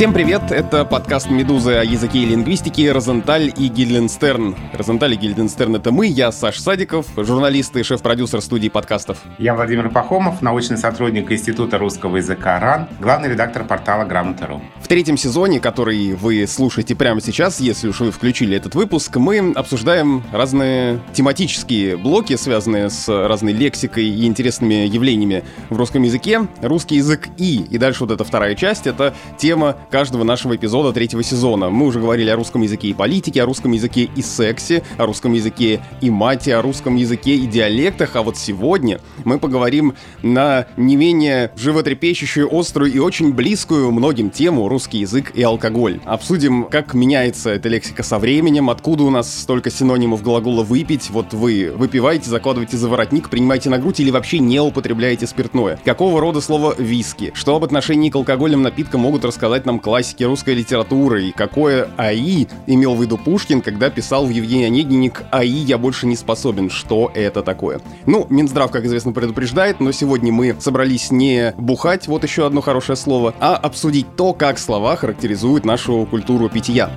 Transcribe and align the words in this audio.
Всем 0.00 0.14
привет, 0.14 0.50
это 0.50 0.86
подкаст 0.86 1.28
«Медузы» 1.28 1.74
о 1.74 1.84
языке 1.84 2.20
и 2.20 2.24
лингвистике 2.24 2.90
«Розенталь» 2.90 3.52
и 3.54 3.68
Гильденстерн. 3.68 4.56
«Розенталь» 4.72 5.12
и 5.12 5.16
Гильденстерн— 5.16 5.76
это 5.76 5.92
мы, 5.92 6.06
я 6.06 6.32
Саш 6.32 6.58
Садиков, 6.58 7.04
журналист 7.18 7.76
и 7.76 7.82
шеф-продюсер 7.82 8.40
студии 8.40 8.70
подкастов. 8.70 9.18
Я 9.36 9.54
Владимир 9.54 9.90
Пахомов, 9.90 10.40
научный 10.40 10.78
сотрудник 10.78 11.30
Института 11.30 11.76
русского 11.76 12.16
языка 12.16 12.58
РАН, 12.58 12.88
главный 12.98 13.28
редактор 13.28 13.64
портала 13.64 14.06
Грамота.ру. 14.06 14.62
В 14.80 14.88
третьем 14.88 15.18
сезоне, 15.18 15.60
который 15.60 16.14
вы 16.14 16.46
слушаете 16.46 16.96
прямо 16.96 17.20
сейчас, 17.20 17.60
если 17.60 17.86
уж 17.88 18.00
вы 18.00 18.10
включили 18.10 18.56
этот 18.56 18.74
выпуск, 18.74 19.14
мы 19.16 19.52
обсуждаем 19.54 20.24
разные 20.32 21.00
тематические 21.12 21.98
блоки, 21.98 22.36
связанные 22.36 22.88
с 22.88 23.06
разной 23.06 23.52
лексикой 23.52 24.06
и 24.06 24.24
интересными 24.24 24.86
явлениями 24.86 25.44
в 25.68 25.76
русском 25.76 26.02
языке. 26.04 26.48
Русский 26.62 26.96
язык 26.96 27.28
и. 27.36 27.66
И 27.68 27.76
дальше 27.76 28.04
вот 28.04 28.12
эта 28.12 28.24
вторая 28.24 28.54
часть— 28.54 28.86
это 28.86 29.12
тема 29.36 29.76
каждого 29.90 30.24
нашего 30.24 30.56
эпизода 30.56 30.92
третьего 30.92 31.22
сезона. 31.22 31.68
Мы 31.68 31.86
уже 31.86 32.00
говорили 32.00 32.30
о 32.30 32.36
русском 32.36 32.62
языке 32.62 32.88
и 32.88 32.94
политике, 32.94 33.42
о 33.42 33.46
русском 33.46 33.72
языке 33.72 34.08
и 34.14 34.22
сексе, 34.22 34.82
о 34.96 35.06
русском 35.06 35.32
языке 35.32 35.82
и 36.00 36.08
мате, 36.08 36.54
о 36.54 36.62
русском 36.62 36.96
языке 36.96 37.34
и 37.34 37.46
диалектах, 37.46 38.16
а 38.16 38.22
вот 38.22 38.36
сегодня 38.36 39.00
мы 39.24 39.38
поговорим 39.38 39.94
на 40.22 40.66
не 40.76 40.96
менее 40.96 41.50
животрепещущую, 41.56 42.48
острую 42.56 42.92
и 42.92 42.98
очень 42.98 43.32
близкую 43.32 43.90
многим 43.90 44.30
тему 44.30 44.68
русский 44.68 44.98
язык 44.98 45.32
и 45.34 45.42
алкоголь. 45.42 46.00
Обсудим, 46.04 46.64
как 46.64 46.94
меняется 46.94 47.50
эта 47.50 47.68
лексика 47.68 48.02
со 48.02 48.18
временем, 48.18 48.70
откуда 48.70 49.02
у 49.02 49.10
нас 49.10 49.40
столько 49.40 49.70
синонимов 49.70 50.22
глагола 50.22 50.62
«выпить». 50.62 51.10
Вот 51.10 51.34
вы 51.34 51.72
выпиваете, 51.74 52.30
закладываете 52.30 52.76
за 52.76 52.88
воротник, 52.88 53.28
принимаете 53.28 53.70
на 53.70 53.78
грудь 53.78 53.98
или 54.00 54.10
вообще 54.10 54.38
не 54.38 54.60
употребляете 54.60 55.26
спиртное. 55.26 55.78
Какого 55.84 56.20
рода 56.20 56.40
слово 56.40 56.74
«виски»? 56.78 57.32
Что 57.34 57.56
об 57.56 57.64
отношении 57.64 58.10
к 58.10 58.16
алкогольным 58.16 58.62
напиткам 58.62 59.00
могут 59.00 59.24
рассказать 59.24 59.66
нам 59.66 59.79
классики 59.80 60.24
русской 60.24 60.54
литературы 60.54 61.24
и 61.24 61.32
какое 61.32 61.88
АИ 61.96 62.46
имел 62.66 62.94
в 62.94 63.02
виду 63.02 63.18
Пушкин, 63.18 63.60
когда 63.60 63.90
писал 63.90 64.26
в 64.26 64.30
Евгении 64.30 64.66
Онегине 64.66 65.12
АИ 65.30 65.48
я 65.48 65.78
больше 65.78 66.06
не 66.06 66.16
способен». 66.16 66.70
Что 66.70 67.10
это 67.14 67.42
такое? 67.42 67.80
Ну, 68.06 68.26
Минздрав, 68.30 68.70
как 68.70 68.84
известно, 68.84 69.12
предупреждает, 69.12 69.80
но 69.80 69.92
сегодня 69.92 70.32
мы 70.32 70.56
собрались 70.60 71.10
не 71.10 71.54
бухать, 71.56 72.06
вот 72.06 72.22
еще 72.22 72.46
одно 72.46 72.60
хорошее 72.60 72.96
слово, 72.96 73.34
а 73.40 73.56
обсудить 73.56 74.16
то, 74.16 74.32
как 74.32 74.58
слова 74.58 74.96
характеризуют 74.96 75.64
нашу 75.64 76.06
культуру 76.10 76.48
питья. 76.48 76.90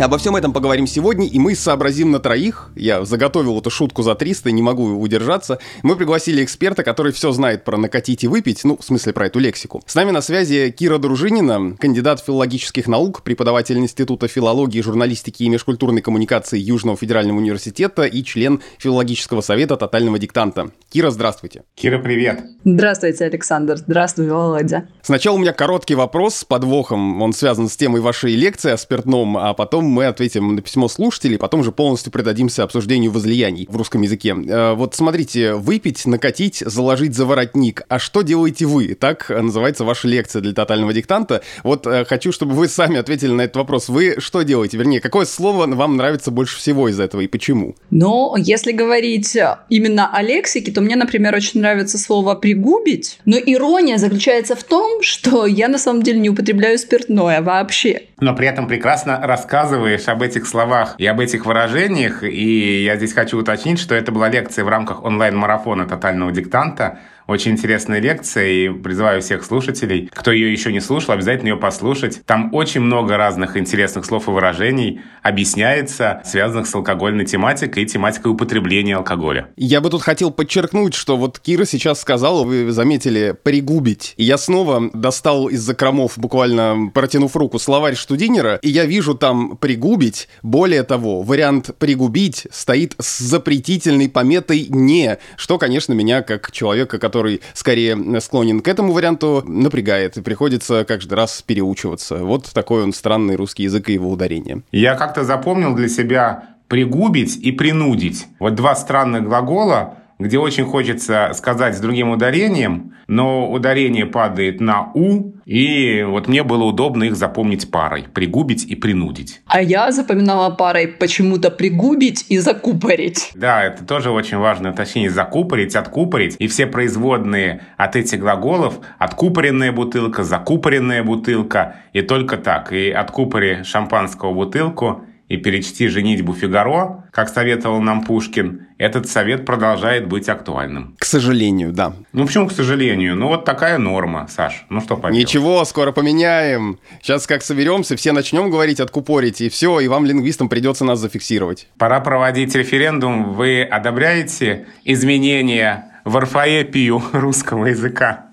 Обо 0.00 0.16
всем 0.16 0.34
этом 0.34 0.54
поговорим 0.54 0.86
сегодня, 0.86 1.26
и 1.26 1.38
мы 1.38 1.54
сообразим 1.54 2.10
на 2.10 2.20
троих. 2.20 2.70
Я 2.74 3.04
заготовил 3.04 3.58
эту 3.58 3.68
шутку 3.68 4.02
за 4.02 4.14
300, 4.14 4.50
не 4.50 4.62
могу 4.62 4.98
удержаться. 4.98 5.58
Мы 5.82 5.94
пригласили 5.94 6.42
эксперта, 6.42 6.82
который 6.82 7.12
все 7.12 7.32
знает 7.32 7.64
про 7.64 7.76
накатить 7.76 8.24
и 8.24 8.26
выпить, 8.26 8.64
ну, 8.64 8.78
в 8.78 8.82
смысле, 8.82 9.12
про 9.12 9.26
эту 9.26 9.40
лексику. 9.40 9.82
С 9.84 9.94
нами 9.94 10.10
на 10.10 10.22
связи 10.22 10.70
Кира 10.70 10.96
Дружинина, 10.96 11.76
кандидат 11.76 12.24
филологических 12.24 12.88
наук, 12.88 13.22
преподаватель 13.22 13.76
Института 13.76 14.26
филологии, 14.26 14.80
журналистики 14.80 15.42
и 15.42 15.50
межкультурной 15.50 16.00
коммуникации 16.00 16.58
Южного 16.58 16.96
федерального 16.96 17.36
университета 17.36 18.04
и 18.04 18.24
член 18.24 18.62
филологического 18.78 19.42
совета 19.42 19.76
тотального 19.76 20.18
диктанта. 20.18 20.70
Кира, 20.88 21.10
здравствуйте. 21.10 21.64
Кира, 21.74 21.98
привет. 21.98 22.40
Здравствуйте, 22.64 23.26
Александр. 23.26 23.76
Здравствуй, 23.76 24.30
Володя. 24.30 24.88
Сначала 25.02 25.36
у 25.36 25.38
меня 25.38 25.52
короткий 25.52 25.94
вопрос 25.94 26.36
с 26.36 26.44
подвохом. 26.46 27.20
Он 27.20 27.34
связан 27.34 27.68
с 27.68 27.76
темой 27.76 28.00
вашей 28.00 28.34
лекции 28.34 28.70
о 28.70 28.78
спиртном, 28.78 29.36
а 29.36 29.52
потом 29.52 29.89
мы 29.90 30.06
ответим 30.06 30.54
на 30.54 30.62
письмо 30.62 30.88
слушателей, 30.88 31.38
потом 31.38 31.62
же 31.64 31.72
полностью 31.72 32.12
предадимся 32.12 32.62
обсуждению 32.62 33.10
возлияний 33.10 33.66
в 33.68 33.76
русском 33.76 34.02
языке. 34.02 34.34
Э, 34.48 34.74
вот 34.74 34.94
смотрите, 34.94 35.54
выпить, 35.54 36.06
накатить, 36.06 36.62
заложить 36.64 37.14
за 37.14 37.26
воротник. 37.26 37.82
А 37.88 37.98
что 37.98 38.22
делаете 38.22 38.66
вы? 38.66 38.94
Так 38.94 39.28
называется 39.28 39.84
ваша 39.84 40.08
лекция 40.08 40.42
для 40.42 40.52
тотального 40.52 40.92
диктанта. 40.92 41.42
Вот 41.62 41.86
э, 41.86 42.04
хочу, 42.04 42.32
чтобы 42.32 42.54
вы 42.54 42.68
сами 42.68 42.98
ответили 42.98 43.32
на 43.32 43.42
этот 43.42 43.56
вопрос. 43.56 43.88
Вы 43.88 44.16
что 44.18 44.42
делаете? 44.42 44.76
Вернее, 44.76 45.00
какое 45.00 45.26
слово 45.26 45.66
вам 45.66 45.96
нравится 45.96 46.30
больше 46.30 46.58
всего 46.58 46.88
из 46.88 46.98
этого 47.00 47.20
и 47.20 47.26
почему? 47.26 47.74
Ну, 47.90 48.36
если 48.36 48.72
говорить 48.72 49.36
именно 49.68 50.10
о 50.12 50.22
лексике, 50.22 50.72
то 50.72 50.80
мне, 50.80 50.96
например, 50.96 51.34
очень 51.34 51.60
нравится 51.60 51.98
слово 51.98 52.34
«пригубить». 52.34 53.18
Но 53.24 53.36
ирония 53.36 53.98
заключается 53.98 54.54
в 54.54 54.64
том, 54.64 55.02
что 55.02 55.46
я 55.46 55.68
на 55.68 55.78
самом 55.78 56.02
деле 56.02 56.20
не 56.20 56.30
употребляю 56.30 56.78
спиртное 56.78 57.42
вообще. 57.42 58.02
Но 58.20 58.34
при 58.34 58.46
этом 58.46 58.68
прекрасно 58.68 59.20
рассказываю 59.22 59.79
рассказываешь 59.80 60.08
об 60.08 60.22
этих 60.22 60.46
словах 60.46 60.94
и 60.98 61.06
об 61.06 61.20
этих 61.20 61.46
выражениях, 61.46 62.22
и 62.22 62.84
я 62.84 62.96
здесь 62.96 63.12
хочу 63.12 63.38
уточнить, 63.38 63.78
что 63.78 63.94
это 63.94 64.12
была 64.12 64.28
лекция 64.28 64.64
в 64.64 64.68
рамках 64.68 65.04
онлайн-марафона 65.04 65.86
«Тотального 65.86 66.30
диктанта», 66.32 66.98
очень 67.30 67.52
интересная 67.52 68.00
лекция, 68.00 68.46
и 68.48 68.68
призываю 68.68 69.22
всех 69.22 69.44
слушателей, 69.44 70.10
кто 70.12 70.32
ее 70.32 70.52
еще 70.52 70.72
не 70.72 70.80
слушал, 70.80 71.14
обязательно 71.14 71.50
ее 71.50 71.56
послушать. 71.56 72.24
Там 72.26 72.52
очень 72.52 72.80
много 72.80 73.16
разных 73.16 73.56
интересных 73.56 74.04
слов 74.04 74.28
и 74.28 74.30
выражений 74.30 75.00
объясняется, 75.22 76.22
связанных 76.24 76.66
с 76.66 76.74
алкогольной 76.74 77.24
тематикой 77.24 77.84
и 77.84 77.86
тематикой 77.86 78.32
употребления 78.32 78.96
алкоголя. 78.96 79.48
Я 79.56 79.80
бы 79.80 79.90
тут 79.90 80.02
хотел 80.02 80.30
подчеркнуть, 80.30 80.94
что 80.94 81.16
вот 81.16 81.38
Кира 81.38 81.64
сейчас 81.64 82.00
сказала, 82.00 82.44
вы 82.44 82.72
заметили, 82.72 83.36
«пригубить». 83.42 84.14
И 84.16 84.24
я 84.24 84.36
снова 84.38 84.90
достал 84.92 85.48
из 85.48 85.60
закромов, 85.60 86.18
буквально 86.18 86.90
протянув 86.92 87.36
руку, 87.36 87.58
словарь 87.58 87.94
Штудинера, 87.94 88.58
и 88.62 88.68
я 88.68 88.84
вижу 88.86 89.14
там 89.14 89.56
«пригубить». 89.56 90.28
Более 90.42 90.82
того, 90.82 91.22
вариант 91.22 91.70
«пригубить» 91.78 92.46
стоит 92.50 92.94
с 92.98 93.18
запретительной 93.18 94.08
пометой 94.08 94.66
«не», 94.68 95.18
что, 95.36 95.58
конечно, 95.58 95.92
меня, 95.92 96.22
как 96.22 96.50
человека, 96.50 96.98
который 96.98 97.19
который 97.20 97.42
скорее 97.52 98.20
склонен 98.20 98.60
к 98.60 98.68
этому 98.68 98.92
варианту, 98.94 99.42
напрягает, 99.46 100.16
и 100.16 100.22
приходится 100.22 100.86
каждый 100.86 101.14
раз 101.14 101.42
переучиваться. 101.46 102.24
Вот 102.24 102.50
такой 102.54 102.82
он 102.82 102.94
странный 102.94 103.36
русский 103.36 103.64
язык 103.64 103.90
и 103.90 103.92
его 103.92 104.10
ударение. 104.10 104.62
Я 104.72 104.94
как-то 104.94 105.22
запомнил 105.22 105.74
для 105.74 105.88
себя 105.88 106.44
пригубить 106.68 107.36
и 107.36 107.52
принудить. 107.52 108.26
Вот 108.38 108.54
два 108.54 108.74
странных 108.74 109.24
глагола, 109.24 109.96
где 110.20 110.38
очень 110.38 110.64
хочется 110.64 111.32
сказать 111.34 111.76
с 111.76 111.80
другим 111.80 112.10
ударением, 112.10 112.94
но 113.08 113.50
ударение 113.50 114.06
падает 114.06 114.60
на 114.60 114.92
«у», 114.94 115.32
и 115.50 116.04
вот 116.06 116.28
мне 116.28 116.44
было 116.44 116.62
удобно 116.62 117.04
их 117.04 117.16
запомнить 117.16 117.70
парой. 117.72 118.04
Пригубить 118.14 118.64
и 118.64 118.76
принудить. 118.76 119.40
А 119.46 119.60
я 119.60 119.90
запоминала 119.90 120.54
парой 120.54 120.86
почему-то 120.86 121.50
пригубить 121.50 122.26
и 122.28 122.38
закупорить. 122.38 123.32
Да, 123.34 123.64
это 123.64 123.84
тоже 123.84 124.10
очень 124.10 124.36
важное 124.36 124.70
уточнение. 124.70 125.10
Закупорить, 125.10 125.74
откупорить. 125.74 126.36
И 126.38 126.46
все 126.46 126.66
производные 126.66 127.62
от 127.76 127.96
этих 127.96 128.20
глаголов 128.20 128.78
откупоренная 128.98 129.72
бутылка, 129.72 130.22
закупоренная 130.22 131.02
бутылка. 131.02 131.78
И 131.92 132.02
только 132.02 132.36
так. 132.36 132.72
И 132.72 132.90
откупори 132.90 133.64
шампанского 133.64 134.32
бутылку 134.32 135.04
и 135.30 135.36
перечти 135.36 135.86
«Женитьбу 135.86 136.34
Фигаро», 136.34 137.04
как 137.12 137.28
советовал 137.28 137.80
нам 137.80 138.02
Пушкин, 138.02 138.66
этот 138.78 139.08
совет 139.08 139.46
продолжает 139.46 140.08
быть 140.08 140.28
актуальным. 140.28 140.96
К 140.98 141.04
сожалению, 141.04 141.72
да. 141.72 141.92
Ну 142.12 142.26
почему 142.26 142.48
к 142.48 142.52
сожалению? 142.52 143.14
Ну 143.14 143.28
вот 143.28 143.44
такая 143.44 143.78
норма, 143.78 144.26
Саш. 144.28 144.66
Ну 144.70 144.80
что 144.80 144.96
поделать. 144.96 145.24
Ничего, 145.24 145.64
скоро 145.64 145.92
поменяем. 145.92 146.80
Сейчас 147.00 147.28
как 147.28 147.44
соберемся, 147.44 147.94
все 147.96 148.10
начнем 148.10 148.50
говорить 148.50 148.80
откупорить, 148.80 149.40
и 149.40 149.48
все, 149.48 149.78
и 149.78 149.86
вам, 149.86 150.04
лингвистам, 150.04 150.48
придется 150.48 150.84
нас 150.84 150.98
зафиксировать. 150.98 151.68
Пора 151.78 152.00
проводить 152.00 152.56
референдум. 152.56 153.34
Вы 153.34 153.62
одобряете 153.62 154.66
изменения 154.84 155.92
в 156.04 156.16
орфоэпию 156.16 157.00
русского 157.12 157.66
языка? 157.66 158.26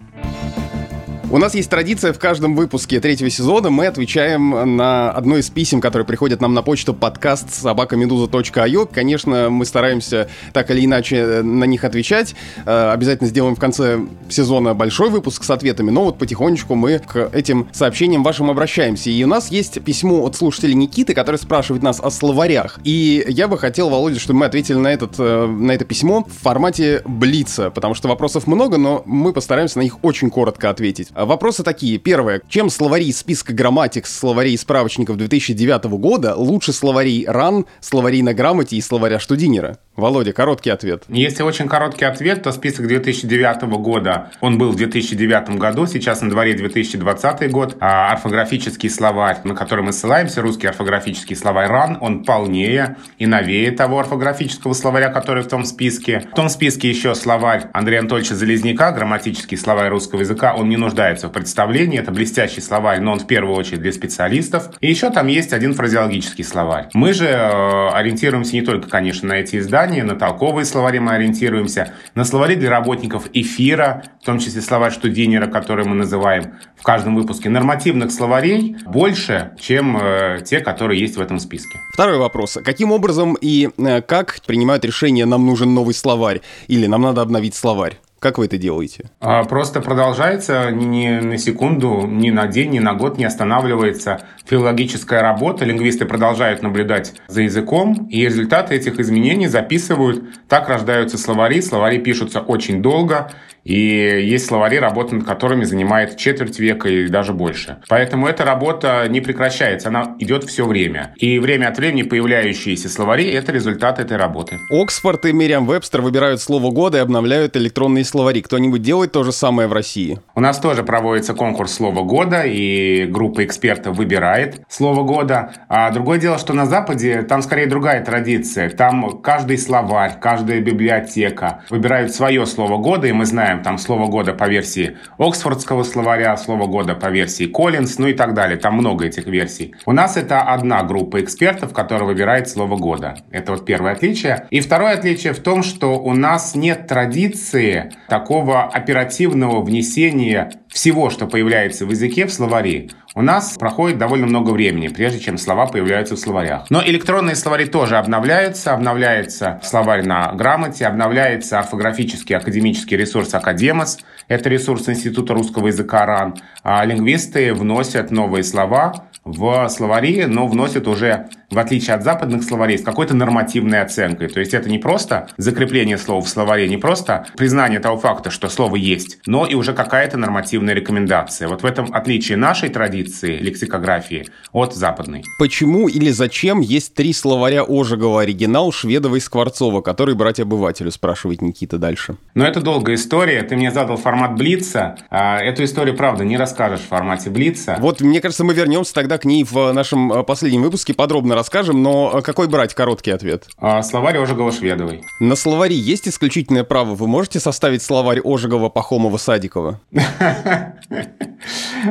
У 1.30 1.40
нас 1.40 1.56
есть 1.56 1.70
традиция 1.70 2.14
в 2.14 2.20
каждом 2.20 2.56
выпуске 2.56 3.02
третьего 3.02 3.30
сезона. 3.30 3.70
Мы 3.70 3.88
отвечаем 3.88 4.78
на 4.78 5.12
одно 5.12 5.36
из 5.36 5.50
писем, 5.50 5.82
которые 5.82 6.06
приходят 6.06 6.40
нам 6.40 6.54
на 6.54 6.62
почту 6.62 6.94
подкаст 6.94 7.54
собакамедуза.io. 7.54 8.90
Конечно, 8.90 9.50
мы 9.50 9.66
стараемся 9.66 10.30
так 10.54 10.72
или 10.72 10.86
иначе 10.86 11.42
на 11.42 11.66
них 11.66 11.84
отвечать. 11.84 12.34
Э, 12.66 12.92
обязательно 12.94 13.30
сделаем 13.30 13.58
в 13.58 13.60
конце 13.60 14.00
сезона 14.29 14.74
большой 14.74 15.09
выпуск 15.09 15.44
с 15.44 15.50
ответами, 15.50 15.90
но 15.90 16.06
вот 16.06 16.18
потихонечку 16.18 16.76
мы 16.76 17.00
к 17.00 17.30
этим 17.34 17.68
сообщениям 17.73 18.23
вашим 18.23 18.50
обращаемся. 18.50 19.09
И 19.09 19.22
у 19.22 19.28
нас 19.28 19.52
есть 19.52 19.84
письмо 19.84 20.23
от 20.23 20.38
слушателя 20.38 20.76
Никиты, 20.76 21.14
который 21.14 21.35
спрашивает 21.35 21.84
нас 21.84 22.00
о 22.00 22.09
словарях. 22.09 22.80
И 22.85 23.26
я 23.28 23.50
бы 23.50 23.58
хотел, 23.58 23.90
Володя, 23.90 24.18
чтобы 24.18 24.40
мы 24.40 24.46
ответили 24.46 24.78
на, 24.78 24.94
этот, 24.94 25.16
э, 25.20 25.46
на 25.46 25.73
это 25.73 25.84
письмо 25.84 26.23
в 26.23 26.41
формате 26.41 27.02
Блица, 27.03 27.70
потому 27.70 27.96
что 27.96 28.08
вопросов 28.08 28.47
много, 28.47 28.78
но 28.78 29.03
мы 29.06 29.34
постараемся 29.34 29.80
на 29.80 29.84
них 29.84 30.02
очень 30.06 30.30
коротко 30.30 30.70
ответить. 30.70 31.09
А 31.17 31.25
вопросы 31.25 31.64
такие. 31.64 31.97
Первое. 31.97 32.43
Чем 32.47 32.69
словари 32.69 33.11
списка 33.11 33.52
грамматик, 33.52 34.05
словарей 34.05 34.55
справочников 34.55 35.17
2009 35.17 35.85
года 35.97 36.35
лучше 36.35 36.72
словарей 36.73 37.25
РАН, 37.28 37.66
словарей 37.79 38.22
на 38.22 38.35
грамоте 38.35 38.75
и 38.75 38.81
словаря 38.81 39.17
Штудинера? 39.17 39.79
Володя, 39.96 40.31
короткий 40.31 40.69
ответ. 40.69 41.05
Если 41.08 41.41
очень 41.41 41.67
короткий 41.67 42.05
ответ, 42.05 42.43
то 42.43 42.52
список 42.52 42.87
2009 42.87 43.64
года, 43.79 44.29
он 44.41 44.59
был 44.59 44.69
в 44.69 44.75
2009 44.75 45.58
году, 45.58 45.87
сейчас 45.87 46.22
на 46.22 46.29
дворе 46.29 46.53
2020 46.53 47.49
год. 47.49 47.78
А 47.79 48.11
орфографический 48.11 48.91
словарь, 48.91 49.40
на 49.43 49.55
который 49.55 49.84
мы 49.84 49.93
ссылаемся, 49.93 50.43
русский 50.43 50.67
орфографический 50.67 51.35
словарь 51.35 51.67
РАН, 51.67 51.97
он 51.99 52.25
полнее 52.25 52.97
и 53.17 53.25
новее 53.25 53.72
того 53.72 53.97
орфографического 53.97 54.73
словаря, 54.73 55.09
который 55.09 55.41
в 55.41 55.47
том 55.47 55.66
списке. 55.66 56.28
В 56.31 56.35
том 56.35 56.49
списке 56.49 56.87
еще 56.91 57.16
словарь 57.16 57.70
Андрея 57.73 58.02
Анатольевича 58.02 58.35
Залезняка, 58.35 58.91
грамматический 58.91 59.58
словарь 59.58 59.90
русского 59.90 60.20
языка, 60.20 60.53
он 60.53 60.70
не 60.70 60.78
нуждается 60.78 61.07
нуждается 61.08 61.28
в 61.28 61.32
представлении. 61.32 62.00
Это 62.00 62.12
блестящий 62.12 62.62
словарь, 62.62 63.00
но 63.00 63.14
он 63.14 63.20
в 63.20 63.28
первую 63.28 63.56
очередь 63.56 63.82
для 63.82 63.92
специалистов. 63.92 64.70
И 64.82 64.90
еще 64.90 65.09
там 65.09 65.28
есть 65.28 65.54
один 65.54 65.74
фразеологический 65.74 66.44
словарь. 66.44 66.90
Мы 66.94 67.14
же 67.14 67.26
э, 67.26 67.90
ориентируемся 67.90 68.54
не 68.54 68.62
только, 68.62 68.90
конечно, 68.90 69.30
на 69.30 69.34
эти 69.34 69.58
издания, 69.58 70.04
на 70.04 70.16
толковые 70.16 70.66
словари 70.66 71.00
мы 71.00 71.14
ориентируемся, 71.14 71.94
на 72.16 72.26
словари 72.26 72.56
для 72.56 72.70
работников 72.70 73.30
эфира, 73.34 74.04
в 74.22 74.26
том 74.26 74.40
числе 74.40 74.62
словарь 74.62 74.92
штудинера, 74.92 75.48
который 75.48 75.86
мы 75.86 75.96
называем 75.96 76.56
в 76.76 76.84
каждом 76.84 77.16
выпуске. 77.16 77.50
Нормативных 77.50 78.12
словарей 78.12 78.76
больше, 78.86 79.52
чем 79.59 79.98
э, 79.98 80.42
те, 80.44 80.59
которые 80.59 81.00
есть 81.00 81.18
в 81.18 81.22
этом 81.22 81.40
списке. 81.40 81.80
Второй 81.94 82.18
вопрос. 82.18 82.58
Каким 82.64 82.92
образом 82.92 83.38
и 83.40 83.70
э, 83.78 84.02
как 84.02 84.40
принимают 84.46 84.84
решение 84.86 85.26
«нам 85.26 85.46
нужен 85.46 85.74
новый 85.74 85.94
словарь» 85.94 86.42
или 86.68 86.88
«нам 86.88 87.02
надо 87.02 87.22
обновить 87.22 87.56
словарь»? 87.56 87.98
Как 88.19 88.40
вы 88.40 88.46
это 88.46 88.58
делаете? 88.58 89.11
А, 89.19 89.43
просто 89.43 89.79
продолжается 89.79 90.72
ни 90.72 91.19
на 91.19 91.37
секунду, 91.37 92.08
ни 92.08 92.31
на 92.31 92.47
день, 92.47 92.72
ни 92.72 92.79
на 92.79 92.93
год 92.96 93.17
не 93.17 93.25
останавливается 93.25 94.22
филологическая 94.46 95.22
работа. 95.22 95.66
Лингвисты 95.66 96.05
продолжают 96.05 96.64
наблюдать 96.64 97.14
за 97.28 97.41
языком, 97.41 98.08
и 98.09 98.25
результаты 98.25 98.75
этих 98.75 98.99
изменений 98.99 99.47
записывают. 99.47 100.23
Так 100.47 100.67
рождаются 100.67 101.17
словари. 101.17 101.61
Словари 101.61 101.99
пишутся 101.99 102.40
очень 102.40 102.81
долго, 102.81 103.31
и 103.67 103.75
есть 103.75 104.46
словари, 104.46 104.79
работа 104.79 105.16
над 105.16 105.25
которыми 105.25 105.66
занимает 105.66 106.16
четверть 106.16 106.58
века 106.58 106.87
и 106.87 107.09
даже 107.09 107.34
больше. 107.34 107.79
Поэтому 107.90 108.25
эта 108.28 108.46
работа 108.46 109.05
не 109.09 109.20
прекращается, 109.20 109.90
она 109.90 110.16
идет 110.20 110.46
все 110.46 110.66
время. 110.66 111.13
И 111.17 111.37
время 111.37 111.67
от 111.67 111.78
времени 111.78 112.03
появляющиеся 112.03 112.87
словари– 112.87 113.29
это 113.31 113.52
результат 113.52 113.99
этой 113.99 114.16
работы. 114.16 114.58
Оксфорд 114.72 115.25
и 115.25 115.34
Мириам 115.34 115.67
Вебстер 115.67 116.02
выбирают 116.02 116.40
слово 116.41 116.72
года 116.72 116.97
и 116.97 117.02
обновляют 117.02 117.58
электронные 117.58 118.05
словари. 118.08 118.42
Кто-нибудь 118.42 118.82
делает 118.82 119.12
то 119.12 119.24
же 119.24 119.32
самое 119.32 119.68
в 119.68 119.74
России? 119.74 120.20
У 120.36 120.40
нас 120.40 120.59
тоже 120.59 120.84
проводится 120.84 121.34
конкурс 121.34 121.74
слова 121.74 122.04
года, 122.04 122.44
и 122.44 123.06
группа 123.06 123.46
экспертов 123.46 123.98
выбирает 123.98 124.62
слово 124.70 125.04
года. 125.04 125.54
А 125.70 125.92
другое 125.92 126.20
дело, 126.20 126.38
что 126.38 126.54
на 126.54 126.66
Западе 126.66 127.24
там 127.24 127.42
скорее 127.42 127.68
другая 127.68 128.04
традиция. 128.04 128.70
Там 128.70 129.22
каждый 129.22 129.58
словарь, 129.58 130.20
каждая 130.20 130.62
библиотека 130.62 131.64
выбирают 131.70 132.14
свое 132.14 132.46
слово 132.46 132.78
года, 132.78 133.08
и 133.08 133.12
мы 133.12 133.26
знаем, 133.26 133.64
там 133.64 133.78
слово 133.78 134.08
года 134.08 134.34
по 134.34 134.48
версии 134.48 134.98
Оксфордского 135.18 135.84
словаря, 135.84 136.36
слово 136.38 136.68
года 136.68 136.96
по 136.96 137.08
версии 137.08 137.46
Коллинз, 137.46 137.98
ну 137.98 138.08
и 138.08 138.14
так 138.14 138.34
далее. 138.34 138.58
Там 138.58 138.76
много 138.76 139.06
этих 139.06 139.26
версий. 139.26 139.76
У 139.86 139.92
нас 139.92 140.18
это 140.18 140.42
одна 140.42 140.84
группа 140.84 141.22
экспертов, 141.22 141.74
которая 141.74 142.08
выбирает 142.08 142.50
слово 142.50 142.78
года. 142.78 143.16
Это 143.32 143.52
вот 143.52 143.66
первое 143.66 143.94
отличие. 143.94 144.48
И 144.50 144.59
второе 144.59 144.94
отличие 144.94 145.34
в 145.34 145.40
том, 145.40 145.64
что 145.64 146.00
у 146.00 146.14
нас 146.14 146.56
нет 146.56 146.88
традиции 146.88 147.92
такого 148.08 148.64
оперативного 148.64 149.62
внесения 149.62 150.52
всего, 150.70 151.09
что 151.09 151.28
появляется 151.28 151.86
в 151.86 151.92
языке, 151.92 152.26
в 152.26 152.34
словари 152.34 152.92
у 153.18 153.24
нас 153.24 153.58
проходит 153.58 153.98
довольно 153.98 154.28
много 154.28 154.52
времени, 154.52 154.90
прежде 154.90 155.20
чем 155.20 155.40
слова 155.40 155.66
появляются 155.66 156.16
в 156.16 156.20
словарях. 156.20 156.68
Но 156.70 156.84
электронные 156.86 157.36
словари 157.36 157.66
тоже 157.66 157.98
обновляются. 157.98 158.76
Обновляется 158.76 159.59
словарь 159.64 160.06
на 160.06 160.34
грамоте, 160.34 160.86
обновляется 160.86 161.58
орфографический 161.58 162.36
академический 162.36 162.96
ресурс 162.96 163.34
Академос. 163.34 163.98
Это 164.28 164.50
ресурс 164.50 164.88
Института 164.88 165.34
русского 165.34 165.66
языка 165.66 166.06
РАН. 166.06 166.36
А 166.62 166.86
лингвисты 166.86 167.56
вносят 167.56 168.12
новые 168.12 168.44
слова 168.44 169.08
в 169.26 169.68
словари, 169.70 170.26
но 170.26 170.46
вносят 170.48 170.88
уже, 170.88 171.28
в 171.49 171.59
отличие 171.59 171.96
от 171.96 172.03
западных 172.03 172.44
словарей, 172.44 172.78
с 172.78 172.84
какой-то 172.84 173.14
нормативной 173.14 173.82
оценкой. 173.82 174.28
То 174.28 174.40
есть 174.40 174.53
это 174.53 174.70
не 174.70 174.78
просто 174.78 175.29
закрепление 175.38 175.97
слова 175.97 176.22
в 176.22 176.29
словаре, 176.29 176.67
не 176.67 176.78
просто 176.78 177.26
признание 177.38 177.79
того 177.79 177.97
факта, 177.97 178.29
что 178.32 178.49
слово 178.49 178.76
есть, 178.76 179.20
но 179.26 179.46
и 179.46 179.55
уже 179.55 179.73
какая-то 179.73 180.17
нормативная 180.17 180.73
рекомендация. 180.73 181.47
Вот 181.47 181.64
в 181.64 181.66
этом 181.66 181.94
отличие 181.94 182.38
нашей 182.38 182.70
традиции 182.70 183.38
лексикографии 183.38 184.28
от 184.52 184.76
западной. 184.76 185.23
Почему 185.40 185.88
или 185.88 186.09
зачем 186.11 186.59
есть 186.59 186.94
три 186.94 187.14
словаря 187.14 187.64
Ожегова 187.67 188.22
оригинал, 188.22 188.72
Шведова 188.72 189.16
и 189.16 189.20
Скворцова, 189.20 189.82
который 189.82 190.16
брать 190.16 190.40
обывателю, 190.40 190.91
спрашивает 190.91 191.41
Никита 191.41 191.78
дальше. 191.78 192.17
Но 192.34 192.46
это 192.46 192.61
долгая 192.61 192.96
история. 192.96 193.44
Ты 193.44 193.55
мне 193.55 193.72
задал 193.72 193.97
формат 193.97 194.35
Блица. 194.35 194.97
А 195.09 195.40
эту 195.40 195.64
историю, 195.64 195.96
правда, 195.96 196.26
не 196.26 196.38
расскажешь 196.38 196.82
в 196.82 196.88
формате 196.88 197.29
Блица. 197.29 197.78
Вот, 197.79 198.02
мне 198.02 198.20
кажется, 198.22 198.44
мы 198.44 198.53
вернемся 198.53 198.94
тогда 198.94 199.17
к 199.17 199.26
ней 199.26 199.44
в 199.44 199.72
нашем 199.72 200.11
э, 200.11 200.23
последнем 200.23 200.64
выпуске 200.64 200.94
подробно 200.94 201.35
расскажем, 201.37 201.81
но 201.81 202.11
э, 202.13 202.22
какой 202.22 202.47
брать 202.47 202.73
короткий 202.73 203.11
ответ? 203.11 203.47
А, 203.57 203.81
словарь 203.84 204.17
Ожегова-Шведовой. 204.17 205.01
На 205.19 205.35
словаре 205.35 205.75
есть 205.75 206.07
исключительное 206.07 206.63
право. 206.63 206.95
Вы 206.95 207.07
можете 207.07 207.39
составить 207.39 207.81
словарь 207.81 208.19
Ожегова, 208.23 208.69
Пахомова, 208.69 209.17
Садикова? 209.17 209.79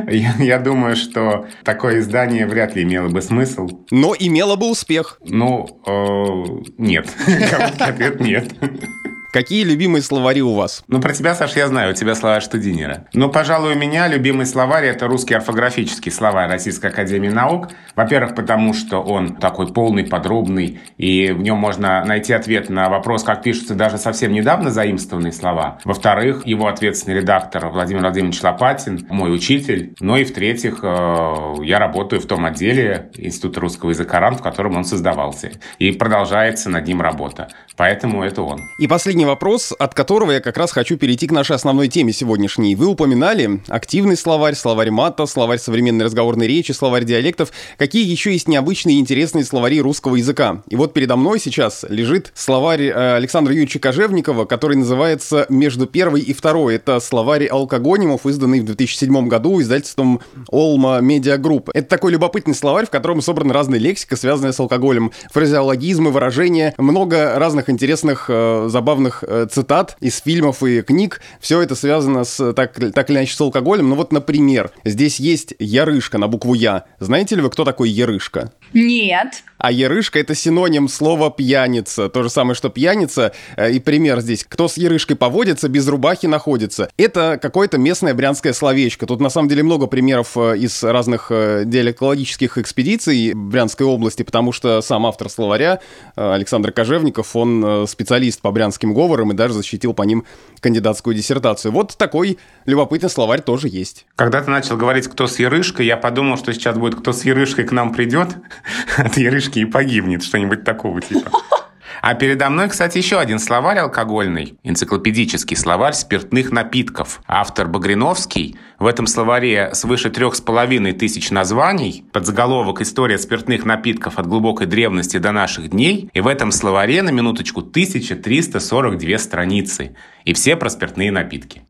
Я 0.07 0.59
думаю, 0.59 0.95
что 0.95 1.47
такое 1.63 1.99
издание 1.99 2.45
вряд 2.45 2.75
ли 2.75 2.83
имело 2.83 3.09
бы 3.09 3.21
смысл. 3.21 3.69
Но 3.91 4.15
имело 4.17 4.55
бы 4.55 4.69
успех. 4.69 5.19
Ну, 5.25 5.67
э, 5.85 6.71
нет. 6.77 7.09
Короткий 7.49 7.83
ответ 7.83 8.19
нет. 8.19 8.53
Какие 9.31 9.63
любимые 9.63 10.01
словари 10.01 10.41
у 10.41 10.53
вас? 10.53 10.83
Ну, 10.87 11.01
про 11.01 11.13
тебя, 11.13 11.35
Саш, 11.35 11.55
я 11.55 11.67
знаю, 11.67 11.91
у 11.91 11.93
тебя 11.93 12.15
словарь 12.15 12.41
штудинера. 12.41 13.07
Ну, 13.13 13.29
пожалуй, 13.29 13.73
у 13.73 13.77
меня 13.77 14.07
любимый 14.07 14.45
словарь– 14.45 14.85
это 14.87 15.07
русский 15.07 15.33
орфографический 15.33 16.11
словарь 16.11 16.49
Российской 16.49 16.87
Академии 16.87 17.29
Наук. 17.29 17.69
Во-первых, 17.95 18.35
потому 18.35 18.73
что 18.73 18.99
он 18.99 19.35
такой 19.35 19.67
полный, 19.67 20.05
подробный, 20.05 20.79
и 20.97 21.31
в 21.31 21.41
нем 21.41 21.57
можно 21.57 22.03
найти 22.05 22.33
ответ 22.33 22.69
на 22.69 22.89
вопрос, 22.89 23.23
как 23.23 23.43
пишутся 23.43 23.75
даже 23.75 23.97
совсем 23.97 24.31
недавно 24.31 24.71
заимствованные 24.71 25.33
слова. 25.33 25.79
Во-вторых, 25.83 26.45
его 26.45 26.67
ответственный 26.67 27.17
редактор 27.17 27.67
Владимир 27.67 28.01
Владимирович 28.01 28.41
Лопатин, 28.41 29.05
мой 29.09 29.33
учитель. 29.33 29.93
Ну 29.99 30.15
и 30.15 30.23
в-третьих, 30.23 30.79
э, 30.83 31.55
я 31.63 31.79
работаю 31.79 32.21
в 32.21 32.25
том 32.25 32.45
отделе 32.45 33.09
Института 33.15 33.59
русского 33.59 33.89
языка 33.89 34.19
РАН, 34.19 34.37
в 34.37 34.41
котором 34.41 34.77
он 34.77 34.85
создавался. 34.85 35.51
И 35.79 35.91
продолжается 35.91 36.69
над 36.69 36.87
ним 36.87 37.01
работа. 37.01 37.49
Поэтому 37.75 38.23
это 38.23 38.41
он. 38.41 38.61
И 38.79 38.87
последний 38.87 39.16
вопрос, 39.25 39.73
от 39.77 39.93
которого 39.93 40.31
я 40.31 40.39
как 40.39 40.57
раз 40.57 40.71
хочу 40.71 40.97
перейти 40.97 41.27
к 41.27 41.31
нашей 41.31 41.55
основной 41.55 41.87
теме 41.87 42.13
сегодняшней. 42.13 42.75
Вы 42.75 42.87
упоминали 42.87 43.61
активный 43.67 44.17
словарь, 44.17 44.55
словарь 44.55 44.91
мата, 44.91 45.25
словарь 45.25 45.59
современной 45.59 46.05
разговорной 46.05 46.47
речи, 46.47 46.71
словарь 46.71 47.05
диалектов. 47.05 47.51
Какие 47.77 48.05
еще 48.09 48.33
есть 48.33 48.47
необычные 48.47 48.97
и 48.97 48.99
интересные 48.99 49.45
словари 49.45 49.81
русского 49.81 50.15
языка? 50.15 50.61
И 50.67 50.75
вот 50.75 50.93
передо 50.93 51.15
мной 51.15 51.39
сейчас 51.39 51.85
лежит 51.89 52.31
словарь 52.35 52.83
э, 52.83 53.15
Александра 53.15 53.53
Юрьевича 53.53 53.79
Кожевникова, 53.79 54.45
который 54.45 54.77
называется 54.77 55.45
«Между 55.49 55.87
первой 55.87 56.21
и 56.21 56.33
второй». 56.33 56.75
Это 56.75 56.99
словарь 56.99 57.47
алкогонимов, 57.47 58.25
изданный 58.25 58.59
в 58.59 58.65
2007 58.65 59.27
году 59.27 59.61
издательством 59.61 60.21
Олма 60.49 60.99
Медиа 60.99 61.37
Групп. 61.37 61.69
Это 61.73 61.87
такой 61.87 62.11
любопытный 62.11 62.55
словарь, 62.55 62.85
в 62.85 62.89
котором 62.89 63.21
собрана 63.21 63.53
разная 63.53 63.79
лексика, 63.79 64.15
связанная 64.15 64.51
с 64.51 64.59
алкоголем, 64.59 65.11
фразеологизмы, 65.31 66.11
выражения, 66.11 66.73
много 66.77 67.39
разных 67.39 67.69
интересных, 67.69 68.25
э, 68.29 68.67
забавных 68.69 69.06
разных 69.07 69.23
э, 69.23 69.47
цитат 69.49 69.97
из 69.99 70.19
фильмов 70.19 70.63
и 70.63 70.81
книг. 70.81 71.21
Все 71.39 71.61
это 71.61 71.75
связано 71.75 72.23
с 72.23 72.53
так, 72.53 72.73
так 72.93 73.09
или 73.09 73.17
иначе 73.17 73.35
с 73.35 73.41
алкоголем. 73.41 73.89
Ну 73.89 73.95
вот, 73.95 74.11
например, 74.11 74.71
здесь 74.83 75.19
есть 75.19 75.53
ярышка 75.59 76.17
на 76.17 76.27
букву 76.27 76.53
Я. 76.53 76.85
Знаете 76.99 77.35
ли 77.35 77.41
вы, 77.41 77.49
кто 77.49 77.63
такой 77.63 77.89
ярышка? 77.89 78.51
Нет. 78.73 79.43
А 79.57 79.71
ярышка— 79.71 80.19
это 80.21 80.35
синоним 80.35 80.87
слова 80.87 81.31
«пьяница». 81.31 82.09
То 82.09 82.21
же 82.21 82.29
самое, 82.29 82.55
что 82.55 82.69
пьяница. 82.69 83.31
Э, 83.55 83.71
и 83.71 83.79
пример 83.79 84.19
здесь. 84.19 84.43
Кто 84.43 84.67
с 84.67 84.77
ярышкой 84.77 85.15
поводится, 85.15 85.69
без 85.69 85.87
рубахи 85.87 86.27
находится. 86.27 86.89
Это 86.97 87.39
какое-то 87.41 87.77
местное 87.77 88.13
брянское 88.13 88.53
словечко. 88.53 89.05
Тут 89.05 89.21
на 89.21 89.29
самом 89.29 89.47
деле 89.47 89.63
много 89.63 89.87
примеров 89.87 90.37
э, 90.37 90.57
из 90.57 90.83
разных 90.83 91.31
диалектологических 91.31 92.57
экспедиций 92.57 93.33
Брянской 93.33 93.85
области, 93.85 94.23
потому 94.23 94.51
что 94.51 94.81
сам 94.81 95.05
автор 95.05 95.29
словаря 95.29 95.79
Александр 96.15 96.71
Кожевников, 96.71 97.35
он 97.35 97.87
специалист 97.87 98.41
по 98.41 98.51
брянским 98.51 98.93
говорам, 98.97 99.17
говором 99.17 99.31
и 99.31 99.35
даже 99.35 99.53
защитил 99.53 99.93
по 99.93 100.03
ним 100.03 100.25
кандидатскую 100.59 101.15
диссертацию. 101.15 101.71
Вот 101.71 101.97
такой 101.97 102.37
любопытный 102.65 103.09
словарь 103.09 103.41
тоже 103.41 103.67
есть. 103.67 104.05
Когда 104.15 104.41
ты 104.41 104.49
начал 104.49 104.77
говорить 104.77 105.07
«кто 105.07 105.27
с 105.27 105.39
Ярышкой», 105.39 105.85
я 105.85 105.97
подумал, 105.97 106.37
что 106.37 106.53
сейчас 106.53 106.77
будет 106.77 106.95
«кто 106.95 107.13
с 107.13 107.23
Ярышкой 107.25 107.65
к 107.65 107.71
нам 107.71 107.93
придет», 107.93 108.29
от 108.97 109.17
Ярышки 109.17 109.59
и 109.59 109.65
погибнет, 109.65 110.23
что-нибудь 110.23 110.63
такого 110.63 111.01
типа. 111.01 111.31
А 112.01 112.13
передо 112.13 112.49
мной, 112.49 112.69
кстати, 112.69 112.97
еще 112.97 113.19
один 113.19 113.39
словарь 113.39 113.79
алкогольный, 113.79 114.57
энциклопедический 114.63 115.55
словарь 115.55 115.93
спиртных 115.93 116.51
напитков. 116.51 117.21
Автор 117.27 117.67
Багриновский. 117.67 118.57
В 118.79 118.85
этом 118.85 119.07
словаре 119.07 119.71
свыше 119.73 120.09
трех 120.09 120.35
с 120.35 120.41
половиной 120.41 120.93
тысяч 120.93 121.31
названий, 121.31 122.05
под 122.13 122.25
заголовок 122.25 122.81
«История 122.81 123.17
спиртных 123.17 123.65
напитков 123.65 124.19
от 124.19 124.27
глубокой 124.27 124.67
древности 124.67 125.17
до 125.17 125.31
наших 125.31 125.69
дней». 125.69 126.09
И 126.13 126.21
в 126.21 126.27
этом 126.27 126.51
словаре, 126.51 127.01
на 127.01 127.09
минуточку, 127.09 127.61
1342 127.61 129.17
страницы. 129.17 129.95
И 130.25 130.33
все 130.33 130.55
про 130.55 130.69
спиртные 130.69 131.11
напитки. 131.11 131.63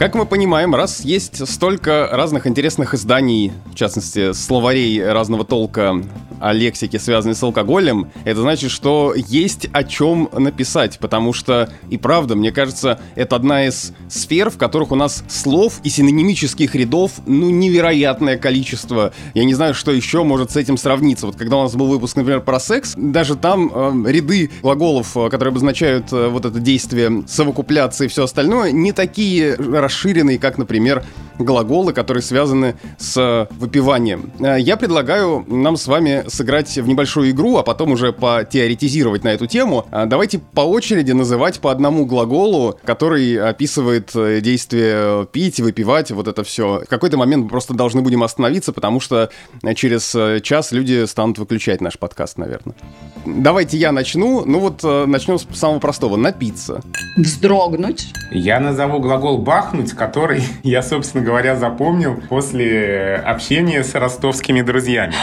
Как 0.00 0.14
мы 0.14 0.24
понимаем, 0.24 0.74
раз 0.74 1.02
есть 1.02 1.46
столько 1.46 2.08
разных 2.10 2.46
интересных 2.46 2.94
изданий, 2.94 3.52
в 3.66 3.74
частности, 3.74 4.32
словарей 4.32 5.06
разного 5.06 5.44
толка 5.44 6.02
о 6.40 6.54
лексике, 6.54 6.98
связанной 6.98 7.34
с 7.34 7.42
алкоголем, 7.42 8.10
это 8.24 8.40
значит, 8.40 8.70
что 8.70 9.12
есть 9.14 9.68
о 9.72 9.84
чем 9.84 10.30
написать, 10.32 10.98
потому 10.98 11.34
что, 11.34 11.70
и 11.90 11.98
правда, 11.98 12.34
мне 12.34 12.50
кажется, 12.50 12.98
это 13.14 13.36
одна 13.36 13.66
из 13.66 13.92
сфер, 14.08 14.48
в 14.48 14.56
которых 14.56 14.90
у 14.90 14.94
нас 14.94 15.22
слов 15.28 15.80
и 15.84 15.90
синонимических 15.90 16.74
рядов, 16.74 17.12
ну, 17.26 17.50
невероятное 17.50 18.38
количество. 18.38 19.12
Я 19.34 19.44
не 19.44 19.52
знаю, 19.52 19.74
что 19.74 19.92
еще 19.92 20.24
может 20.24 20.50
с 20.50 20.56
этим 20.56 20.78
сравниться. 20.78 21.26
Вот 21.26 21.36
когда 21.36 21.58
у 21.58 21.62
нас 21.64 21.76
был 21.76 21.88
выпуск, 21.88 22.16
например, 22.16 22.40
про 22.40 22.58
секс, 22.58 22.94
даже 22.96 23.36
там 23.36 23.70
э, 24.06 24.10
ряды 24.10 24.50
глаголов, 24.62 25.14
э, 25.18 25.28
которые 25.28 25.50
обозначают 25.50 26.10
э, 26.10 26.28
вот 26.28 26.46
это 26.46 26.58
действие 26.58 27.24
совокупляции 27.28 28.06
и 28.06 28.08
все 28.08 28.24
остальное, 28.24 28.72
не 28.72 28.92
такие 28.92 29.56
расширенные, 29.90 30.38
как, 30.38 30.56
например, 30.56 31.02
глаголы, 31.44 31.92
которые 31.92 32.22
связаны 32.22 32.76
с 32.98 33.48
выпиванием. 33.50 34.32
Э, 34.40 34.58
я 34.58 34.76
предлагаю 34.76 35.44
нам 35.48 35.76
с 35.76 35.86
вами 35.86 36.24
сыграть 36.28 36.76
в 36.76 36.86
небольшую 36.86 37.30
игру, 37.30 37.56
а 37.56 37.62
потом 37.62 37.92
уже 37.92 38.12
потеоретизировать 38.12 39.24
на 39.24 39.28
эту 39.28 39.46
тему. 39.46 39.86
Э, 39.90 40.06
давайте 40.06 40.38
по 40.38 40.60
очереди 40.62 41.12
называть 41.12 41.60
по 41.60 41.70
одному 41.70 42.06
глаголу, 42.06 42.78
который 42.84 43.36
описывает 43.36 44.10
э, 44.14 44.40
действие 44.40 45.26
пить, 45.26 45.60
выпивать, 45.60 46.10
вот 46.10 46.28
это 46.28 46.44
все. 46.44 46.82
В 46.84 46.88
какой-то 46.88 47.16
момент 47.16 47.44
мы 47.44 47.48
просто 47.48 47.74
должны 47.74 48.02
будем 48.02 48.22
остановиться, 48.22 48.72
потому 48.72 49.00
что 49.00 49.30
через 49.74 50.42
час 50.42 50.72
люди 50.72 51.06
станут 51.06 51.38
выключать 51.38 51.80
наш 51.80 51.98
подкаст, 51.98 52.38
наверное. 52.38 52.74
Давайте 53.24 53.76
я 53.76 53.92
начну. 53.92 54.44
Ну 54.44 54.60
вот 54.60 54.82
начнем 54.82 55.38
с 55.38 55.46
самого 55.54 55.78
простого. 55.78 56.16
Напиться. 56.16 56.80
Вздрогнуть. 57.16 58.12
Я 58.30 58.60
назову 58.60 59.00
глагол 59.00 59.38
«бахнуть», 59.38 59.92
который 59.92 60.42
я, 60.62 60.82
собственно 60.82 61.24
говоря, 61.24 61.29
запомнил 61.56 62.20
после 62.28 63.16
общения 63.16 63.82
с 63.82 63.94
ростовскими 63.94 64.62
друзьями. 64.62 65.14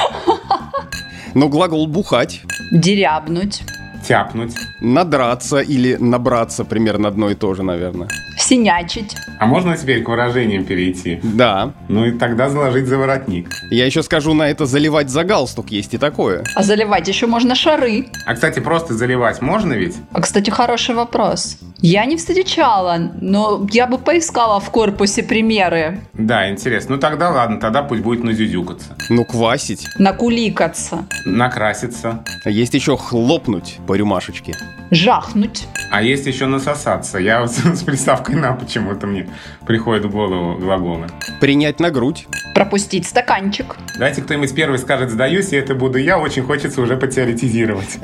Но 1.34 1.50
глагол 1.50 1.88
«бухать». 1.88 2.42
Дерябнуть. 2.72 3.64
Тяпнуть. 4.08 4.56
Надраться 4.80 5.60
или 5.60 5.96
набраться 5.96 6.64
примерно 6.66 7.10
одно 7.10 7.30
и 7.30 7.36
то 7.36 7.54
же, 7.54 7.64
наверное. 7.64 8.08
Синячить. 8.38 9.16
А 9.40 9.46
можно 9.46 9.76
теперь 9.78 10.04
к 10.04 10.10
выражениям 10.10 10.64
перейти? 10.64 11.20
Да. 11.24 11.74
Ну 11.88 12.06
и 12.06 12.12
тогда 12.12 12.50
заложить 12.50 12.86
за 12.86 12.98
воротник. 12.98 13.50
Я 13.72 13.86
еще 13.86 14.04
скажу 14.04 14.34
на 14.34 14.50
это 14.50 14.66
заливать 14.66 15.10
за 15.10 15.24
галстук, 15.24 15.70
есть 15.72 15.94
и 15.94 15.98
такое. 15.98 16.44
А 16.56 16.64
заливать 16.64 17.08
еще 17.08 17.28
можно 17.28 17.56
шары. 17.56 18.08
А, 18.26 18.34
кстати, 18.36 18.60
просто 18.60 18.94
заливать 18.94 19.42
можно 19.42 19.74
ведь? 19.74 19.96
А, 20.14 20.22
кстати, 20.22 20.50
хороший 20.50 20.96
вопрос. 20.96 21.58
Я 21.80 22.06
не 22.06 22.18
встречала, 22.18 23.12
но 23.22 23.68
я 23.72 23.86
бы 23.88 23.98
поискала 23.98 24.60
в 24.60 24.70
корпусе 24.72 25.24
примеры. 25.24 26.02
Да, 26.14 26.50
интересно. 26.50 26.96
Ну 26.96 27.02
тогда 27.02 27.30
ладно, 27.30 27.60
тогда 27.60 27.84
пусть 27.84 28.02
будет 28.02 28.24
назюзюкаться. 28.24 28.96
Ну, 29.10 29.26
квасить. 29.26 29.88
Накуликаться. 30.00 31.06
Накраситься. 31.26 32.24
А 32.46 32.50
есть 32.50 32.74
еще 32.74 32.98
хлопнуть 32.98 33.78
по 33.86 33.94
рюмашечке. 33.94 34.56
Жахнуть. 34.92 35.68
А 35.92 36.02
есть 36.02 36.26
еще 36.26 36.46
насосаться. 36.46 37.18
Я 37.18 37.48
с 37.48 37.84
приставкой 37.84 38.36
«на» 38.36 38.54
почему-то 38.54 39.08
мне 39.08 39.30
приходит 39.68 40.06
в 40.06 40.12
голову 40.12 40.58
глаголы. 40.58 41.08
Принять 41.40 41.80
на 41.80 41.92
грудь. 41.92 42.26
Пропустить 42.56 43.06
стаканчик. 43.06 43.76
Дайте 44.00 44.22
кто-нибудь 44.22 44.56
первый 44.56 44.80
скажет 44.80 45.12
«сдаюсь», 45.12 45.52
и 45.54 45.58
это 45.58 45.76
буду 45.76 46.00
я. 46.00 46.18
Очень 46.18 46.44
хочется 46.44 46.82
уже 46.82 46.98
потеоретизировать. 46.98 47.98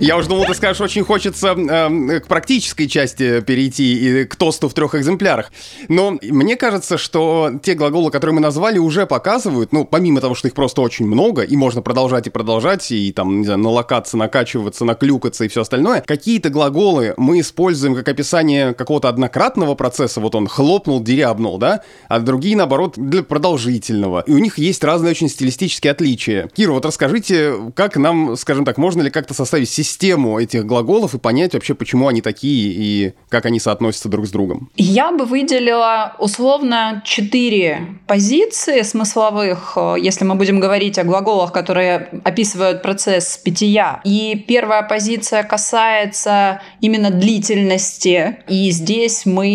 Я 0.00 0.16
уже 0.16 0.28
думал, 0.28 0.44
ты 0.46 0.54
скажешь, 0.54 0.80
очень 0.80 1.04
хочется 1.04 1.48
э, 1.48 2.20
к 2.20 2.26
практической 2.26 2.86
части 2.86 3.40
перейти 3.40 4.22
и 4.22 4.24
к 4.24 4.36
тосту 4.36 4.68
в 4.68 4.74
трех 4.74 4.94
экземплярах. 4.94 5.52
Но 5.88 6.18
мне 6.22 6.56
кажется, 6.56 6.98
что 6.98 7.52
те 7.62 7.74
глаголы, 7.74 8.10
которые 8.10 8.34
мы 8.34 8.40
назвали, 8.40 8.78
уже 8.78 9.06
показывают, 9.06 9.72
ну, 9.72 9.84
помимо 9.84 10.20
того, 10.20 10.34
что 10.34 10.48
их 10.48 10.54
просто 10.54 10.82
очень 10.82 11.06
много, 11.06 11.42
и 11.42 11.56
можно 11.56 11.82
продолжать 11.82 12.26
и 12.26 12.30
продолжать, 12.30 12.90
и 12.90 13.12
там, 13.12 13.40
не 13.40 13.44
знаю, 13.44 13.60
налокаться, 13.60 14.16
накачиваться, 14.16 14.84
наклюкаться 14.84 15.44
и 15.44 15.48
все 15.48 15.62
остальное, 15.62 16.02
какие-то 16.06 16.50
глаголы 16.50 17.14
мы 17.16 17.40
используем 17.40 17.94
как 17.94 18.08
описание 18.08 18.74
какого-то 18.74 19.08
однократного 19.08 19.67
процесса, 19.74 20.20
вот 20.20 20.34
он 20.34 20.46
хлопнул, 20.46 21.02
дерябнул, 21.02 21.58
да, 21.58 21.82
а 22.08 22.20
другие, 22.20 22.56
наоборот, 22.56 22.94
для 22.96 23.22
продолжительного. 23.22 24.24
И 24.26 24.32
у 24.32 24.38
них 24.38 24.58
есть 24.58 24.82
разные 24.84 25.10
очень 25.10 25.28
стилистические 25.28 25.92
отличия. 25.92 26.48
Кира, 26.48 26.72
вот 26.72 26.84
расскажите, 26.84 27.54
как 27.74 27.96
нам, 27.96 28.36
скажем 28.36 28.64
так, 28.64 28.78
можно 28.78 29.02
ли 29.02 29.10
как-то 29.10 29.34
составить 29.34 29.68
систему 29.68 30.38
этих 30.38 30.66
глаголов 30.66 31.14
и 31.14 31.18
понять 31.18 31.54
вообще, 31.54 31.74
почему 31.74 32.08
они 32.08 32.20
такие 32.20 32.72
и 32.72 33.12
как 33.28 33.46
они 33.46 33.60
соотносятся 33.60 34.08
друг 34.08 34.26
с 34.26 34.30
другом? 34.30 34.70
Я 34.76 35.12
бы 35.12 35.24
выделила 35.24 36.14
условно 36.18 37.02
четыре 37.04 37.98
позиции 38.06 38.82
смысловых, 38.82 39.72
э, 39.76 39.96
если 40.00 40.24
мы 40.24 40.34
будем 40.34 40.60
говорить 40.60 40.98
о 40.98 41.04
глаголах, 41.04 41.52
которые 41.52 42.08
описывают 42.24 42.82
процесс 42.82 43.36
питья. 43.36 44.00
И 44.04 44.44
первая 44.46 44.82
позиция 44.82 45.42
касается 45.42 46.60
именно 46.80 47.10
длительности. 47.10 48.38
И 48.48 48.70
здесь 48.70 49.26
мы 49.26 49.48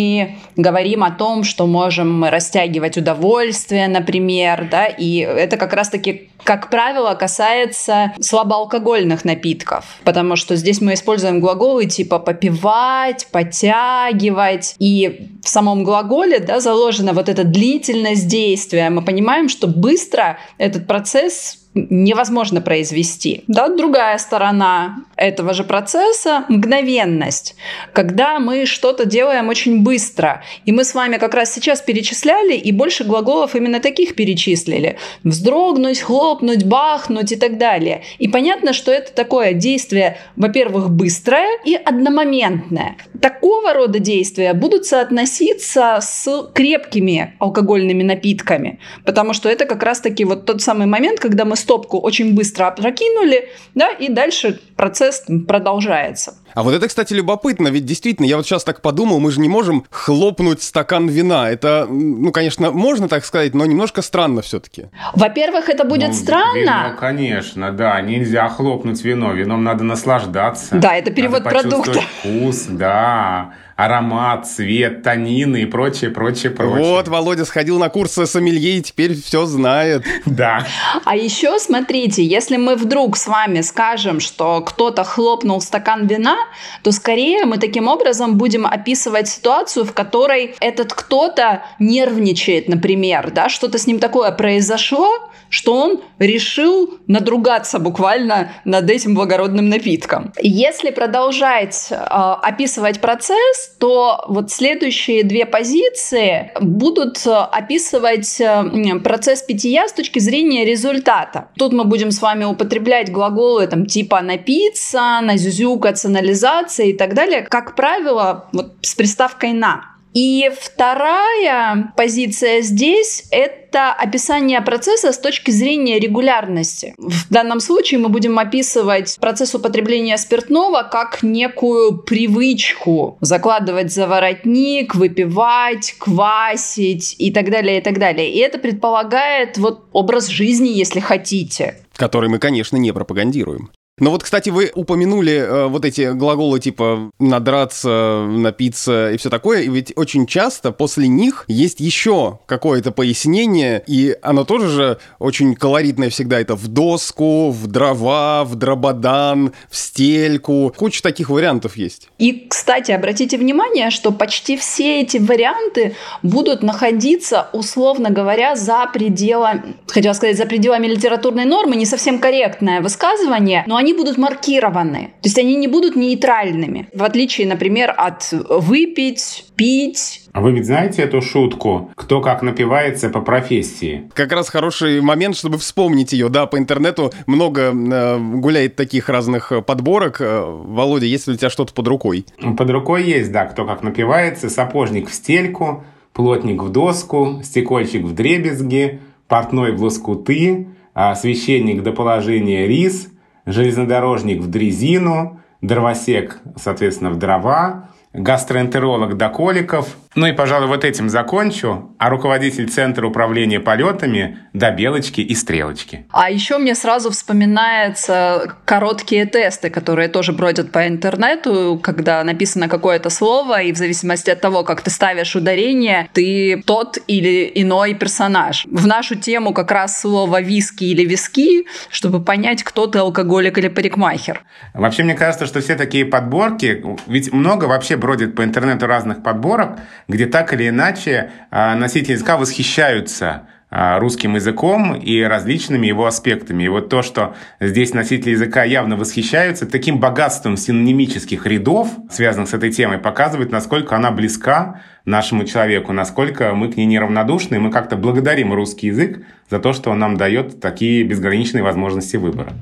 говорим 0.55 1.03
о 1.03 1.12
том, 1.12 1.43
что 1.43 1.67
можем 1.67 2.24
растягивать 2.24 2.98
удовольствие, 2.98 3.88
например, 3.88 4.67
да, 4.69 4.86
и 4.86 5.17
это 5.17 5.57
как 5.57 5.74
раз-таки 5.74 6.29
как 6.43 6.69
правило, 6.69 7.13
касается 7.15 8.13
слабоалкогольных 8.19 9.24
напитков, 9.24 9.86
потому 10.03 10.36
что 10.36 10.55
здесь 10.55 10.81
мы 10.81 10.93
используем 10.93 11.39
глаголы 11.39 11.86
типа 11.86 12.19
попивать, 12.19 13.27
подтягивать, 13.31 14.75
и 14.79 15.29
в 15.41 15.48
самом 15.48 15.83
глаголе 15.83 16.39
да, 16.39 16.60
заложена 16.60 17.13
вот 17.13 17.29
эта 17.29 17.43
длительность 17.43 18.27
действия. 18.27 18.89
Мы 18.89 19.03
понимаем, 19.03 19.48
что 19.48 19.67
быстро 19.67 20.38
этот 20.57 20.86
процесс 20.88 21.62
невозможно 21.75 22.62
произвести. 22.62 23.44
Да, 23.48 23.70
другая 23.70 24.18
сторона 24.18 25.06
этого 25.15 25.53
же 25.53 25.63
процесса— 25.63 26.46
мгновенность, 26.50 27.56
когда 27.94 28.39
мы 28.39 28.65
что-то 28.65 29.06
делаем 29.06 29.50
очень 29.50 29.84
быстро. 29.84 30.44
И 30.65 30.72
мы 30.72 30.84
с 30.84 30.94
вами 30.94 31.18
как 31.18 31.34
раз 31.34 31.53
сейчас 31.53 31.82
перечисляли, 31.82 32.53
и 32.53 32.72
больше 32.72 33.03
глаголов 33.03 33.56
именно 33.56 33.80
таких 33.80 34.15
перечислили. 34.15 34.98
Вздрогнуть, 35.24 36.01
хлопнуть, 36.01 36.63
бахнуть 36.65 37.32
и 37.32 37.36
так 37.36 37.58
далее. 37.58 38.03
И 38.20 38.27
понятно, 38.27 38.74
что 38.74 38.92
это 38.92 39.12
такое 39.13 39.53
действие, 39.53 40.18
во-первых, 40.36 40.89
быстрое 40.89 41.60
и 41.65 41.75
одномоментное. 41.75 42.98
Такого 43.22 43.74
рода 43.74 44.00
действия 44.00 44.53
будут 44.53 44.86
соотноситься 44.86 46.00
с 46.01 46.50
крепкими 46.53 47.36
алкогольными 47.39 48.03
напитками, 48.03 48.80
потому 49.06 49.34
что 49.34 49.50
это 49.50 49.65
как 49.65 49.82
раз-таки 49.84 50.25
вот 50.25 50.46
тот 50.46 50.62
самый 50.62 50.88
момент, 50.88 51.20
когда 51.20 51.46
мы 51.46 51.56
стопку 51.63 51.98
очень 51.98 52.36
быстро 52.36 52.67
опрокинули, 52.67 53.50
да, 53.74 53.89
и 53.89 54.10
дальше 54.10 54.60
процесс 54.75 55.24
продолжается. 55.48 56.36
А 56.53 56.62
вот 56.62 56.74
это, 56.74 56.88
кстати, 56.88 57.13
любопытно, 57.13 57.70
ведь 57.70 57.86
действительно, 57.86 58.25
я 58.25 58.38
вот 58.38 58.46
сейчас 58.46 58.63
так 58.63 58.82
подумал, 58.82 59.20
мы 59.20 59.32
же 59.32 59.39
не 59.39 59.50
можем 59.50 59.86
хлопнуть 59.89 60.62
стакан 60.62 61.08
вина. 61.08 61.50
Это, 61.50 61.88
ну, 61.89 62.32
конечно, 62.32 62.72
можно 62.72 63.08
так 63.08 63.25
сказать, 63.25 63.55
но 63.55 63.65
немножко 63.65 64.01
странно 64.01 64.41
все-таки. 64.41 64.86
Во-первых, 65.15 65.70
это 65.70 65.84
будет 65.84 66.10
ну, 66.10 66.13
странно. 66.13 66.60
Вино, 66.60 66.98
конечно, 67.00 67.72
да, 67.72 68.00
нельзя 68.01 68.50
хлопнуть 68.50 69.03
вино, 69.03 69.34
вином 69.34 69.63
надо 69.63 69.84
наслаждаться. 69.84 70.75
Да, 70.75 70.96
это 70.96 71.12
перевод 71.12 71.43
продукта. 71.43 72.01
вкус, 72.22 72.65
да 72.70 73.53
аромат, 73.75 74.48
цвет, 74.48 75.03
танины 75.03 75.63
и 75.63 75.65
прочее, 75.65 76.12
прочее, 76.12 76.51
прочее. 76.51 76.80
Вот, 76.80 77.08
Володя 77.08 77.46
сходил 77.46 77.80
на 77.80 77.89
курсы 77.89 78.25
сомелье 78.25 78.77
и 78.77 78.82
теперь 78.82 79.15
все 79.15 79.46
знает. 79.46 80.03
Да. 80.25 80.65
А 81.06 81.15
еще 81.15 81.60
смотрите, 81.60 82.24
если 82.24 82.58
мы 82.58 82.75
вдруг 82.75 83.18
с 83.18 83.27
вами 83.27 83.62
скажем, 83.62 84.20
что 84.20 84.62
кто-то 84.62 85.03
хлопнул 85.03 85.62
стакан 85.62 86.08
вина, 86.08 86.38
то 86.82 86.92
скорее 86.92 87.46
мы 87.46 87.58
таким 87.58 87.88
образом 87.88 88.38
будем 88.38 88.65
описывать 88.65 89.27
ситуацию, 89.27 89.86
в 89.86 89.94
которой 89.94 90.56
этот 90.60 90.94
кто-то 90.94 91.63
нервничает, 91.77 92.68
например, 92.68 93.32
да, 93.32 93.50
что-то 93.50 93.77
с 93.77 93.86
ним 93.86 94.00
такое 94.00 94.32
произошло, 94.32 95.08
что 95.50 95.75
он 95.75 96.01
решил 96.18 97.00
надругаться 97.08 97.77
буквально 97.77 98.53
над 98.65 98.89
этим 98.89 99.13
благородным 99.13 99.70
напитком. 99.70 100.34
Если 100.42 100.89
продолжать 100.89 101.89
э, 101.92 101.96
описывать 101.96 103.00
процесс, 103.01 103.62
то 103.79 104.24
вот 104.27 104.51
следующие 104.51 105.24
две 105.24 105.46
позиции 105.46 106.51
будут 106.60 107.25
э, 107.25 107.32
описывать 107.32 108.39
э, 108.41 109.00
процесс 109.03 109.41
питья 109.41 109.88
с 109.88 109.93
точки 109.93 110.20
зрения 110.20 110.65
результата. 110.65 111.50
Тут 111.58 111.74
мы 111.74 111.84
будем 111.84 112.12
с 112.12 112.22
вами 112.22 112.46
употреблять 112.46 113.12
глаголы 113.12 113.67
там, 113.67 113.86
типа 113.86 114.22
напиться, 114.22 115.20
назюзюкаться, 115.22 116.10
нализаться 116.10 116.84
и 116.84 116.93
так 116.93 117.13
далее, 117.13 117.41
как 117.41 117.75
правило, 117.75 118.50
вот 118.53 118.74
с 118.82 118.96
приставкой 118.96 119.53
«на». 119.53 119.92
И 120.13 120.51
вторая 120.60 121.93
позиция 121.98 122.62
здесь– 122.62 123.25
это 123.32 123.91
описание 123.91 124.62
процесса 124.62 125.12
с 125.12 125.17
точки 125.17 125.50
зрения 125.50 126.00
регулярности. 126.00 126.93
В 126.98 127.32
данном 127.32 127.60
случае 127.60 128.00
мы 128.00 128.10
будем 128.10 128.38
описывать 128.38 129.17
процесс 129.20 129.55
употребления 129.55 130.17
спиртного 130.17 130.84
как 130.84 131.24
некую 131.24 131.98
привычку 131.98 133.17
закладывать 133.22 133.91
за 133.91 134.08
воротник, 134.08 134.93
выпивать, 134.93 135.96
квасить 135.98 137.15
и 137.17 137.32
так 137.32 137.50
далее, 137.50 137.79
и 137.79 137.82
так 137.82 137.98
далее. 137.98 138.32
И 138.32 138.38
это 138.38 138.60
предполагает 138.60 139.58
вот 139.58 139.86
образ 139.91 140.27
жизни, 140.27 140.70
если 140.70 141.00
хотите. 141.00 141.79
Который 141.96 142.29
мы, 142.29 142.38
конечно, 142.38 142.77
не 142.77 142.91
пропагандируем. 142.91 143.72
Но 144.00 144.09
вот, 144.09 144.23
кстати, 144.23 144.50
вы 144.50 144.71
упомянули 144.73 145.33
э, 145.33 145.67
вот 145.67 145.85
эти 145.85 146.13
глаголы 146.13 146.59
типа 146.59 147.12
надраться, 147.19 148.25
напиться 148.27 149.12
и 149.12 149.17
все 149.17 149.29
такое, 149.29 149.62
и 149.62 149.69
ведь 149.69 149.93
очень 149.95 150.25
часто 150.25 150.71
после 150.71 151.07
них 151.07 151.45
есть 151.47 151.79
еще 151.79 152.39
какое-то 152.47 152.91
пояснение, 152.91 153.83
и 153.85 154.17
оно 154.23 154.45
тоже 154.45 154.69
же 154.69 154.97
очень 155.19 155.53
колоритное 155.53 156.09
всегда. 156.09 156.39
Это 156.39 156.55
в 156.55 156.67
доску, 156.67 157.51
в 157.51 157.67
дрова, 157.67 158.43
в 158.45 158.55
дрободан, 158.55 159.53
в 159.69 159.77
стельку. 159.77 160.73
Куча 160.75 161.03
таких 161.03 161.29
вариантов 161.29 161.77
есть. 161.77 162.09
И, 162.17 162.47
кстати, 162.50 162.91
обратите 162.91 163.38
внимание, 163.38 163.91
что 163.91 164.12
почти 164.12 164.57
все 164.57 165.01
эти 165.01 165.17
варианты 165.17 165.95
будут 166.23 166.63
находиться, 166.63 167.47
условно 167.53 168.09
говоря, 168.09 168.55
за 168.55 168.89
пределами, 168.91 169.75
хотела 169.88 170.13
сказать, 170.13 170.38
за 170.38 170.47
пределами 170.47 170.88
литературной 170.88 171.45
нормы, 171.45 171.75
не 171.75 171.85
совсем 171.85 172.17
корректное 172.17 172.81
высказывание, 172.81 173.63
но 173.67 173.83
они 173.84 173.94
будут 173.94 174.18
маркированы. 174.18 175.12
То 175.22 175.28
есть 175.28 175.38
они 175.38 175.56
не 175.56 175.68
будут 175.68 175.96
нейтральными. 175.96 176.88
В 176.94 177.04
отличие, 177.04 177.48
например, 177.48 177.94
от 177.96 178.32
выпить, 178.32 179.46
пить, 179.56 180.22
а 180.32 180.42
вы 180.42 180.52
ведь 180.54 180.66
знаете 180.66 181.04
эту 181.04 181.22
шутку? 181.22 181.92
Кто 181.96 182.20
как 182.20 182.42
напивается 182.42 183.10
по 183.10 183.22
профессии? 183.22 184.10
Как 184.16 184.32
раз 184.32 184.50
хороший 184.50 185.00
момент, 185.00 185.36
чтобы 185.36 185.60
вспомнить 185.60 186.12
ее. 186.12 186.28
Да, 186.28 186.48
по 186.48 186.58
интернету 186.58 187.12
много 187.28 187.72
э, 187.72 188.18
гуляет 188.18 188.75
таких 188.75 189.10
разных 189.10 189.52
подборок. 189.68 190.22
Э, 190.22 190.44
Володя, 190.44 191.06
есть 191.06 191.28
ли 191.28 191.36
у 191.36 191.38
тебя 191.38 191.52
что-то 191.52 191.72
под 191.75 191.88
рукой? 191.88 192.25
Под 192.58 192.68
рукой 192.72 193.04
есть, 193.04 193.32
да, 193.32 193.46
кто 193.46 193.63
как 193.66 193.84
напивается. 193.84 194.50
Сапожник 194.50 195.08
в 195.08 195.13
стельку, 195.13 195.84
плотник 196.13 196.63
в 196.63 196.72
доску, 196.72 197.42
стекольщик 197.44 198.04
в 198.04 198.16
дребезги, 198.16 199.02
портной 199.28 199.72
в 199.74 199.84
лоскуты, 199.84 200.68
а 200.96 201.13
священник 201.13 201.84
до 201.84 201.92
положения 201.92 202.66
рис– 202.66 203.10
железнодорожник 203.45 204.41
в 204.41 204.50
дрезину, 204.50 205.39
дровосек, 205.62 206.39
соответственно, 206.57 207.12
в 207.12 207.17
дрова, 207.17 207.89
гастроэнтеролог 208.13 209.17
до 209.17 209.29
коликов, 209.29 209.97
ну 210.15 210.27
и, 210.27 210.32
пожалуй, 210.32 210.67
вот 210.67 210.84
этим 210.84 211.10
закончу. 211.10 211.96
А 211.98 212.10
руководитель 212.10 212.70
Центра 212.70 213.08
управления 213.08 213.60
полетами 213.60 214.39
до 214.53 214.72
белочки 214.72 215.22
и 215.22 215.34
стрелочки. 215.36 216.05
А 216.12 216.29
еще 216.29 216.58
мне 216.58 216.75
сразу 216.75 217.10
вспоминаются 217.10 218.55
короткие 218.65 219.25
тесты, 219.25 219.70
которые 219.70 220.08
тоже 220.08 220.34
бродят 220.34 220.72
по 220.72 220.88
интернету, 220.88 221.79
когда 221.82 222.24
написано 222.24 222.67
какое-то 222.67 223.10
слово, 223.10 223.62
и 223.62 223.74
в 223.74 223.77
зависимости 223.77 224.29
от 224.29 224.41
того, 224.41 224.63
как 224.63 224.82
ты 224.82 224.89
ставишь 224.89 225.36
ударение, 225.36 226.10
ты 226.13 226.62
тот 226.65 226.98
или 227.08 227.51
иной 227.55 227.93
персонаж. 227.96 228.65
В 228.70 228.86
нашу 228.86 229.15
тему 229.15 229.53
как 229.53 229.72
раз 229.72 230.01
слово 230.01 230.41
виски 230.41 230.84
или 230.84 231.05
виски, 231.05 231.65
чтобы 231.89 232.24
понять, 232.24 232.63
кто 232.63 232.88
ты, 232.88 233.00
алкоголик 233.00 233.58
или 233.58 233.67
парикмахер. 233.67 234.43
Вообще, 234.74 235.03
мне 235.03 235.15
кажется, 235.15 235.46
что 235.46 235.62
все 235.62 235.75
такие 235.75 236.05
подборки, 236.05 236.84
ведь 237.08 237.34
много 237.34 237.65
вообще 237.65 237.98
бродит 237.98 238.36
по 238.36 238.43
интернету 238.43 238.86
разных 238.88 239.24
подборок, 239.24 239.79
где 240.07 240.25
так 240.25 240.53
или 240.53 240.69
иначе 240.69 241.31
а, 241.51 241.75
носители 241.75 242.13
языка 242.13 242.38
восхищаются 242.38 243.48
а, 243.75 243.98
русским 243.98 244.36
языком 244.36 244.93
и 244.93 245.22
различными 245.22 245.88
его 245.88 246.05
аспектами. 246.05 246.63
И 246.63 246.67
вот 246.67 246.89
то, 246.89 247.01
что 247.01 247.36
здесь 247.60 247.95
носители 247.95 248.29
языка 248.29 248.63
явно 248.63 248.98
восхищаются, 248.98 249.65
таким 249.65 250.00
богатством 250.00 250.57
синонимических 250.57 251.48
рядов, 251.48 251.89
связанных 252.12 252.50
с 252.50 252.53
этой 252.53 252.72
темой, 252.72 253.00
показывает, 253.00 253.51
насколько 253.51 253.95
она 253.95 254.12
близка 254.12 254.81
нашему 255.05 255.45
человеку, 255.45 255.91
насколько 255.91 256.53
мы 256.53 256.72
к 256.72 256.77
ней 256.77 256.86
неравнодушны, 256.86 257.55
и 257.55 257.60
мы 257.60 257.72
как-то 257.72 257.95
благодарим 257.95 258.53
русский 258.53 258.88
язык 258.88 259.25
за 259.50 259.57
то, 259.57 259.74
что 259.74 259.89
он 259.89 259.98
нам 259.98 260.17
дает 260.17 260.62
такие 260.62 261.03
безграничные 261.03 261.63
возможности 261.63 262.17
выбора. 262.17 262.53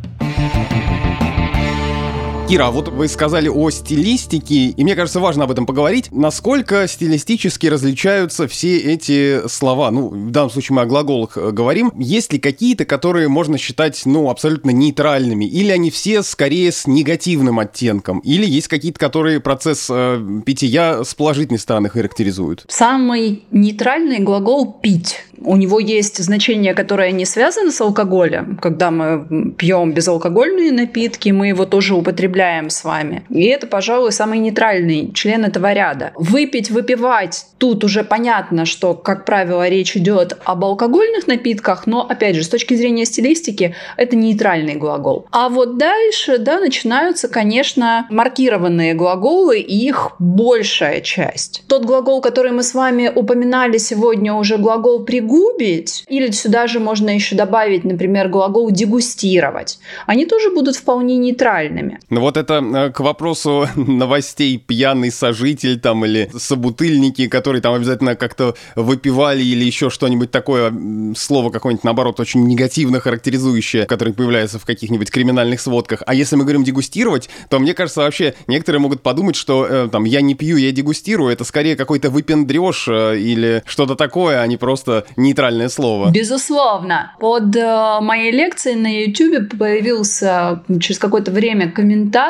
Кира, 2.52 2.70
вот 2.70 2.90
вы 2.90 3.08
сказали 3.08 3.48
о 3.48 3.70
стилистике, 3.70 4.66
и 4.76 4.84
мне 4.84 4.94
кажется, 4.94 5.22
важно 5.22 5.46
об 5.46 5.52
этом 5.52 5.66
поговорить. 5.66 6.10
Насколько 6.12 6.86
стилистически 6.86 7.68
различаются 7.68 8.46
все 8.50 8.78
эти 8.78 9.48
слова? 9.48 9.90
Ну, 9.90 10.10
в 10.10 10.32
данном 10.32 10.50
случае 10.50 10.76
мы 10.76 10.82
о 10.82 10.86
глаголах 10.86 11.38
э, 11.38 11.52
говорим. 11.52 11.94
Есть 11.96 12.34
ли 12.34 12.40
какие-то, 12.40 12.84
которые 12.84 13.30
можно 13.30 13.58
считать, 13.58 14.02
ну, 14.04 14.30
абсолютно 14.30 14.72
нейтральными? 14.72 15.46
Или 15.46 15.72
они 15.72 15.92
все 15.92 16.24
скорее 16.24 16.74
с 16.74 16.88
негативным 16.88 17.58
оттенком? 17.58 18.20
Или 18.20 18.46
есть 18.46 18.68
какие-то, 18.68 19.00
которые 19.00 19.40
процесс 19.40 19.88
э, 19.90 20.22
питья 20.46 21.06
с 21.06 21.16
положительной 21.16 21.60
стороны 21.60 21.88
характеризуют? 21.88 22.66
Самый 22.68 23.44
нейтральный 23.52 24.20
глагол 24.20 24.74
«пить» 24.74 25.24
у 25.44 25.56
него 25.56 25.80
есть 25.80 26.24
значение, 26.24 26.74
которое 26.74 27.12
не 27.12 27.26
связано 27.26 27.72
с 27.72 27.82
алкоголем. 27.82 28.58
Когда 28.62 28.92
мы 28.92 29.54
пьем 29.58 29.92
безалкогольные 29.94 30.72
напитки, 30.72 31.30
мы 31.30 31.48
его 31.48 31.66
тоже 31.66 31.96
употребляем 31.96 32.41
с 32.70 32.84
вами. 32.84 33.24
И 33.30 33.46
это, 33.46 33.68
пожалуй, 33.68 34.12
самый 34.12 34.40
нейтральный 34.40 35.12
член 35.14 35.46
этого 35.46 35.74
ряда. 35.74 36.12
Выпить, 36.16 36.70
выпивать, 36.70 37.46
тут 37.58 37.84
уже 37.84 38.04
понятно, 38.04 38.66
что, 38.66 38.94
как 38.94 39.26
правило, 39.26 39.68
речь 39.68 39.98
идет 39.98 40.38
об 40.46 40.64
алкогольных 40.64 41.28
напитках, 41.28 41.88
но, 41.88 42.02
опять 42.08 42.36
же, 42.36 42.44
с 42.44 42.50
точки 42.50 42.76
зрения 42.76 43.06
стилистики, 43.06 43.76
это 43.98 44.16
нейтральный 44.16 44.76
глагол. 44.76 45.28
А 45.32 45.50
вот 45.50 45.78
дальше, 45.78 46.38
да, 46.38 46.60
начинаются, 46.60 47.28
конечно, 47.28 48.08
маркированные 48.10 48.94
глаголы, 48.94 49.60
и 49.60 49.88
их 49.88 50.12
большая 50.20 51.02
часть. 51.02 51.64
Тот 51.68 51.86
глагол, 51.86 52.22
который 52.22 52.52
мы 52.52 52.64
с 52.64 52.74
вами 52.74 53.12
упоминали 53.14 53.78
сегодня, 53.78 54.34
уже 54.34 54.58
глагол 54.58 55.04
«пригоден», 55.04 55.32
губить, 55.32 56.04
или 56.08 56.32
сюда 56.32 56.68
же 56.68 56.80
можно 56.80 57.10
еще 57.10 57.36
добавить, 57.36 57.84
например, 57.84 58.28
глагол 58.30 58.72
дегустировать, 58.72 59.80
они 60.08 60.26
тоже 60.26 60.52
будут 60.52 60.76
вполне 60.76 61.18
нейтральными. 61.18 62.00
Ну 62.10 62.22
вот 62.22 62.31
это 62.38 62.56
э, 62.56 62.92
к 62.92 63.00
вопросу 63.00 63.68
новостей 63.76 64.58
пьяный 64.58 65.12
сожитель 65.12 65.80
там 65.80 66.06
или 66.06 66.30
собутыльники, 66.36 67.28
которые 67.28 67.62
там 67.62 67.74
обязательно 67.74 68.16
как-то 68.16 68.56
выпивали 68.76 69.44
или 69.44 69.64
еще 69.64 69.90
что-нибудь 69.90 70.32
такое, 70.32 70.74
слово 71.16 71.50
какое-нибудь 71.50 71.84
наоборот 71.84 72.20
очень 72.20 72.46
негативно 72.48 73.00
характеризующее, 73.00 73.86
которое 73.86 74.14
появляется 74.14 74.60
в 74.60 74.66
каких-нибудь 74.66 75.12
криминальных 75.12 75.60
сводках. 75.62 76.04
А 76.06 76.14
если 76.14 76.36
мы 76.36 76.44
говорим 76.44 76.64
дегустировать, 76.64 77.30
то 77.50 77.60
мне 77.60 77.74
кажется 77.74 78.02
вообще 78.02 78.34
некоторые 78.48 78.82
могут 78.82 79.02
подумать, 79.02 79.36
что 79.36 79.66
э, 79.66 79.90
там 79.92 80.06
я 80.06 80.22
не 80.22 80.36
пью, 80.36 80.58
я 80.58 80.72
дегустирую, 80.72 81.32
это 81.32 81.44
скорее 81.44 81.76
какой-то 81.76 82.10
выпендреж 82.10 82.88
э, 82.88 83.18
или 83.18 83.64
что-то 83.66 83.96
такое, 83.96 84.42
а 84.42 84.48
не 84.48 84.58
просто 84.58 85.06
нейтральное 85.16 85.70
слово. 85.70 86.12
Безусловно. 86.12 87.14
Под 87.20 87.56
э, 87.56 88.00
моей 88.02 88.32
лекцией 88.32 88.76
на 88.76 89.04
YouTube 89.04 89.58
появился 89.58 90.64
через 90.80 91.00
какое-то 91.00 91.32
время 91.32 91.72
комментарий, 91.72 92.21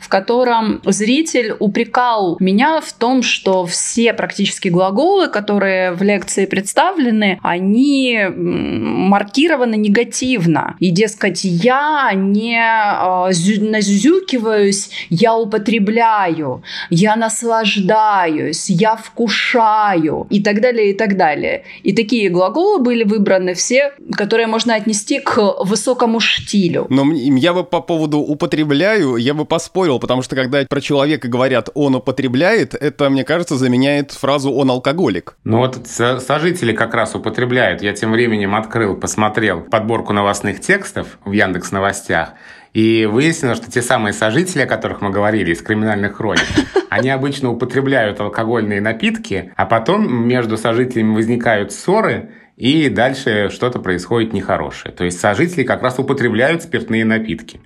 в 0.00 0.08
котором 0.08 0.80
зритель 0.84 1.54
упрекал 1.58 2.36
меня 2.40 2.80
в 2.80 2.92
том, 2.92 3.22
что 3.22 3.66
все 3.66 4.12
практически 4.12 4.68
глаголы, 4.68 5.28
которые 5.28 5.92
в 5.92 6.02
лекции 6.02 6.46
представлены, 6.46 7.38
они 7.42 8.20
маркированы 8.36 9.76
негативно. 9.76 10.76
И, 10.78 10.90
дескать, 10.90 11.44
я 11.44 12.10
не 12.14 12.58
э, 12.58 13.60
назюзюкиваюсь, 13.60 14.90
я 15.10 15.36
употребляю, 15.36 16.62
я 16.90 17.16
наслаждаюсь, 17.16 18.70
я 18.70 18.96
вкушаю 18.96 20.26
и 20.30 20.42
так 20.42 20.60
далее, 20.60 20.90
и 20.90 20.94
так 20.94 21.16
далее. 21.16 21.64
И 21.82 21.92
такие 21.92 22.28
глаголы 22.28 22.78
были 22.78 23.04
выбраны 23.04 23.54
все, 23.54 23.92
которые 24.12 24.46
можно 24.46 24.74
отнести 24.74 25.20
к 25.20 25.38
высокому 25.64 26.20
штилю. 26.20 26.86
Но 26.88 27.12
я 27.12 27.52
бы 27.52 27.64
по 27.64 27.80
поводу 27.80 28.18
употребляю, 28.18 29.07
я 29.16 29.34
бы 29.34 29.44
поспорил, 29.44 29.98
потому 29.98 30.22
что 30.22 30.36
когда 30.36 30.64
про 30.68 30.80
человека 30.80 31.28
говорят 31.28 31.68
«он 31.74 31.94
употребляет», 31.94 32.74
это, 32.74 33.10
мне 33.10 33.24
кажется, 33.24 33.56
заменяет 33.56 34.12
фразу 34.12 34.52
«он 34.52 34.70
алкоголик». 34.70 35.36
Ну 35.44 35.58
вот 35.58 35.86
сожители 35.86 36.72
как 36.72 36.94
раз 36.94 37.14
употребляют. 37.14 37.82
Я 37.82 37.92
тем 37.92 38.12
временем 38.12 38.54
открыл, 38.54 38.96
посмотрел 38.96 39.60
подборку 39.60 40.12
новостных 40.12 40.60
текстов 40.60 41.18
в 41.24 41.32
Яндекс 41.32 41.72
Новостях, 41.72 42.34
и 42.74 43.06
выяснилось, 43.06 43.58
что 43.58 43.70
те 43.70 43.82
самые 43.82 44.12
сожители, 44.12 44.62
о 44.62 44.66
которых 44.66 45.00
мы 45.00 45.10
говорили 45.10 45.52
из 45.52 45.62
криминальных 45.62 46.16
хроник, 46.16 46.44
они 46.90 47.10
обычно 47.10 47.50
употребляют 47.50 48.20
алкогольные 48.20 48.80
напитки, 48.80 49.52
а 49.56 49.66
потом 49.66 50.26
между 50.26 50.56
сожителями 50.56 51.14
возникают 51.14 51.72
ссоры, 51.72 52.30
и 52.56 52.88
дальше 52.88 53.50
что-то 53.50 53.78
происходит 53.78 54.32
нехорошее. 54.32 54.92
То 54.92 55.04
есть 55.04 55.20
сожители 55.20 55.62
как 55.62 55.82
раз 55.82 55.98
употребляют 55.98 56.62
спиртные 56.62 57.04
напитки. 57.04 57.60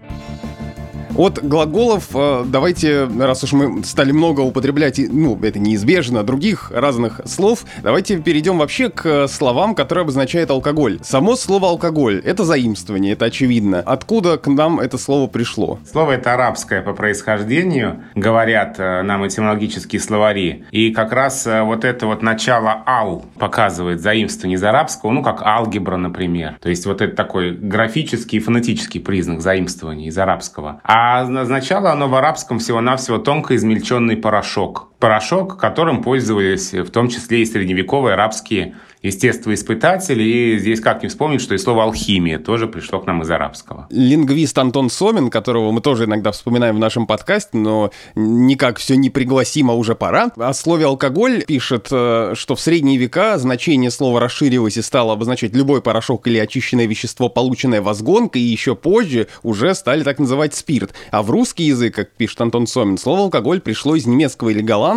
От 1.17 1.45
глаголов 1.45 2.09
э, 2.15 2.45
давайте, 2.47 3.05
раз 3.05 3.45
уж 3.45 3.53
мы 3.53 3.85
стали 3.85 4.13
много 4.13 4.41
употреблять, 4.41 4.99
ну, 4.99 5.39
это 5.43 5.59
неизбежно, 5.59 6.23
других 6.23 6.71
разных 6.75 7.21
слов, 7.27 7.65
давайте 7.83 8.19
перейдем 8.19 8.57
вообще 8.57 8.89
к 8.89 9.29
словам, 9.29 9.75
которые 9.75 10.03
обозначают 10.03 10.51
алкоголь. 10.51 11.01
Само 11.03 11.37
слово 11.37 11.69
алкоголь— 11.69 12.23
это 12.25 12.45
заимствование, 12.45 13.13
это 13.13 13.27
очевидно. 13.27 13.81
Откуда 13.85 14.39
к 14.39 14.47
нам 14.47 14.81
это 14.81 14.97
слово 14.97 15.27
пришло? 15.27 15.79
Слово 15.91 16.13
это 16.13 16.33
арабское 16.33 16.81
по 16.81 16.95
происхождению, 16.95 18.05
говорят 18.15 18.77
э, 18.79 19.03
нам 19.03 19.27
этимологические 19.27 20.01
словари. 20.01 20.65
И 20.71 20.93
как 20.93 21.13
раз 21.13 21.47
э, 21.47 21.61
вот 21.61 21.85
это 21.85 22.07
вот 22.07 22.23
начало 22.23 22.83
«ал» 22.87 23.27
показывает 23.39 24.01
заимствование 24.01 24.57
из 24.57 24.65
арабского, 24.65 25.11
ну, 25.11 25.23
как 25.23 25.43
алгебра, 25.43 25.99
например. 25.99 26.57
То 26.63 26.71
есть 26.71 26.87
вот 26.87 27.03
это 27.03 27.15
такой 27.15 27.53
графический 27.53 28.39
и 28.39 28.41
фонетический 28.41 29.01
признак 29.01 29.43
заимствования 29.43 30.07
из 30.07 30.17
арабского. 30.17 30.81
А 30.85 31.02
а 31.05 31.23
означало 31.23 31.91
оно 31.91 32.07
в 32.09 32.15
арабском 32.15 32.61
всего-навсего 32.61 33.19
тонко 33.19 33.57
измельченный 33.57 34.17
порошок. 34.17 34.92
Порошок, 35.03 35.57
которым 35.57 36.01
пользовались 36.01 36.73
в 36.73 36.91
том 36.91 37.09
числе 37.09 37.43
и 37.43 37.45
средневековые 37.45 38.15
арабские 38.15 38.77
естествоиспытатель, 39.03 40.21
и 40.23 40.59
здесь 40.59 40.81
как 40.81 41.03
не 41.03 41.09
вспомнить, 41.09 41.41
что 41.41 41.55
и 41.55 41.59
слово 41.59 41.85
«алхимия» 41.85 42.39
тоже 42.39 42.69
пришло 42.69 43.01
к 43.01 43.07
нам 43.07 43.23
из 43.23 43.31
арабского. 43.31 43.87
Лингвист 43.91 44.57
Антон 44.59 44.91
Сомин, 44.91 45.29
которого 45.29 45.73
мы 45.73 45.81
тоже 45.81 46.05
иногда 46.05 46.31
вспоминаем 46.31 46.77
в 46.77 46.79
нашем 46.79 47.07
подкасте, 47.07 47.57
но 47.57 47.91
никак 48.15 48.79
все 48.79 48.97
не 48.97 49.11
пригласим, 49.11 49.71
а 49.71 49.75
уже 49.75 49.95
пора. 49.95 50.31
О 50.37 50.55
слове 50.55 50.87
«алкоголь» 50.87 51.45
пишет, 51.45 51.89
э, 51.91 52.35
что 52.37 52.55
в 52.55 52.61
средние 52.61 52.97
века 52.97 53.39
значение 53.39 53.91
слова 53.91 54.21
расширилось 54.21 54.77
и 54.77 54.83
стало 54.83 55.15
обозначать 55.15 55.55
любой 55.55 55.83
порошок 55.83 56.29
или 56.29 56.39
очищенное 56.39 56.87
вещество, 56.87 57.29
полученное 57.29 57.83
возгонкой, 57.83 58.43
и 58.43 58.47
еще 58.47 58.77
позже 58.77 59.27
уже 59.43 59.75
стали 59.75 60.05
так 60.05 60.21
называть 60.21 60.55
спирт. 60.55 60.93
А 61.11 61.23
в 61.23 61.31
русский 61.31 61.65
язык, 61.65 61.95
как 61.97 62.13
пишет 62.13 62.41
Антон 62.41 62.69
Сомин, 62.69 62.99
слово 62.99 63.23
«алкоголь» 63.23 63.61
пришло 63.61 63.97
из 63.97 64.07
немецкого 64.07 64.51
или 64.51 64.63
голландского, 64.63 64.92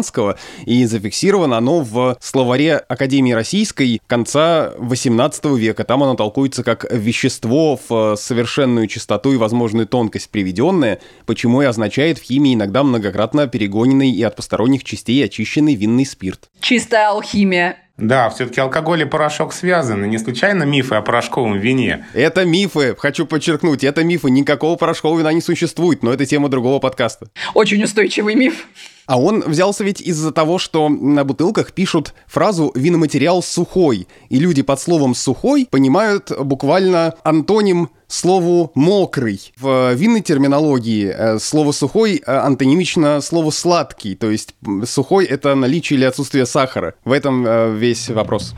и 0.65 0.85
зафиксировано 0.85 1.57
оно 1.57 1.81
в 1.81 2.17
словаре 2.19 2.77
Академии 2.77 3.31
Российской 3.31 4.01
конца 4.07 4.73
18 4.77 5.45
века. 5.57 5.83
Там 5.83 6.03
оно 6.03 6.15
толкуется 6.15 6.63
как 6.63 6.85
вещество 6.91 7.79
в 7.87 8.13
э, 8.13 8.15
совершенную 8.17 8.87
чистоту 8.87 9.33
и 9.33 9.37
возможную 9.37 9.87
тонкость 9.87 10.29
приведенное, 10.29 10.99
почему 11.25 11.61
и 11.61 11.65
означает 11.65 12.19
в 12.19 12.23
химии 12.23 12.53
иногда 12.53 12.83
многократно 12.83 13.47
перегоненный 13.47 14.11
и 14.11 14.23
от 14.23 14.35
посторонних 14.35 14.83
частей 14.83 15.23
очищенный 15.23 15.75
винный 15.75 16.05
спирт. 16.05 16.49
Чистая 16.59 17.09
алхимия. 17.09 17.77
Да, 17.97 18.29
все-таки 18.29 18.59
алкоголь 18.59 19.03
и 19.03 19.05
порошок 19.05 19.53
связаны. 19.53 20.05
Не 20.05 20.17
случайно 20.17 20.63
мифы 20.63 20.95
о 20.95 21.01
порошковом 21.01 21.57
вине. 21.57 22.05
Это 22.13 22.43
мифы, 22.43 22.93
хочу 22.97 23.25
подчеркнуть, 23.25 23.85
это 23.85 24.03
мифы. 24.03 24.29
Никакого 24.29 24.75
порошкового 24.75 25.19
вина 25.19 25.31
не 25.31 25.41
существует, 25.41 26.03
но 26.03 26.11
это 26.11 26.25
тема 26.25 26.49
другого 26.49 26.79
подкаста. 26.79 27.27
Очень 27.53 27.83
устойчивый 27.83 28.35
миф. 28.35 28.67
А 29.05 29.19
он 29.19 29.41
взялся 29.41 29.83
ведь 29.83 30.01
из-за 30.01 30.31
того, 30.31 30.57
что 30.57 30.89
на 30.89 31.23
бутылках 31.23 31.71
пишут 31.71 32.13
фразу 32.27 32.71
«виноматериал 32.75 33.43
сухой», 33.43 34.07
и 34.29 34.39
люди 34.39 34.61
под 34.61 34.79
словом 34.79 35.13
«сухой» 35.13 35.67
понимают 35.69 36.31
буквально 36.37 37.13
антоним 37.23 37.89
слову 38.15 38.71
«мокрый». 38.75 39.53
В 39.57 39.93
винной 39.93 40.21
терминологии 40.21 41.13
э, 41.13 41.39
слово 41.39 41.71
«сухой» 41.71 42.21
э, 42.25 42.31
антонимично 42.31 43.21
слову 43.21 43.51
«сладкий», 43.51 44.15
то 44.15 44.31
есть 44.31 44.55
«сухой»— 44.85 45.25
это 45.35 45.53
наличие 45.55 45.97
или 45.97 46.05
отсутствие 46.05 46.45
сахара. 46.45 46.95
В 47.03 47.11
этом 47.11 47.45
э, 47.45 47.75
весь 47.75 48.09
вопрос. 48.09 48.53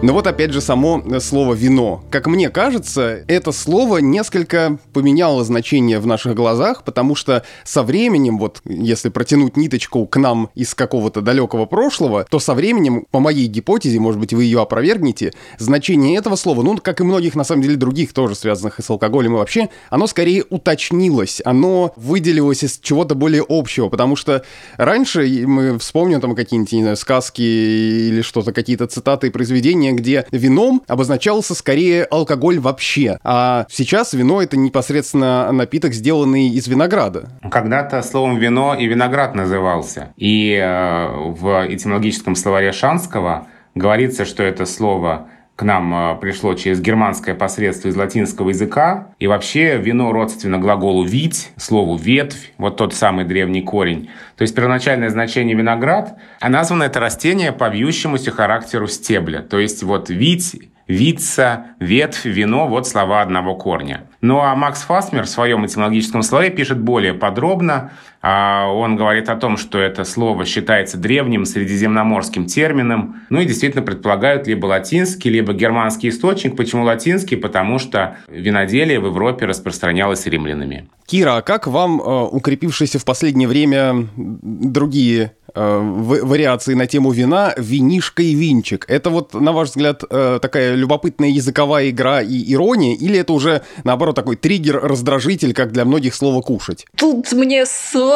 Но 0.00 0.12
вот 0.12 0.28
опять 0.28 0.52
же 0.52 0.60
само 0.60 1.02
э, 1.04 1.18
слово 1.18 1.54
«вино». 1.54 2.04
Как 2.10 2.28
мне 2.28 2.50
кажется, 2.50 3.24
это 3.26 3.50
слово 3.50 3.98
несколько 3.98 4.78
поменяло 4.92 5.42
значение 5.42 5.98
в 5.98 6.06
наших 6.06 6.36
глазах, 6.36 6.84
потому 6.84 7.16
что 7.16 7.42
со 7.64 7.82
временем, 7.82 8.38
вот 8.38 8.60
если 8.64 9.08
протянуть 9.08 9.56
ниточку 9.56 10.06
к 10.06 10.16
нам 10.16 10.50
из 10.54 10.76
какого-то 10.76 11.20
далекого 11.20 11.66
прошлого, 11.66 12.24
то 12.30 12.38
со 12.38 12.54
временем, 12.54 13.06
по 13.10 13.18
моей 13.18 13.48
гипотезе, 13.48 13.98
может 13.98 14.20
быть, 14.20 14.32
вы 14.32 14.44
ее 14.44 14.62
опровергнете, 14.62 15.32
значение 15.58 16.16
этого 16.16 16.36
слова, 16.36 16.62
ну, 16.62 16.78
как 16.78 17.00
и 17.00 17.04
многих, 17.04 17.34
на 17.34 17.42
самом 17.42 17.62
деле, 17.62 17.74
других 17.74 18.12
тоже 18.12 18.36
связанных 18.36 18.78
с 18.78 18.88
алкоголем 18.88 19.34
и 19.34 19.38
вообще, 19.38 19.68
оно 19.90 20.06
скорее 20.06 20.44
уточнилось, 20.48 21.42
оно 21.44 21.92
выделилось 21.96 22.62
из 22.62 22.78
чего-то 22.78 23.16
более 23.16 23.44
общего, 23.48 23.88
потому 23.88 24.14
что 24.14 24.44
раньше 24.76 25.44
мы 25.44 25.76
вспомним 25.80 26.20
там 26.20 26.36
какие-нибудь, 26.36 26.72
не 26.72 26.82
знаю, 26.82 26.96
сказки 26.96 27.42
или 27.42 28.22
что-то, 28.22 28.52
какие-то 28.52 28.86
цитаты 28.86 29.26
и 29.26 29.30
произведения, 29.30 29.87
стране, 29.88 29.92
где 29.92 30.26
вином 30.30 30.82
обозначался 30.86 31.54
скорее 31.54 32.04
алкоголь 32.04 32.58
вообще, 32.58 33.18
а 33.24 33.66
сейчас 33.70 34.12
вино 34.12 34.42
это 34.42 34.56
непосредственно 34.56 35.50
напиток, 35.52 35.92
сделанный 35.92 36.48
из 36.48 36.66
винограда. 36.68 37.30
Когда-то 37.50 38.02
словом 38.02 38.38
вино 38.38 38.74
и 38.74 38.86
виноград 38.86 39.34
назывался. 39.34 40.12
И 40.16 40.54
э, 40.54 41.08
в 41.08 41.66
этимологическом 41.68 42.36
словаре 42.36 42.72
Шанского 42.72 43.46
говорится, 43.74 44.24
что 44.24 44.42
это 44.42 44.66
слово 44.66 45.28
к 45.58 45.64
нам 45.64 45.92
э, 45.92 46.14
пришло 46.20 46.54
через 46.54 46.80
германское 46.80 47.34
посредство 47.34 47.88
из 47.88 47.96
латинского 47.96 48.50
языка. 48.50 49.08
И 49.18 49.26
вообще 49.26 49.76
вино 49.76 50.12
родственно 50.12 50.56
глаголу 50.56 51.02
«вить», 51.02 51.50
слову 51.56 51.96
«ветвь», 51.96 52.52
вот 52.58 52.76
тот 52.76 52.94
самый 52.94 53.24
древний 53.24 53.62
корень. 53.62 54.08
То 54.36 54.42
есть 54.42 54.54
первоначальное 54.54 55.08
значение 55.08 55.56
виноград, 55.56 56.16
а 56.38 56.48
названо 56.48 56.84
это 56.84 57.00
растение 57.00 57.50
по 57.50 57.68
вьющемуся 57.68 58.30
характеру 58.30 58.86
стебля. 58.86 59.40
То 59.40 59.58
есть 59.58 59.82
вот 59.82 60.10
«вить» 60.10 60.70
вица, 60.88 61.66
ветвь, 61.78 62.24
вино– 62.24 62.66
вот 62.68 62.88
слова 62.88 63.20
одного 63.20 63.54
корня. 63.54 64.02
Ну 64.20 64.40
а 64.40 64.54
Макс 64.56 64.82
Фасмер 64.82 65.24
в 65.24 65.28
своем 65.28 65.66
этимологическом 65.66 66.22
слове 66.22 66.50
пишет 66.50 66.80
более 66.80 67.14
подробно. 67.14 67.92
А, 68.20 68.66
он 68.68 68.96
говорит 68.96 69.28
о 69.28 69.36
том, 69.36 69.56
что 69.56 69.78
это 69.78 70.04
слово 70.04 70.44
считается 70.44 70.96
древним 70.98 71.44
средиземноморским 71.44 72.46
термином. 72.46 73.22
Ну 73.30 73.40
и 73.40 73.44
действительно 73.44 73.82
предполагают 73.82 74.46
либо 74.46 74.66
латинский, 74.66 75.30
либо 75.30 75.52
германский 75.52 76.08
источник. 76.08 76.56
Почему 76.56 76.84
латинский? 76.84 77.36
Потому 77.36 77.78
что 77.78 78.16
виноделие 78.28 78.98
в 79.00 79.06
Европе 79.06 79.46
распространялось 79.46 80.26
римлянами. 80.26 80.88
Кира, 81.06 81.38
а 81.38 81.42
как 81.42 81.66
вам 81.66 82.00
э, 82.00 82.04
укрепившиеся 82.04 82.98
в 82.98 83.04
последнее 83.04 83.48
время 83.48 84.08
другие 84.14 85.32
э, 85.54 85.78
вариации 85.80 86.74
на 86.74 86.86
тему 86.86 87.12
вина 87.12 87.54
«винишка» 87.56 88.22
и 88.22 88.34
«винчик»? 88.34 88.84
Это 88.88 89.08
вот, 89.08 89.32
на 89.32 89.52
ваш 89.52 89.70
взгляд, 89.70 90.02
э, 90.10 90.38
такая 90.42 90.74
любопытная 90.74 91.30
языковая 91.30 91.88
игра 91.88 92.20
и 92.20 92.52
ирония, 92.52 92.94
или 92.94 93.18
это 93.18 93.32
уже, 93.32 93.62
наоборот, 93.84 94.16
такой 94.16 94.36
триггер-раздражитель, 94.36 95.54
как 95.54 95.72
для 95.72 95.86
многих 95.86 96.14
слово 96.14 96.42
«кушать»? 96.42 96.84
Тут 96.94 97.32
мне 97.32 97.64
сложно 97.64 98.07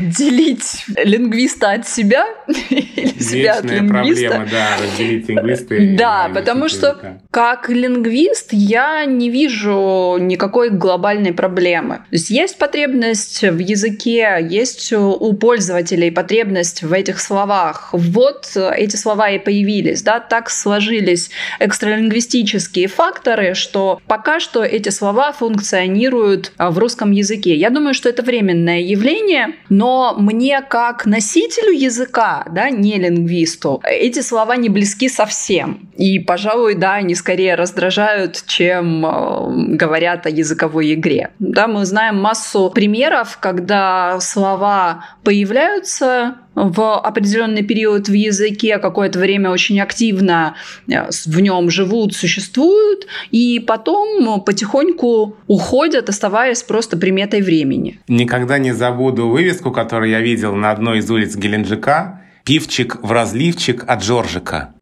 делить 0.00 0.84
лингвиста 0.96 1.72
от 1.72 1.88
себя 1.88 2.26
или 2.46 3.18
себя 3.22 3.54
от 3.58 3.64
лингвиста. 3.64 4.28
проблема, 4.28 4.46
да, 4.50 4.68
разделить 4.82 5.28
лингвиста 5.28 5.74
Да, 5.96 6.30
потому 6.34 6.68
что 6.68 7.18
как 7.30 7.68
лингвист 7.68 8.52
я 8.52 9.04
не 9.04 9.30
вижу 9.30 10.16
никакой 10.18 10.70
глобальной 10.70 11.32
проблемы. 11.32 11.96
То 11.96 12.12
есть 12.12 12.30
есть 12.30 12.58
потребность 12.58 13.42
в 13.42 13.58
языке, 13.58 14.38
есть 14.40 14.92
у 14.92 15.32
пользователей 15.34 16.10
потребность 16.10 16.82
в 16.82 16.92
этих 16.92 17.20
словах. 17.20 17.90
Вот 17.92 18.56
эти 18.56 18.96
слова 18.96 19.30
и 19.30 19.38
появились, 19.38 20.02
да, 20.02 20.20
так 20.20 20.50
сложились 20.50 21.30
экстралингвистические 21.60 22.88
факторы, 22.88 23.54
что 23.54 24.00
пока 24.06 24.40
что 24.40 24.62
эти 24.62 24.90
слова 24.90 25.32
функционируют 25.32 26.52
а, 26.56 26.70
в 26.70 26.78
русском 26.78 27.10
языке. 27.10 27.54
Я 27.54 27.70
думаю, 27.70 27.94
что 27.94 28.08
это 28.08 28.22
временное 28.22 28.80
явление, 28.80 29.13
но 29.68 30.14
мне 30.18 30.60
как 30.62 31.06
носителю 31.06 31.72
языка, 31.72 32.44
да, 32.50 32.70
не 32.70 32.98
лингвисту, 32.98 33.82
эти 33.84 34.20
слова 34.20 34.56
не 34.56 34.68
близки 34.68 35.08
совсем. 35.08 35.90
И, 35.96 36.18
пожалуй, 36.18 36.74
да, 36.74 36.94
они 36.94 37.14
скорее 37.14 37.54
раздражают, 37.54 38.44
чем 38.46 39.04
э, 39.06 39.76
говорят 39.76 40.26
о 40.26 40.30
языковой 40.30 40.94
игре. 40.94 41.30
Да, 41.38 41.66
мы 41.66 41.84
знаем 41.84 42.20
массу 42.20 42.70
примеров, 42.70 43.38
когда 43.40 44.18
слова 44.20 45.04
появляются 45.22 46.36
в 46.54 46.98
определенный 46.98 47.62
период 47.62 48.08
в 48.08 48.12
языке, 48.12 48.78
какое-то 48.78 49.18
время 49.18 49.50
очень 49.50 49.80
активно 49.80 50.54
э, 50.88 51.10
в 51.26 51.40
нем 51.40 51.70
живут, 51.70 52.14
существуют, 52.14 53.06
и 53.30 53.62
потом 53.66 54.40
потихоньку 54.40 55.36
уходят, 55.46 56.08
оставаясь 56.08 56.62
просто 56.62 56.96
приметой 56.96 57.42
времени. 57.42 58.00
Никогда 58.08 58.58
не 58.58 58.72
забуду 58.72 59.28
вывеску, 59.28 59.70
которую 59.70 60.10
я 60.10 60.20
видел 60.20 60.54
на 60.54 60.70
одной 60.70 60.98
из 60.98 61.10
улиц 61.10 61.36
Геленджика. 61.36 62.20
«Пивчик 62.44 62.98
в 63.02 63.10
разливчик 63.10 63.84
от 63.86 64.04
Жоржика». 64.04 64.74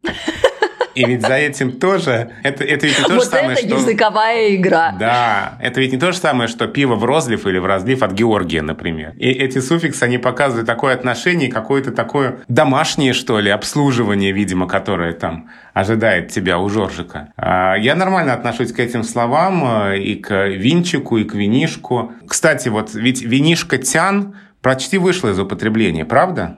И 0.95 1.05
ведь 1.05 1.21
за 1.21 1.33
этим 1.33 1.73
тоже... 1.73 2.31
Это, 2.43 2.63
это 2.63 2.85
ведь 2.85 2.99
не 2.99 3.05
то 3.05 3.13
вот 3.13 3.23
же 3.23 3.29
самое, 3.29 3.53
это 3.53 3.67
что... 3.67 3.75
языковая 3.77 4.55
игра. 4.55 4.95
Да, 4.99 5.57
это 5.61 5.81
ведь 5.81 5.91
не 5.91 5.97
то 5.97 6.11
же 6.11 6.17
самое, 6.17 6.47
что 6.47 6.67
пиво 6.67 6.95
в 6.95 7.03
розлив 7.03 7.45
или 7.47 7.57
в 7.57 7.65
разлив 7.65 8.03
от 8.03 8.11
Георгия, 8.13 8.61
например. 8.61 9.13
И 9.17 9.29
эти 9.29 9.59
суффиксы, 9.59 10.03
они 10.03 10.17
показывают 10.17 10.67
такое 10.67 10.93
отношение, 10.93 11.51
какое-то 11.51 11.91
такое 11.91 12.39
домашнее, 12.47 13.13
что 13.13 13.39
ли, 13.39 13.49
обслуживание, 13.49 14.31
видимо, 14.31 14.67
которое 14.67 15.13
там 15.13 15.49
ожидает 15.73 16.29
тебя 16.29 16.59
у 16.59 16.69
Жоржика. 16.69 17.29
А, 17.37 17.75
я 17.75 17.95
нормально 17.95 18.33
отношусь 18.33 18.71
к 18.71 18.79
этим 18.79 19.03
словам 19.03 19.91
э, 19.91 19.99
и 19.99 20.15
к 20.15 20.47
винчику, 20.47 21.17
и 21.17 21.23
к 21.23 21.33
винишку. 21.33 22.13
Кстати, 22.27 22.69
вот 22.69 22.93
ведь 22.93 23.23
винишка 23.23 23.77
тян 23.77 24.35
почти 24.61 24.97
вышло 24.97 25.29
из 25.29 25.39
употребления, 25.39 26.05
правда? 26.05 26.57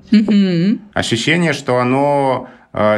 Ощущение, 0.93 1.53
что 1.53 1.79
оно 1.79 2.49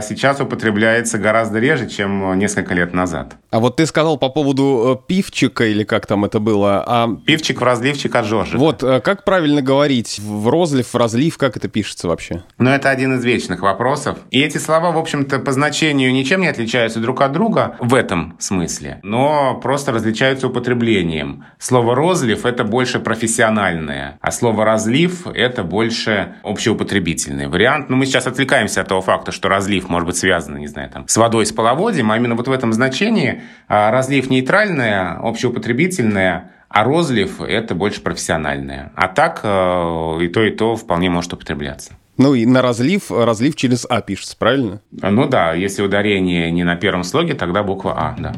сейчас 0.02 0.42
употребляется 0.42 1.18
гораздо 1.18 1.60
реже, 1.60 1.88
чем 1.88 2.38
несколько 2.38 2.74
лет 2.74 2.94
назад. 2.94 3.36
А 3.50 3.60
вот 3.60 3.78
ты 3.78 3.86
сказал 3.86 4.18
по 4.18 4.30
поводу 4.30 5.00
э, 5.00 5.08
пивчика, 5.08 5.66
или 5.66 5.84
как 5.84 6.06
там 6.06 6.26
это 6.26 6.40
было, 6.40 6.84
а 6.86 7.10
Пивчик 7.26 7.62
в 7.62 7.64
разливчик 7.64 8.14
от 8.16 8.26
Жоржика. 8.26 8.58
вот 8.58 8.84
э, 8.84 9.00
как 9.00 9.24
правильно 9.24 9.62
говорить? 9.62 10.20
В 10.20 10.50
розлив, 10.50 10.94
в 10.94 10.98
разлив, 10.98 11.38
как 11.38 11.56
это 11.56 11.68
пишется 11.68 12.08
вообще? 12.08 12.44
Но 12.58 12.74
это 12.74 12.90
один 12.90 13.16
из 13.16 13.24
вечных 13.24 13.62
вопросов. 13.62 14.18
И 14.32 14.42
эти 14.42 14.58
слова, 14.58 14.92
в 14.92 14.98
общем-то, 14.98 15.40
по 15.40 15.52
значению 15.54 16.12
ничем 16.12 16.42
не 16.42 16.48
отличаются 16.48 17.00
друг 17.00 17.22
от 17.22 17.32
друга 17.32 17.76
в 17.80 17.94
этом 17.94 18.36
смысле, 18.40 19.00
но 19.04 19.56
просто 19.62 19.92
различаются 19.94 20.48
употреблением. 20.48 21.46
Слово 21.60 21.96
«розлив»— 21.96 22.46
это 22.46 22.64
больше 22.64 23.00
профессиональное, 23.00 24.18
а 24.22 24.32
слово 24.32 24.66
«разлив»— 24.66 25.26
это 25.34 25.64
больше 25.64 26.36
общеупотребительный 26.44 27.48
вариант. 27.48 27.90
Но 27.90 27.96
мы 27.96 28.06
сейчас 28.06 28.28
отвлекаемся 28.28 28.82
от 28.82 28.88
того 28.88 29.02
факта, 29.02 29.32
что 29.32 29.48
разлив 29.48 29.67
может 29.90 30.08
быть 30.08 30.18
связан, 30.18 30.58
не 30.58 30.68
знаю, 30.68 30.90
там, 30.90 31.08
с 31.08 31.18
водой, 31.18 31.46
с 31.46 31.52
половодьем, 31.52 32.12
а 32.12 32.18
именно 32.18 32.36
вот 32.36 32.48
в 32.48 32.52
этом 32.52 32.74
значении 32.74 33.42
а, 33.68 33.92
разлив 33.92 34.30
нейтральное, 34.30 35.18
общеупотребительное, 35.18 36.52
а 36.70 36.84
розлив– 36.84 37.42
это 37.42 37.76
больше 37.76 38.02
профессиональное. 38.02 38.92
А 38.96 39.08
так 39.08 39.40
э, 39.44 40.18
и 40.22 40.28
то, 40.28 40.44
и 40.44 40.52
то 40.52 40.76
вполне 40.76 41.10
может 41.10 41.34
употребляться. 41.34 41.94
Ну 42.18 42.34
и 42.34 42.46
на 42.46 42.62
разлив, 42.62 43.12
разлив 43.12 43.56
через 43.56 43.86
А 43.90 44.02
пишется, 44.02 44.36
правильно? 44.38 44.82
Ну 44.92 45.28
да, 45.28 45.54
если 45.54 45.84
ударение 45.84 46.52
не 46.52 46.64
на 46.64 46.76
первом 46.76 47.04
слоге, 47.04 47.36
тогда 47.36 47.64
буква 47.64 47.94
А, 47.96 48.16
да. 48.20 48.34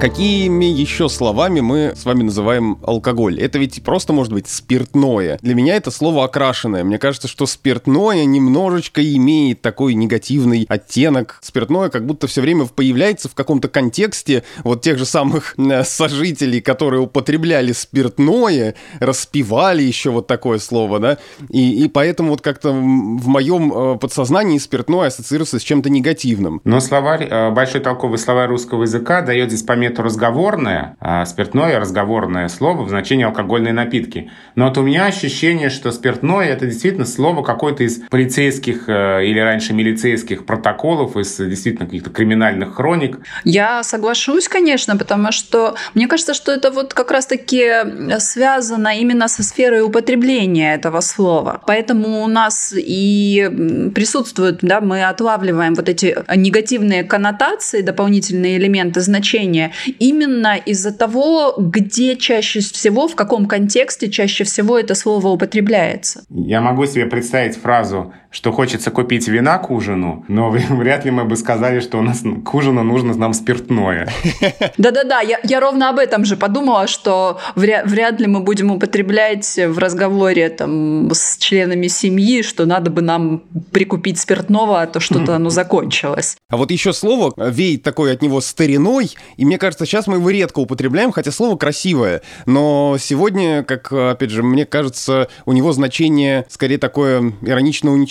Какими 0.00 0.64
еще 0.64 1.10
словами 1.10 1.60
мы 1.60 1.92
с 1.94 2.06
вами 2.06 2.22
называем 2.22 2.78
алкоголь? 2.86 3.38
Это 3.38 3.58
ведь 3.58 3.84
просто 3.84 4.14
может 4.14 4.32
быть 4.32 4.48
спиртное. 4.48 5.38
Для 5.42 5.54
меня 5.54 5.76
это 5.76 5.90
слово 5.90 6.24
окрашенное. 6.24 6.82
Мне 6.84 6.98
кажется, 6.98 7.28
что 7.28 7.44
спиртное 7.44 8.24
немножечко 8.24 9.02
имеет 9.16 9.60
такой 9.60 9.92
негативный 9.92 10.64
оттенок. 10.70 11.38
Спиртное 11.42 11.90
как 11.90 12.06
будто 12.06 12.28
все 12.28 12.40
время 12.40 12.64
появляется 12.64 13.28
в 13.28 13.34
каком-то 13.34 13.68
контексте 13.68 14.42
вот 14.64 14.80
тех 14.80 14.96
же 14.96 15.04
самых 15.04 15.54
э, 15.58 15.84
сожителей, 15.84 16.62
которые 16.62 17.02
употребляли 17.02 17.72
спиртное, 17.72 18.76
распивали 19.00 19.82
еще 19.82 20.08
вот 20.08 20.26
такое 20.26 20.60
слово, 20.60 20.98
да? 20.98 21.18
И, 21.50 21.84
и 21.84 21.88
поэтому 21.88 22.30
вот 22.30 22.40
как-то 22.40 22.70
в 22.70 23.28
моем 23.28 23.70
э, 23.70 23.98
подсознании 23.98 24.56
спиртное 24.56 25.08
ассоциируется 25.08 25.58
с 25.58 25.62
чем-то 25.62 25.90
негативным. 25.90 26.62
Но 26.64 26.80
словарь, 26.80 27.28
э, 27.30 27.50
большой 27.50 27.82
толковый 27.82 28.16
словарь 28.16 28.48
русского 28.48 28.84
языка 28.84 29.20
дает 29.20 29.50
здесь 29.50 29.62
помету 29.90 30.02
разговорное, 30.02 30.96
а 31.00 31.24
спиртное 31.26 31.78
разговорное 31.78 32.48
слово 32.48 32.84
в 32.84 32.88
значении 32.88 33.24
алкогольные 33.24 33.72
напитки. 33.72 34.30
Но 34.54 34.68
вот 34.68 34.78
у 34.78 34.82
меня 34.82 35.06
ощущение, 35.06 35.70
что 35.70 35.90
спиртное 35.92 36.46
это 36.46 36.66
действительно 36.66 37.06
слово 37.06 37.42
какое-то 37.42 37.84
из 37.84 38.00
полицейских 38.10 38.88
э, 38.88 39.26
или 39.26 39.38
раньше 39.40 39.72
милицейских 39.72 40.46
протоколов, 40.46 41.16
из 41.16 41.36
действительно 41.36 41.86
каких-то 41.86 42.10
криминальных 42.10 42.74
хроник. 42.74 43.18
Я 43.44 43.82
соглашусь, 43.82 44.48
конечно, 44.48 44.96
потому 44.96 45.32
что 45.32 45.74
мне 45.94 46.06
кажется, 46.06 46.34
что 46.34 46.52
это 46.52 46.70
вот 46.70 46.94
как 46.94 47.10
раз-таки 47.10 48.18
связано 48.18 48.96
именно 48.96 49.28
со 49.28 49.42
сферой 49.42 49.82
употребления 49.82 50.74
этого 50.74 51.00
слова. 51.00 51.60
Поэтому 51.66 52.22
у 52.22 52.28
нас 52.28 52.74
и 52.76 53.90
присутствуют, 53.94 54.58
да, 54.62 54.80
мы 54.80 55.04
отлавливаем 55.04 55.74
вот 55.74 55.88
эти 55.88 56.16
негативные 56.36 57.04
коннотации, 57.04 57.82
дополнительные 57.82 58.56
элементы 58.56 59.00
значения 59.00 59.72
именно 59.86 60.56
из-за 60.56 60.92
того, 60.92 61.54
где 61.58 62.16
чаще 62.16 62.60
всего, 62.60 63.08
в 63.08 63.16
каком 63.16 63.46
контексте 63.46 64.10
чаще 64.10 64.44
всего 64.44 64.78
это 64.78 64.94
слово 64.94 65.28
употребляется. 65.28 66.24
Я 66.30 66.60
могу 66.60 66.86
себе 66.86 67.06
представить 67.06 67.56
фразу, 67.56 68.12
что 68.30 68.52
хочется 68.52 68.90
купить 68.90 69.26
вина 69.28 69.58
к 69.58 69.70
ужину, 69.70 70.24
но 70.28 70.50
вряд 70.70 71.04
ли 71.04 71.10
мы 71.10 71.24
бы 71.24 71.36
сказали, 71.36 71.80
что 71.80 71.98
у 71.98 72.02
нас 72.02 72.22
к 72.44 72.54
ужину 72.54 72.82
нужно 72.82 73.14
нам 73.14 73.34
спиртное. 73.34 74.08
Да-да-да, 74.78 75.20
я, 75.20 75.40
я 75.42 75.60
ровно 75.60 75.90
об 75.90 75.98
этом 75.98 76.24
же 76.24 76.36
подумала, 76.36 76.86
что 76.86 77.40
вряд, 77.56 77.86
вряд 77.86 78.20
ли 78.20 78.26
мы 78.26 78.40
будем 78.40 78.70
употреблять 78.70 79.58
в 79.58 79.78
разговоре 79.78 80.48
там, 80.48 81.10
с 81.12 81.36
членами 81.38 81.88
семьи, 81.88 82.42
что 82.42 82.66
надо 82.66 82.90
бы 82.90 83.02
нам 83.02 83.42
прикупить 83.72 84.20
спиртного, 84.20 84.82
а 84.82 84.86
то 84.86 85.00
что-то 85.00 85.36
оно 85.36 85.50
закончилось. 85.50 86.36
А 86.48 86.56
вот 86.56 86.70
еще 86.70 86.92
слово 86.92 87.32
веет 87.36 87.82
такой 87.82 88.12
от 88.12 88.22
него 88.22 88.40
стариной, 88.40 89.10
и 89.36 89.44
мне 89.44 89.58
кажется, 89.58 89.86
сейчас 89.86 90.06
мы 90.06 90.16
его 90.16 90.30
редко 90.30 90.60
употребляем, 90.60 91.10
хотя 91.10 91.32
слово 91.32 91.56
красивое. 91.56 92.22
Но 92.46 92.96
сегодня, 93.00 93.64
как, 93.64 93.92
опять 93.92 94.30
же, 94.30 94.42
мне 94.42 94.66
кажется, 94.66 95.28
у 95.46 95.52
него 95.52 95.72
значение 95.72 96.46
скорее 96.48 96.78
такое 96.78 97.32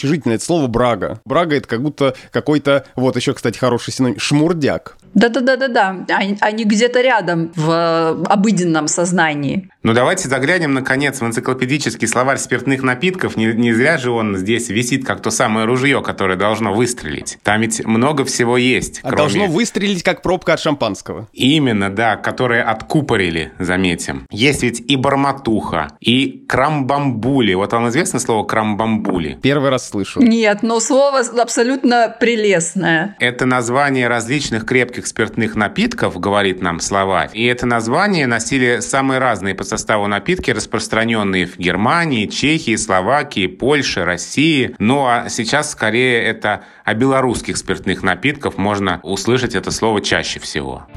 иронично-уничижительное. 0.10 0.36
Это 0.36 0.44
слово 0.46 0.68
«брага». 0.68 1.22
«Брага»— 1.26 1.56
это 1.58 1.68
как 1.68 1.82
будто 1.82 2.16
какой-то, 2.32 2.86
вот 2.96 3.16
еще, 3.16 3.34
кстати, 3.34 3.58
хороший 3.58 3.94
синоним, 3.94 4.20
шмурдяк. 4.20 4.98
Да-да-да-да-да, 5.14 5.98
они, 6.08 6.38
они 6.42 6.64
где-то 6.66 7.02
рядом 7.02 7.52
в 7.56 8.24
обыденном 8.26 8.88
сознании. 8.88 9.70
Ну 9.82 9.94
давайте 9.94 10.28
заглянем, 10.28 10.74
наконец, 10.74 11.22
в 11.22 11.26
энциклопедический 11.26 12.08
словарь 12.08 12.38
спиртных 12.38 12.84
напитков. 12.84 13.38
Не, 13.38 13.48
не 13.54 13.74
зря 13.74 13.98
же 13.98 14.12
он 14.12 14.36
здесь 14.38 14.70
висит, 14.70 15.06
как 15.06 15.22
то 15.22 15.32
самое 15.32 15.66
ружье, 15.66 16.02
которое 16.02 16.38
должно 16.38 16.74
выстрелить. 16.74 17.38
Там 17.44 17.62
ведь 17.62 17.86
много 17.86 18.26
всего 18.26 18.58
есть. 18.58 19.00
А 19.04 19.10
кроме... 19.10 19.18
должно 19.18 19.48
выстрелить, 19.48 20.04
как 20.04 20.22
пробка 20.22 20.54
от 20.54 20.60
шампанского. 20.60 21.28
Именно, 21.34 21.90
да, 21.90 22.18
которые 22.18 22.64
откупорили, 22.64 23.54
заметим. 23.58 24.28
Есть 24.32 24.64
ведь 24.64 24.82
и 24.82 24.96
барматуха, 24.96 25.90
и 26.00 26.46
крамбамбули. 26.48 27.54
Вот 27.54 27.72
вам 27.72 27.90
известно 27.90 28.20
слово 28.20 28.46
крамбамбули? 28.46 29.40
Первый 29.42 29.70
раз 29.70 29.90
слышу. 29.90 30.22
Нет, 30.22 30.62
но 30.62 30.80
слово 30.80 31.22
абсолютно 31.42 32.14
прелестное. 32.20 33.16
Это 33.20 33.46
название 33.46 34.08
различных 34.08 34.66
крепких 34.66 34.99
спиртных 35.08 35.56
напитков, 35.56 36.20
говорит 36.20 36.62
нам 36.62 36.80
словарь. 36.80 37.30
И 37.34 37.46
это 37.46 37.66
название 37.66 38.28
носили 38.28 38.80
самые 38.80 39.20
разные 39.20 39.56
по 39.56 39.64
составу 39.64 40.08
напитки, 40.08 40.52
распространенные 40.52 41.46
в 41.46 41.58
Германии, 41.58 42.28
Чехии, 42.28 42.76
Словакии, 42.76 43.48
Польше, 43.48 44.06
России. 44.06 44.76
Ну 44.80 45.06
а 45.06 45.30
сейчас 45.30 45.72
скорее 45.72 46.24
это 46.24 46.64
о 46.84 46.94
белорусских 46.94 47.58
спиртных 47.58 48.04
напитках 48.04 48.58
можно 48.58 49.00
услышать 49.04 49.56
это 49.56 49.72
слово 49.72 50.02
чаще 50.02 50.40
всего. 50.40 50.88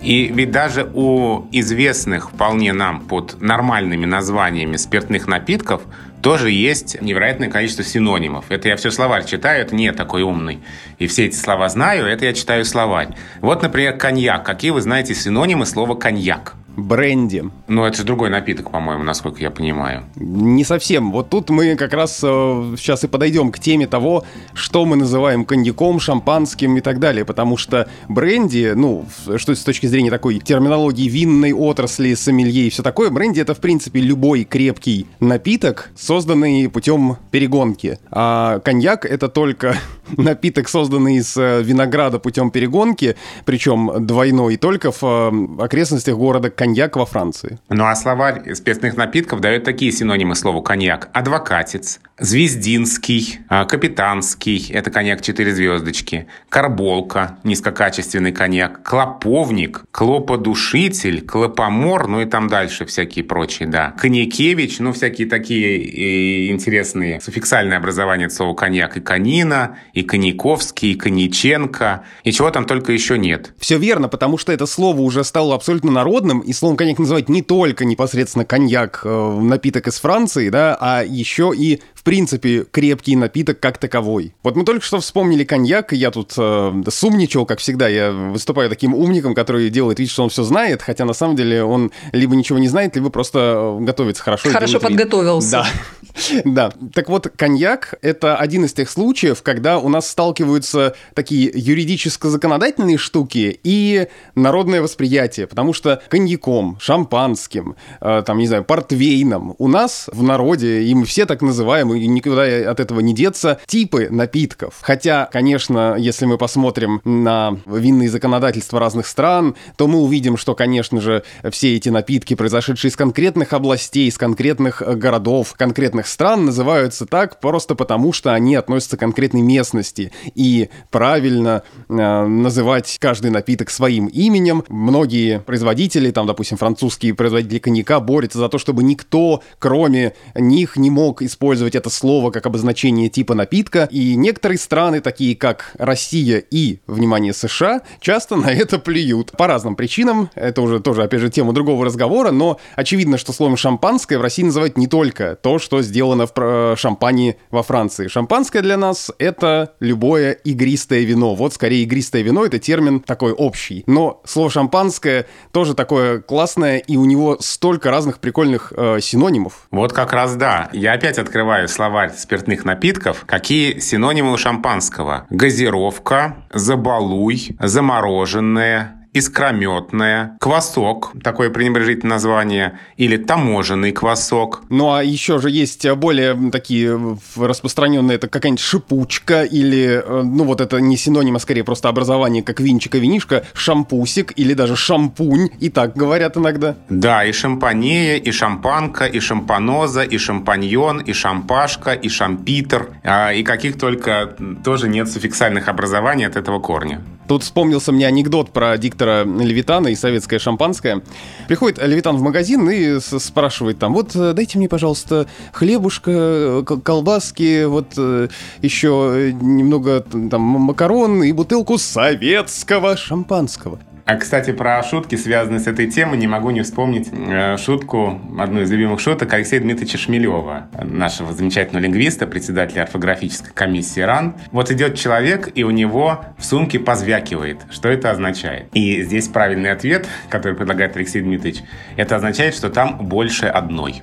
И 0.00 0.30
ведь 0.32 0.50
даже 0.52 0.90
у 0.94 1.48
известных 1.50 2.30
вполне 2.30 2.72
нам 2.72 3.00
под 3.00 3.40
нормальными 3.40 4.06
названиями 4.06 4.76
спиртных 4.76 5.26
напитков 5.26 5.82
тоже 6.22 6.50
есть 6.50 7.00
невероятное 7.00 7.48
количество 7.48 7.84
синонимов. 7.84 8.46
Это 8.50 8.68
я 8.68 8.76
все 8.76 8.90
словарь 8.90 9.24
читаю, 9.24 9.62
это 9.62 9.74
не 9.74 9.92
такой 9.92 10.22
умный. 10.22 10.60
И 10.98 11.06
все 11.06 11.26
эти 11.26 11.36
слова 11.36 11.68
знаю, 11.68 12.06
это 12.06 12.24
я 12.24 12.32
читаю 12.32 12.64
словарь. 12.64 13.08
Вот, 13.40 13.62
например, 13.62 13.96
коньяк. 13.96 14.44
Какие 14.44 14.70
вы 14.70 14.80
знаете 14.80 15.14
синонимы 15.14 15.66
слова 15.66 15.94
коньяк? 15.94 16.54
Бренди. 16.78 17.42
Ну, 17.66 17.84
это 17.84 17.96
же 17.98 18.04
другой 18.04 18.30
напиток, 18.30 18.70
по-моему, 18.70 19.02
насколько 19.02 19.42
я 19.42 19.50
понимаю. 19.50 20.04
Не 20.14 20.62
совсем. 20.62 21.10
Вот 21.10 21.28
тут 21.28 21.50
мы 21.50 21.74
как 21.74 21.92
раз 21.92 22.20
э, 22.22 22.74
сейчас 22.78 23.02
и 23.02 23.08
подойдем 23.08 23.50
к 23.50 23.58
теме 23.58 23.88
того, 23.88 24.24
что 24.54 24.84
мы 24.84 24.94
называем 24.94 25.44
коньяком, 25.44 25.98
шампанским 25.98 26.76
и 26.76 26.80
так 26.80 27.00
далее. 27.00 27.24
Потому 27.24 27.56
что 27.56 27.88
бренди, 28.08 28.74
ну, 28.76 29.06
что 29.36 29.56
с 29.56 29.64
точки 29.64 29.86
зрения 29.86 30.10
такой 30.10 30.38
терминологии 30.38 31.08
винной 31.08 31.52
отрасли, 31.52 32.14
сомелье 32.14 32.68
и 32.68 32.70
все 32.70 32.84
такое, 32.84 33.10
бренди 33.10 33.40
это, 33.40 33.54
в 33.54 33.58
принципе, 33.58 34.00
любой 34.00 34.44
крепкий 34.44 35.08
напиток, 35.18 35.90
созданный 35.96 36.68
путем 36.68 37.16
перегонки. 37.32 37.98
А 38.10 38.60
коньяк 38.60 39.04
это 39.04 39.28
только 39.28 39.76
напиток, 40.16 40.68
созданный 40.68 41.16
из 41.16 41.36
э, 41.36 41.62
винограда 41.62 42.18
путем 42.18 42.50
перегонки, 42.50 43.16
причем 43.44 44.06
двойной, 44.06 44.56
только 44.56 44.92
в 44.92 45.02
э, 45.02 45.62
окрестностях 45.62 46.16
города 46.16 46.50
коньяк 46.50 46.96
во 46.96 47.06
Франции. 47.06 47.58
Ну 47.68 47.84
а 47.86 47.94
словарь 47.94 48.54
спиртных 48.54 48.96
напитков 48.96 49.40
дает 49.40 49.64
такие 49.64 49.92
синонимы 49.92 50.34
слову 50.34 50.62
коньяк. 50.62 51.08
Адвокатец, 51.12 52.00
звездинский, 52.18 53.40
а, 53.48 53.64
капитанский, 53.64 54.70
это 54.72 54.90
коньяк 54.90 55.22
4 55.22 55.54
звездочки, 55.54 56.26
карболка, 56.48 57.38
низкокачественный 57.44 58.32
коньяк, 58.32 58.82
клоповник, 58.82 59.84
клоподушитель, 59.90 61.22
клопомор, 61.24 62.08
ну 62.08 62.20
и 62.20 62.24
там 62.24 62.48
дальше 62.48 62.84
всякие 62.86 63.24
прочие, 63.24 63.68
да. 63.68 63.94
Коньякевич, 63.98 64.78
ну 64.80 64.92
всякие 64.92 65.28
такие 65.28 66.50
интересные 66.50 67.20
суффиксальные 67.20 67.76
образования 67.76 68.30
слова 68.30 68.54
коньяк 68.54 68.96
и 68.96 69.00
конина, 69.00 69.78
и 69.98 70.02
Коньяковский, 70.02 70.92
и 70.92 70.94
Коньяченко, 70.94 72.04
и 72.22 72.32
чего 72.32 72.50
там 72.50 72.64
только 72.64 72.92
еще 72.92 73.18
нет. 73.18 73.52
Все 73.58 73.78
верно, 73.78 74.08
потому 74.08 74.38
что 74.38 74.52
это 74.52 74.66
слово 74.66 75.00
уже 75.00 75.24
стало 75.24 75.54
абсолютно 75.54 75.90
народным, 75.90 76.40
и 76.40 76.52
словом 76.52 76.76
коньяк 76.76 76.98
называть 76.98 77.28
не 77.28 77.42
только 77.42 77.84
непосредственно 77.84 78.44
коньяк, 78.44 79.00
э, 79.04 79.40
напиток 79.40 79.88
из 79.88 79.98
Франции, 79.98 80.50
да, 80.50 80.76
а 80.80 81.02
еще 81.02 81.52
и 81.56 81.82
в 81.98 82.04
принципе, 82.04 82.64
крепкий 82.64 83.16
напиток 83.16 83.58
как 83.58 83.78
таковой. 83.78 84.32
Вот 84.44 84.54
мы 84.54 84.64
только 84.64 84.84
что 84.84 85.00
вспомнили 85.00 85.42
коньяк, 85.42 85.92
и 85.92 85.96
я 85.96 86.12
тут 86.12 86.32
э, 86.36 86.82
сумничал, 86.90 87.44
как 87.44 87.58
всегда. 87.58 87.88
Я 87.88 88.12
выступаю 88.12 88.70
таким 88.70 88.94
умником, 88.94 89.34
который 89.34 89.68
делает 89.68 89.98
вид, 89.98 90.08
что 90.08 90.22
он 90.22 90.28
все 90.28 90.44
знает, 90.44 90.80
хотя 90.80 91.04
на 91.04 91.12
самом 91.12 91.34
деле 91.34 91.64
он 91.64 91.90
либо 92.12 92.36
ничего 92.36 92.60
не 92.60 92.68
знает, 92.68 92.94
либо 92.94 93.10
просто 93.10 93.78
э, 93.80 93.84
готовится 93.84 94.22
хорошо. 94.22 94.48
Хорошо 94.50 94.78
подготовился. 94.78 95.50
Да. 95.50 95.66
Да. 96.44 96.72
Так 96.94 97.08
вот, 97.08 97.28
коньяк— 97.36 97.94
это 98.02 98.36
один 98.36 98.64
из 98.64 98.72
тех 98.72 98.90
случаев, 98.90 99.42
когда 99.42 99.78
у 99.78 99.88
нас 99.88 100.08
сталкиваются 100.10 100.94
такие 101.14 101.50
юридическо-законодательные 101.54 102.96
штуки 102.96 103.58
и 103.62 104.08
народное 104.34 104.82
восприятие, 104.82 105.46
потому 105.46 105.72
что 105.72 106.02
коньяком, 106.08 106.76
шампанским, 106.80 107.76
э, 108.00 108.22
там, 108.26 108.38
не 108.38 108.46
знаю, 108.46 108.64
портвейном 108.64 109.54
у 109.58 109.68
нас 109.68 110.08
в 110.12 110.22
народе, 110.22 110.82
и 110.82 110.94
мы 110.94 111.04
все 111.06 111.26
так 111.26 111.42
называем, 111.42 111.87
и 111.94 112.06
никуда 112.06 112.70
от 112.70 112.80
этого 112.80 113.00
не 113.00 113.14
деться, 113.14 113.60
типы 113.66 114.08
напитков. 114.10 114.76
Хотя, 114.80 115.28
конечно, 115.32 115.96
если 115.98 116.26
мы 116.26 116.38
посмотрим 116.38 117.00
на 117.04 117.58
винные 117.66 118.08
законодательства 118.08 118.80
разных 118.80 119.06
стран, 119.06 119.54
то 119.76 119.86
мы 119.86 120.00
увидим, 120.00 120.36
что, 120.36 120.54
конечно 120.54 121.00
же, 121.00 121.22
все 121.50 121.76
эти 121.76 121.88
напитки, 121.88 122.34
произошедшие 122.34 122.90
из 122.90 122.96
конкретных 122.96 123.52
областей, 123.52 124.08
из 124.08 124.18
конкретных 124.18 124.82
э, 124.82 124.94
городов, 124.94 125.54
конкретных 125.56 126.06
стран, 126.06 126.46
называются 126.46 127.06
так 127.06 127.40
просто 127.40 127.74
потому, 127.74 128.12
что 128.12 128.32
они 128.32 128.54
относятся 128.54 128.96
к 128.96 129.00
конкретной 129.00 129.42
местности. 129.42 130.12
И 130.34 130.68
правильно 130.90 131.62
э, 131.88 132.26
называть 132.26 132.98
каждый 133.00 133.30
напиток 133.30 133.70
своим 133.70 134.06
именем. 134.06 134.64
Многие 134.68 135.40
производители, 135.40 136.10
там, 136.10 136.26
допустим, 136.26 136.56
французские 136.56 137.14
производители 137.14 137.58
коньяка 137.58 138.00
борются 138.00 138.38
за 138.38 138.48
то, 138.48 138.58
чтобы 138.58 138.82
никто, 138.82 139.42
кроме 139.58 140.14
них, 140.34 140.76
не 140.76 140.90
мог 140.90 141.22
использовать 141.22 141.74
это 141.78 141.90
слово 141.90 142.30
как 142.30 142.46
обозначение 142.46 143.08
типа 143.08 143.34
напитка, 143.34 143.88
и 143.90 144.14
некоторые 144.16 144.58
страны, 144.58 145.00
такие 145.00 145.34
как 145.34 145.72
Россия 145.78 146.38
и, 146.50 146.80
внимание, 146.86 147.32
США, 147.32 147.82
часто 148.00 148.36
на 148.36 148.52
это 148.52 148.78
плюют. 148.78 149.32
По 149.32 149.46
разным 149.46 149.76
причинам, 149.76 150.30
это 150.34 150.60
уже 150.62 150.80
тоже, 150.80 151.02
опять 151.02 151.20
же, 151.20 151.30
тема 151.30 151.52
другого 151.52 151.84
разговора, 151.84 152.30
но 152.30 152.58
очевидно, 152.76 153.18
что 153.18 153.32
словом 153.32 153.56
шампанское 153.56 154.18
в 154.18 154.22
России 154.22 154.42
называют 154.42 154.76
не 154.76 154.86
только 154.86 155.36
то, 155.36 155.58
что 155.58 155.82
сделано 155.82 156.26
в 156.26 156.32
э, 156.36 156.74
шампане 156.76 157.36
во 157.50 157.62
Франции. 157.62 158.08
Шампанское 158.08 158.62
для 158.62 158.76
нас— 158.76 159.10
это 159.18 159.74
любое 159.80 160.32
игристое 160.32 161.04
вино. 161.04 161.34
Вот, 161.34 161.54
скорее, 161.54 161.82
игристое 161.82 162.22
вино— 162.22 162.44
это 162.46 162.58
термин 162.58 163.00
такой 163.00 163.32
общий. 163.32 163.84
Но 163.86 164.20
слово 164.24 164.50
шампанское 164.50 165.26
тоже 165.52 165.74
такое 165.74 166.20
классное, 166.20 166.78
и 166.78 166.96
у 166.96 167.04
него 167.04 167.38
столько 167.40 167.90
разных 167.90 168.18
прикольных 168.18 168.72
э, 168.76 168.98
синонимов. 169.00 169.68
Вот 169.70 169.92
как 169.92 170.12
раз 170.12 170.34
да. 170.36 170.68
Я 170.72 170.94
опять 170.94 171.18
открываю 171.18 171.67
словарь 171.68 172.12
спиртных 172.12 172.64
напитков, 172.64 173.24
какие 173.26 173.78
синонимы 173.78 174.32
у 174.32 174.36
шампанского? 174.36 175.26
Газировка, 175.30 176.36
забалуй, 176.52 177.56
замороженное, 177.60 178.97
искрометное, 179.12 180.36
квасок, 180.40 181.12
такое 181.22 181.50
пренебрежительное 181.50 182.16
название, 182.16 182.78
или 182.96 183.16
таможенный 183.16 183.92
квасок. 183.92 184.62
Ну 184.68 184.92
а 184.92 185.02
еще 185.02 185.38
же 185.38 185.50
есть 185.50 185.88
более 185.92 186.50
такие 186.50 187.18
распространенные, 187.36 188.16
это 188.16 188.28
какая-нибудь 188.28 188.60
шипучка 188.60 189.44
или, 189.44 190.02
э, 190.04 190.22
ну 190.22 190.44
вот 190.44 190.60
это 190.60 190.78
не 190.78 190.96
синоним, 190.96 191.36
а 191.36 191.38
скорее 191.38 191.64
просто 191.64 191.88
образование, 191.88 192.42
как 192.42 192.60
винчика, 192.60 192.98
винишка, 192.98 193.44
шампусик 193.54 194.32
или 194.36 194.54
даже 194.54 194.76
шампунь, 194.76 195.50
и 195.60 195.68
так 195.68 195.94
говорят 195.94 196.36
иногда. 196.36 196.76
Да, 196.88 197.24
и 197.24 197.32
шампанея, 197.32 198.16
и 198.16 198.30
шампанка, 198.30 199.06
и 199.06 199.20
шампаноза, 199.20 200.02
и 200.02 200.18
шампаньон, 200.18 201.00
и 201.00 201.12
шампашка, 201.12 201.92
и 201.92 202.08
шампитер, 202.08 202.90
а, 203.04 203.32
и 203.32 203.42
каких 203.42 203.78
только 203.78 204.36
тоже 204.64 204.88
нет 204.88 205.08
суффиксальных 205.08 205.68
образований 205.68 206.26
от 206.26 206.36
этого 206.36 206.60
корня. 206.60 207.02
Тут 207.28 207.42
вспомнился 207.42 207.92
мне 207.92 208.06
анекдот 208.06 208.50
про 208.50 208.78
диктора 208.78 209.24
Левитана 209.24 209.88
и 209.88 209.94
советское 209.94 210.38
шампанское. 210.38 211.02
Приходит 211.46 211.78
Левитан 211.78 212.16
в 212.16 212.22
магазин 212.22 212.68
и 212.70 212.98
спрашивает 213.00 213.78
там, 213.78 213.92
вот 213.92 214.16
э, 214.16 214.32
дайте 214.32 214.56
мне, 214.56 214.68
пожалуйста, 214.68 215.26
хлебушка, 215.52 216.10
э, 216.10 216.62
колбаски, 216.82 217.64
вот 217.66 217.92
э, 217.98 218.28
еще 218.62 219.34
немного 219.40 220.00
там 220.00 220.40
макарон 220.40 221.22
и 221.22 221.32
бутылку 221.32 221.76
советского 221.76 222.96
шампанского. 222.96 223.78
А, 224.08 224.16
кстати, 224.16 224.52
про 224.52 224.82
шутки, 224.82 225.16
связанные 225.16 225.60
с 225.60 225.66
этой 225.66 225.86
темой, 225.86 226.16
не 226.16 226.26
могу 226.26 226.48
не 226.48 226.62
вспомнить 226.62 227.10
э, 227.12 227.58
шутку, 227.58 228.18
одну 228.38 228.62
из 228.62 228.70
любимых 228.70 229.00
шуток 229.00 229.30
Алексея 229.34 229.60
Дмитриевича 229.60 229.98
Шмелева, 229.98 230.68
нашего 230.82 231.34
замечательного 231.34 231.84
лингвиста, 231.84 232.26
председателя 232.26 232.84
орфографической 232.84 233.52
комиссии 233.52 234.00
РАН. 234.00 234.36
Вот 234.50 234.70
идет 234.70 234.94
человек, 234.94 235.50
и 235.54 235.62
у 235.62 235.68
него 235.68 236.24
в 236.38 236.44
сумке 236.46 236.78
позвякивает. 236.78 237.58
Что 237.70 237.90
это 237.90 238.10
означает? 238.10 238.68
И 238.72 239.02
здесь 239.02 239.28
правильный 239.28 239.72
ответ, 239.72 240.08
который 240.30 240.54
предлагает 240.54 240.96
Алексей 240.96 241.20
Дмитриевич. 241.20 241.62
Это 241.96 242.16
означает, 242.16 242.54
что 242.54 242.70
там 242.70 242.96
больше 243.06 243.44
одной. 243.44 244.02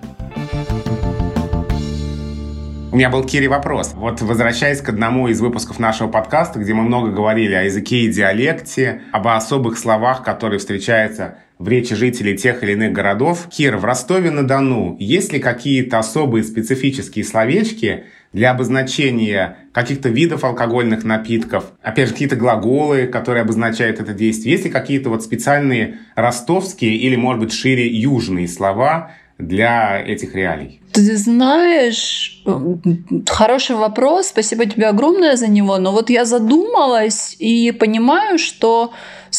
У 2.95 2.97
меня 2.97 3.09
был 3.09 3.25
Кири 3.25 3.49
вопрос. 3.49 3.91
Вот 3.93 4.21
возвращаясь 4.21 4.79
к 4.79 4.87
одному 4.87 5.27
из 5.27 5.41
выпусков 5.41 5.79
нашего 5.79 6.07
подкаста, 6.07 6.59
где 6.59 6.73
мы 6.73 6.83
много 6.83 7.11
говорили 7.11 7.53
о 7.53 7.63
языке 7.63 8.03
и 8.03 8.07
диалекте, 8.07 9.01
об 9.11 9.27
особых 9.27 9.77
словах, 9.77 10.23
которые 10.23 10.59
встречаются 10.59 11.39
в 11.59 11.67
речи 11.67 11.93
жителей 11.93 12.37
тех 12.37 12.63
или 12.63 12.71
иных 12.71 12.93
городов. 12.93 13.49
Кир, 13.49 13.75
в 13.75 13.83
Ростове-на-Дону 13.83 14.95
есть 14.97 15.33
ли 15.33 15.39
какие-то 15.39 15.99
особые 15.99 16.45
специфические 16.45 17.25
словечки 17.25 18.05
для 18.31 18.51
обозначения 18.51 19.57
каких-то 19.73 20.07
видов 20.07 20.45
алкогольных 20.45 21.03
напитков? 21.03 21.73
Опять 21.81 22.07
же, 22.07 22.13
какие-то 22.13 22.37
глаголы, 22.37 23.07
которые 23.07 23.41
обозначают 23.41 23.99
это 23.99 24.13
действие? 24.13 24.53
Есть 24.53 24.63
ли 24.63 24.71
какие-то 24.71 25.09
вот 25.09 25.21
специальные 25.21 25.97
ростовские 26.15 26.95
или, 26.95 27.17
может 27.17 27.41
быть, 27.43 27.51
шире 27.51 27.87
южные 27.87 28.47
слова, 28.47 29.11
для 29.37 30.01
этих 30.01 30.35
реалий? 30.35 30.81
Ты 30.93 31.17
знаешь, 31.17 32.43
хороший 33.27 33.75
вопрос, 33.75 34.27
спасибо 34.27 34.65
тебе 34.65 34.87
огромное 34.87 35.35
за 35.35 35.47
него, 35.47 35.77
но 35.77 35.91
вот 35.91 36.09
я 36.09 36.23
задумалась 36.25 37.35
и 37.39 37.71
понимаю, 37.71 38.37
что 38.37 38.93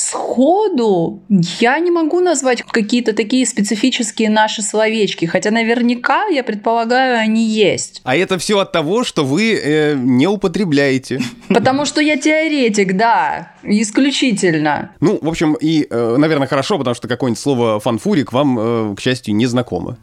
сходу 0.07 1.23
я 1.61 1.79
не 1.79 1.91
могу 1.91 2.21
назвать 2.21 2.63
какие-то 2.63 3.13
такие 3.13 3.47
специфические 3.47 4.31
наши 4.31 4.63
словечки, 4.63 5.25
хотя 5.27 5.51
наверняка, 5.51 6.27
я 6.27 6.45
предполагаю, 6.45 7.19
они 7.19 7.45
есть. 7.45 8.01
А 8.05 8.17
это 8.17 8.39
все 8.39 8.59
от 8.59 8.73
того, 8.73 9.05
что 9.05 9.25
вы 9.25 9.55
э, 9.55 9.95
не 9.97 10.27
употребляете. 10.27 11.21
Потому 11.49 11.85
что 11.85 12.01
я 12.01 12.17
теоретик, 12.17 12.97
да, 12.97 13.53
исключительно. 13.63 14.93
Ну, 15.01 15.19
в 15.21 15.29
общем, 15.29 15.55
и, 15.55 15.87
э, 15.89 16.17
наверное, 16.17 16.47
хорошо, 16.47 16.79
потому 16.79 16.95
что 16.95 17.09
какое-нибудь 17.09 17.41
слово 17.41 17.81
фанфурик 17.81 18.33
вам, 18.33 18.59
э, 18.59 18.95
к 18.97 19.01
счастью, 19.01 19.35
не 19.35 19.47
знакомо. 19.47 19.99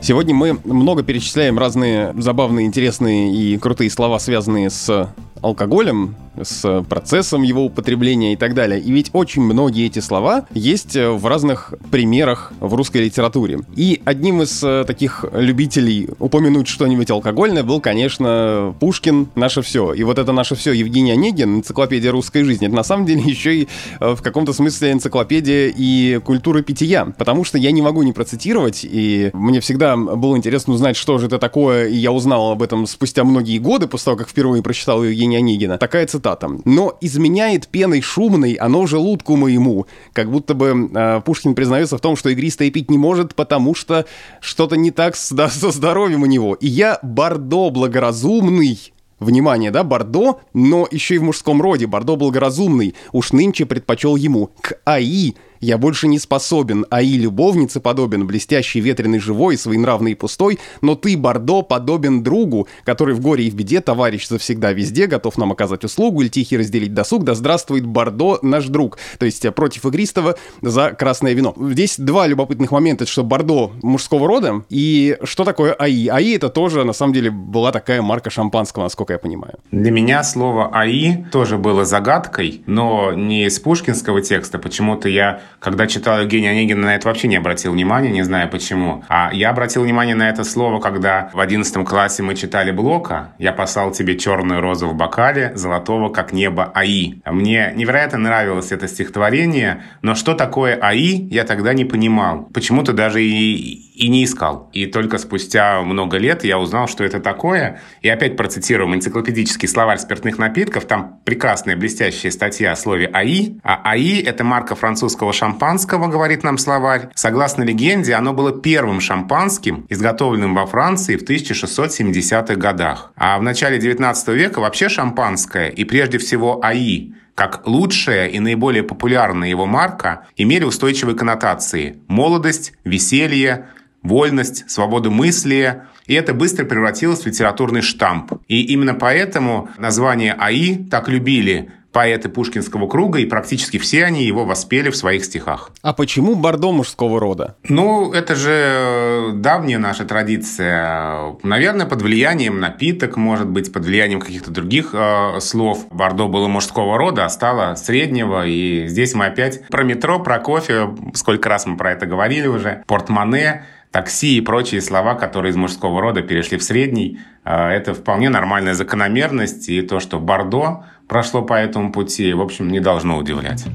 Сегодня 0.00 0.34
мы 0.34 0.58
много 0.64 1.04
перечисляем 1.04 1.58
разные 1.58 2.12
забавные, 2.18 2.66
интересные 2.66 3.32
и 3.32 3.56
крутые 3.58 3.88
слова, 3.88 4.18
связанные 4.18 4.68
с 4.68 5.14
алкоголем, 5.42 6.16
с 6.40 6.84
процессом 6.88 7.42
его 7.42 7.64
употребления 7.64 8.32
и 8.32 8.36
так 8.36 8.54
далее. 8.54 8.80
И 8.80 8.90
ведь 8.90 9.10
очень 9.12 9.42
многие 9.42 9.86
эти 9.86 9.98
слова 9.98 10.46
есть 10.54 10.96
э, 10.96 11.10
в 11.10 11.26
разных 11.26 11.74
примерах 11.90 12.52
в 12.60 12.74
русской 12.74 13.04
литературе. 13.04 13.60
И 13.76 14.00
одним 14.04 14.42
из 14.42 14.62
э, 14.64 14.84
таких 14.86 15.24
любителей 15.32 16.08
упомянуть 16.18 16.68
что-нибудь 16.68 17.10
алкогольное 17.10 17.62
был, 17.62 17.80
конечно, 17.80 18.74
Пушкин 18.80 19.28
«Наше 19.34 19.62
все». 19.62 19.92
И 19.92 20.02
вот 20.04 20.18
это 20.18 20.32
«Наше 20.32 20.54
все» 20.54 20.72
Евгений 20.72 21.12
Онегин, 21.12 21.58
энциклопедия 21.58 22.10
русской 22.10 22.44
жизни, 22.44 22.66
это 22.66 22.76
на 22.76 22.84
самом 22.84 23.06
деле 23.06 23.22
еще 23.26 23.54
и 23.54 23.68
э, 24.00 24.14
в 24.14 24.22
каком-то 24.22 24.52
смысле 24.52 24.92
энциклопедия 24.92 25.72
и 25.74 26.18
культуры 26.24 26.62
питья. 26.62 27.06
Потому 27.18 27.44
что 27.44 27.58
я 27.58 27.72
не 27.72 27.82
могу 27.82 28.02
не 28.02 28.12
процитировать, 28.12 28.80
и 28.84 29.30
мне 29.34 29.60
всегда 29.60 29.96
было 29.96 30.36
интересно 30.36 30.72
узнать, 30.72 30.96
что 30.96 31.18
же 31.18 31.26
это 31.26 31.38
такое, 31.38 31.88
и 31.88 31.96
я 31.96 32.12
узнал 32.12 32.52
об 32.52 32.62
этом 32.62 32.86
спустя 32.86 33.24
многие 33.24 33.58
годы, 33.58 33.86
после 33.86 34.06
того, 34.06 34.16
как 34.16 34.28
впервые 34.28 34.62
прочитал 34.62 35.04
Евгения 35.04 35.31
Онегина. 35.36 35.78
Такая 35.78 36.06
цитата. 36.06 36.50
«Но 36.64 36.96
изменяет 37.00 37.68
пеной 37.68 38.00
шумной 38.00 38.54
оно 38.54 38.86
желудку 38.86 39.36
моему». 39.36 39.86
Как 40.12 40.30
будто 40.30 40.54
бы 40.54 40.90
э, 40.92 41.20
Пушкин 41.24 41.54
признается 41.54 41.96
в 41.96 42.00
том, 42.00 42.16
что 42.16 42.28
игристое 42.28 42.70
пить 42.70 42.90
не 42.90 42.98
может, 42.98 43.34
потому 43.34 43.74
что 43.74 44.06
что-то 44.40 44.76
не 44.76 44.90
так 44.90 45.16
с, 45.16 45.32
да, 45.32 45.48
со 45.48 45.70
здоровьем 45.70 46.22
у 46.22 46.26
него. 46.26 46.54
И 46.54 46.66
я 46.66 46.98
бордо 47.02 47.70
благоразумный, 47.70 48.92
Внимание, 49.22 49.70
да, 49.70 49.84
Бордо, 49.84 50.40
но 50.52 50.88
еще 50.90 51.14
и 51.14 51.18
в 51.18 51.22
мужском 51.22 51.62
роде. 51.62 51.86
Бордо 51.86 52.16
благоразумный. 52.16 52.96
Уж 53.12 53.32
нынче 53.32 53.66
предпочел 53.66 54.16
ему. 54.16 54.50
К 54.60 54.80
АИ 54.84 55.34
Я 55.62 55.78
больше 55.78 56.08
не 56.08 56.18
способен, 56.18 56.86
а 56.90 57.02
и 57.02 57.16
любовнице 57.16 57.78
подобен, 57.78 58.26
блестящий, 58.26 58.80
ветреный, 58.80 59.20
живой, 59.20 59.56
своенравный 59.56 60.10
и 60.10 60.14
пустой, 60.16 60.58
но 60.80 60.96
ты, 60.96 61.16
Бордо, 61.16 61.62
подобен 61.62 62.24
другу, 62.24 62.66
который 62.84 63.14
в 63.14 63.20
горе 63.20 63.44
и 63.44 63.50
в 63.50 63.54
беде, 63.54 63.80
товарищ 63.80 64.26
завсегда 64.26 64.72
везде, 64.72 65.06
готов 65.06 65.38
нам 65.38 65.52
оказать 65.52 65.84
услугу 65.84 66.22
или 66.22 66.28
тихий 66.28 66.56
разделить 66.56 66.94
досуг, 66.94 67.22
да 67.22 67.36
здравствует 67.36 67.86
Бордо, 67.86 68.40
наш 68.42 68.66
друг. 68.66 68.98
То 69.20 69.24
есть 69.24 69.44
э, 69.44 69.52
против 69.52 69.86
игристого 69.86 70.36
за 70.62 70.90
красное 70.90 71.32
вино. 71.32 71.54
Здесь 71.56 71.96
два 71.96 72.26
любопытных 72.26 72.72
момента, 72.72 73.06
что 73.06 73.22
Бордо 73.22 73.70
мужского 73.82 74.26
рода, 74.26 74.64
и 74.68 75.16
что 75.22 75.44
такое 75.44 75.74
АИ? 75.74 76.08
АИ 76.08 76.34
это 76.34 76.48
тоже, 76.48 76.82
на 76.82 76.92
самом 76.92 77.12
деле, 77.12 77.30
была 77.30 77.70
такая 77.70 78.02
марка 78.02 78.30
шампанского, 78.30 78.82
насколько 78.82 79.12
я 79.12 79.20
понимаю. 79.20 79.60
Для 79.70 79.92
меня 79.92 80.24
слово 80.24 80.70
АИ 80.72 81.24
тоже 81.30 81.56
было 81.56 81.84
загадкой, 81.84 82.62
но 82.66 83.12
не 83.12 83.44
из 83.44 83.60
пушкинского 83.60 84.22
текста. 84.22 84.58
Почему-то 84.58 85.08
я, 85.08 85.40
когда 85.58 85.86
читал 85.86 86.20
Евгения 86.20 86.50
Онегина, 86.50 86.86
на 86.86 86.94
это 86.96 87.08
вообще 87.08 87.28
не 87.28 87.36
обратил 87.36 87.72
внимания, 87.72 88.10
не 88.10 88.22
знаю 88.22 88.48
почему. 88.48 89.04
А 89.08 89.30
я 89.32 89.50
обратил 89.50 89.82
внимание 89.82 90.14
на 90.14 90.28
это 90.28 90.44
слово, 90.44 90.80
когда 90.80 91.30
в 91.32 91.40
11 91.40 91.86
классе 91.86 92.22
мы 92.22 92.34
читали 92.34 92.70
Блока. 92.70 93.34
Я 93.38 93.52
послал 93.52 93.92
тебе 93.92 94.18
черную 94.18 94.60
розу 94.60 94.88
в 94.88 94.94
бокале, 94.94 95.52
золотого, 95.54 96.08
как 96.08 96.32
небо 96.32 96.70
АИ. 96.74 97.20
Мне 97.24 97.72
невероятно 97.74 98.18
нравилось 98.18 98.72
это 98.72 98.88
стихотворение, 98.88 99.84
но 100.02 100.14
что 100.14 100.34
такое 100.34 100.76
АИ, 100.76 101.28
я 101.30 101.44
тогда 101.44 101.74
не 101.74 101.84
понимал. 101.84 102.48
Почему-то 102.52 102.92
даже 102.92 103.22
и, 103.22 103.82
и 103.94 104.08
не 104.08 104.24
искал. 104.24 104.70
И 104.72 104.86
только 104.86 105.18
спустя 105.18 105.82
много 105.82 106.18
лет 106.18 106.44
я 106.44 106.58
узнал, 106.58 106.88
что 106.88 107.04
это 107.04 107.20
такое. 107.20 107.80
И 108.00 108.08
опять 108.08 108.36
процитируем 108.36 108.94
энциклопедический 108.94 109.68
словарь 109.68 109.98
спиртных 109.98 110.38
напитков. 110.38 110.86
Там 110.86 111.20
прекрасная 111.24 111.76
блестящая 111.76 112.32
статья 112.32 112.72
о 112.72 112.76
слове 112.76 113.06
АИ. 113.12 113.58
А 113.62 113.80
АИ– 113.84 114.22
это 114.24 114.44
марка 114.44 114.74
французского 114.74 115.32
шампанского, 115.42 116.06
говорит 116.06 116.44
нам 116.44 116.56
словарь. 116.56 117.08
Согласно 117.16 117.64
легенде, 117.64 118.14
оно 118.14 118.32
было 118.32 118.52
первым 118.52 119.00
шампанским, 119.00 119.86
изготовленным 119.88 120.54
во 120.54 120.66
Франции 120.66 121.16
в 121.16 121.24
1670-х 121.24 122.54
годах. 122.54 123.12
А 123.16 123.36
в 123.38 123.42
начале 123.42 123.78
19 123.78 124.28
века 124.28 124.60
вообще 124.60 124.88
шампанское, 124.88 125.68
и 125.68 125.82
прежде 125.82 126.18
всего 126.18 126.64
АИ, 126.64 127.14
как 127.34 127.66
лучшая 127.66 128.28
и 128.28 128.38
наиболее 128.38 128.84
популярная 128.84 129.48
его 129.48 129.66
марка, 129.66 130.26
имели 130.36 130.62
устойчивые 130.62 131.16
коннотации– 131.16 131.96
молодость, 132.06 132.74
веселье, 132.84 133.66
вольность, 134.02 134.70
свободу 134.70 135.10
мысли, 135.10 135.82
и 136.06 136.14
это 136.14 136.34
быстро 136.34 136.64
превратилось 136.64 137.22
в 137.22 137.26
литературный 137.26 137.82
штамп. 137.82 138.34
И 138.46 138.62
именно 138.62 138.94
поэтому 138.94 139.70
название 139.76 140.34
АИ 140.34 140.84
так 140.84 141.08
любили 141.08 141.72
поэты 141.92 142.28
Пушкинского 142.28 142.88
круга, 142.88 143.18
и 143.18 143.26
практически 143.26 143.78
все 143.78 144.04
они 144.04 144.24
его 144.24 144.44
воспели 144.44 144.90
в 144.90 144.96
своих 144.96 145.24
стихах. 145.24 145.70
А 145.82 145.92
почему 145.92 146.34
Бордо 146.34 146.72
мужского 146.72 147.20
рода? 147.20 147.56
Ну, 147.68 148.12
это 148.12 148.34
же 148.34 148.50
э, 148.52 149.30
давняя 149.34 149.78
наша 149.78 150.04
традиция. 150.04 151.36
Наверное, 151.42 151.86
под 151.86 152.02
влиянием 152.02 152.60
напиток, 152.60 153.16
может 153.16 153.48
быть, 153.48 153.72
под 153.72 153.84
влиянием 153.84 154.20
каких-то 154.20 154.50
других 154.50 154.90
э, 154.94 155.40
слов. 155.40 155.86
Бордо 155.90 156.28
было 156.28 156.48
мужского 156.48 156.96
рода, 156.96 157.26
а 157.26 157.28
стало 157.28 157.74
среднего. 157.74 158.46
И 158.46 158.86
здесь 158.86 159.14
мы 159.14 159.26
опять 159.26 159.66
про 159.68 159.84
метро, 159.84 160.18
про 160.18 160.38
кофе, 160.38 160.88
сколько 161.14 161.48
раз 161.48 161.66
мы 161.66 161.76
про 161.76 161.92
это 161.92 162.06
говорили 162.06 162.46
уже, 162.46 162.82
портмоне, 162.86 163.66
такси 163.92 164.38
и 164.38 164.40
прочие 164.40 164.80
слова, 164.80 165.14
которые 165.14 165.50
из 165.50 165.56
мужского 165.56 166.00
рода 166.00 166.22
перешли 166.22 166.56
в 166.58 166.62
средний, 166.62 167.20
э, 167.44 167.54
это 167.54 167.94
вполне 167.94 168.30
нормальная 168.30 168.74
закономерность, 168.74 169.68
и 169.68 169.82
то, 169.82 170.00
что 170.00 170.18
Бордо 170.18 170.84
прошло 171.12 171.42
по 171.42 171.52
этому 171.52 171.92
пути, 171.92 172.32
в 172.32 172.40
общем, 172.40 172.68
не 172.68 172.80
должно 172.80 173.18
удивлять. 173.18 173.66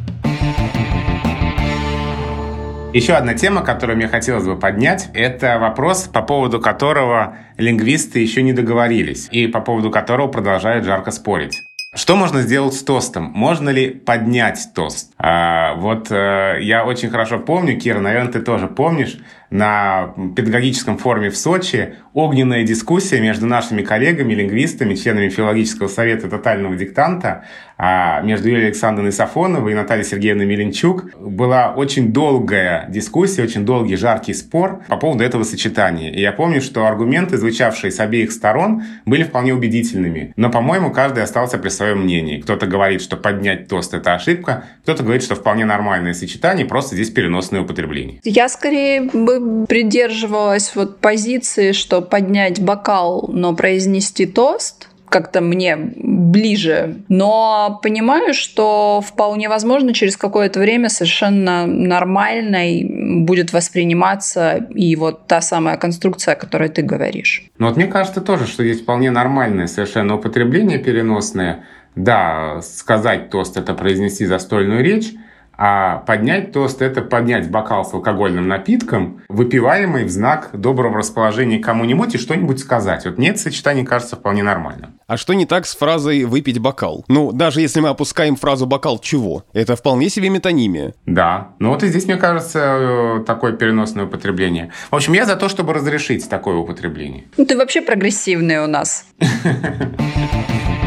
Еще 2.96 3.14
одна 3.14 3.36
тема, 3.36 3.62
которую 3.62 3.96
мне 3.96 4.08
хотелось 4.08 4.46
бы 4.46 4.58
поднять, 4.58 5.12
это 5.14 5.60
вопрос, 5.60 6.10
по 6.12 6.24
поводу 6.24 6.60
которого 6.60 7.38
лингвисты 7.58 8.22
еще 8.22 8.42
не 8.42 8.54
договорились, 8.54 9.28
и 9.30 9.46
по 9.46 9.62
поводу 9.62 9.92
которого 9.92 10.30
продолжают 10.30 10.84
жарко 10.84 11.12
спорить. 11.12 11.62
Что 11.94 12.16
можно 12.16 12.42
сделать 12.42 12.74
с 12.74 12.84
тостом? 12.84 13.32
Можно 13.34 13.70
ли 13.70 13.90
поднять 13.90 14.70
тост? 14.76 15.14
А, 15.18 15.76
вот 15.76 16.08
а, 16.12 16.58
я 16.58 16.86
очень 16.86 17.10
хорошо 17.10 17.40
помню, 17.40 17.80
Кира, 17.80 18.00
наверное, 18.00 18.34
ты 18.34 18.42
тоже 18.42 18.68
помнишь, 18.68 19.20
на 19.50 20.14
педагогическом 20.36 20.98
форуме 20.98 21.30
в 21.30 21.38
Сочи 21.38 21.96
огненная 22.18 22.64
дискуссия 22.64 23.22
между 23.22 23.46
нашими 23.46 23.84
коллегами, 23.84 24.34
лингвистами, 24.34 24.96
членами 24.96 25.30
филологического 25.30 25.88
совета 25.88 26.28
тотального 26.28 26.76
диктанта, 26.76 27.44
а 27.78 28.22
между 28.22 28.48
Юлией 28.48 28.70
Александровной 28.70 29.12
Сафоновой 29.12 29.74
и 29.74 29.76
Натальей 29.76 30.04
Сергеевной 30.04 30.48
Меленчук. 30.48 31.16
Была 31.20 31.76
очень 31.76 32.12
долгая 32.12 32.88
дискуссия, 32.90 33.44
очень 33.44 33.66
долгий 33.66 33.98
жаркий 33.98 34.34
спор 34.34 34.82
по 34.88 34.98
поводу 34.98 35.24
этого 35.24 35.44
сочетания. 35.44 36.12
И 36.12 36.20
я 36.20 36.32
помню, 36.32 36.60
что 36.60 36.88
аргументы, 36.88 37.38
звучавшие 37.38 37.92
с 37.92 38.00
обеих 38.00 38.32
сторон, 38.32 38.82
были 39.06 39.22
вполне 39.22 39.54
убедительными. 39.54 40.34
Но, 40.36 40.50
по-моему, 40.50 40.90
каждый 40.90 41.22
остался 41.22 41.60
при 41.60 41.70
своем 41.70 42.00
мнении. 42.00 42.42
Кто-то 42.42 42.66
говорит, 42.66 43.04
что 43.04 43.16
поднять 43.16 43.68
тост– 43.68 43.94
это 43.94 44.16
ошибка, 44.16 44.64
кто-то 44.82 45.04
говорит, 45.04 45.22
что 45.22 45.36
вполне 45.36 45.66
нормальное 45.66 46.16
сочетание, 46.16 46.66
просто 46.66 46.96
здесь 46.96 47.12
переносное 47.12 47.62
употребление. 47.62 48.22
Я 48.24 48.50
скорее 48.50 49.04
бы 49.04 49.68
придерживалась 49.68 50.72
вот 50.74 51.00
позиции, 51.00 51.74
что 51.74 52.07
поднять 52.10 52.62
бокал, 52.62 53.30
но 53.32 53.56
произнести 53.56 54.26
тост 54.26 54.90
как-то 55.10 55.42
мне 55.42 55.78
ближе. 55.78 56.98
Но 57.08 57.80
понимаю, 57.82 58.34
что 58.34 59.02
вполне 59.06 59.50
возможно 59.50 59.94
через 59.94 60.18
какое-то 60.18 60.60
время 60.60 60.90
совершенно 60.90 61.66
нормально 61.66 62.60
будет 63.24 63.54
восприниматься 63.54 64.68
и 64.74 64.96
вот 64.96 65.28
та 65.28 65.42
самая 65.42 65.78
конструкция, 65.78 66.34
о 66.34 66.36
которой 66.36 66.70
ты 66.70 66.82
говоришь. 66.82 67.46
Ну 67.58 67.68
вот 67.68 67.78
мне 67.78 67.88
кажется 67.88 68.22
тоже, 68.22 68.48
что 68.48 68.64
есть 68.64 68.84
вполне 68.84 69.12
нормальное 69.12 69.68
совершенно 69.68 70.16
употребление 70.16 70.78
переносное. 70.78 71.64
Да, 71.96 72.62
сказать 72.62 73.30
тост– 73.30 73.58
это 73.58 73.74
произнести 73.74 74.26
застольную 74.26 74.84
речь– 74.84 75.14
а 75.58 75.98
поднять 76.06 76.52
тост– 76.52 76.82
это 76.84 77.02
поднять 77.02 77.50
бокал 77.50 77.84
с 77.84 77.94
алкогольным 77.94 78.48
напитком, 78.48 79.22
выпиваемый 79.28 80.06
в 80.06 80.10
знак 80.10 80.50
доброго 80.54 81.00
расположения 81.00 81.60
кому-нибудь 81.60 82.16
и 82.16 82.18
что-нибудь 82.18 82.60
сказать. 82.60 83.06
Вот 83.06 83.18
мне 83.18 83.30
это 83.30 83.40
сочетание 83.40 83.86
кажется 83.86 84.16
вполне 84.16 84.44
нормально. 84.44 84.92
А 85.08 85.18
что 85.18 85.34
не 85.34 85.46
так 85.46 85.66
с 85.66 85.76
фразой 85.76 86.26
«выпить 86.26 86.60
бокал»? 86.60 87.04
Ну, 87.08 87.32
даже 87.32 87.62
если 87.62 87.80
мы 87.80 87.90
опускаем 87.90 88.36
фразу 88.36 88.66
«бокал 88.66 89.00
чего», 89.00 89.44
это 89.54 89.76
вполне 89.76 90.10
себе 90.10 90.30
метонимия. 90.30 90.94
Да, 91.06 91.50
ну 91.60 91.70
вот 91.70 91.84
и 91.84 91.88
здесь, 91.88 92.06
мне 92.06 92.18
кажется, 92.18 92.60
э, 92.60 93.24
такое 93.26 93.54
переносное 93.54 94.06
употребление. 94.06 94.72
В 94.92 94.96
общем, 94.96 95.14
я 95.14 95.26
за 95.26 95.36
то, 95.36 95.50
чтобы 95.50 95.74
разрешить 95.74 96.30
такое 96.30 96.56
употребление. 96.56 97.26
Ну, 97.38 97.46
ты 97.46 97.58
вообще 97.58 97.82
прогрессивный 97.82 98.64
у 98.64 98.68
нас. 98.68 99.06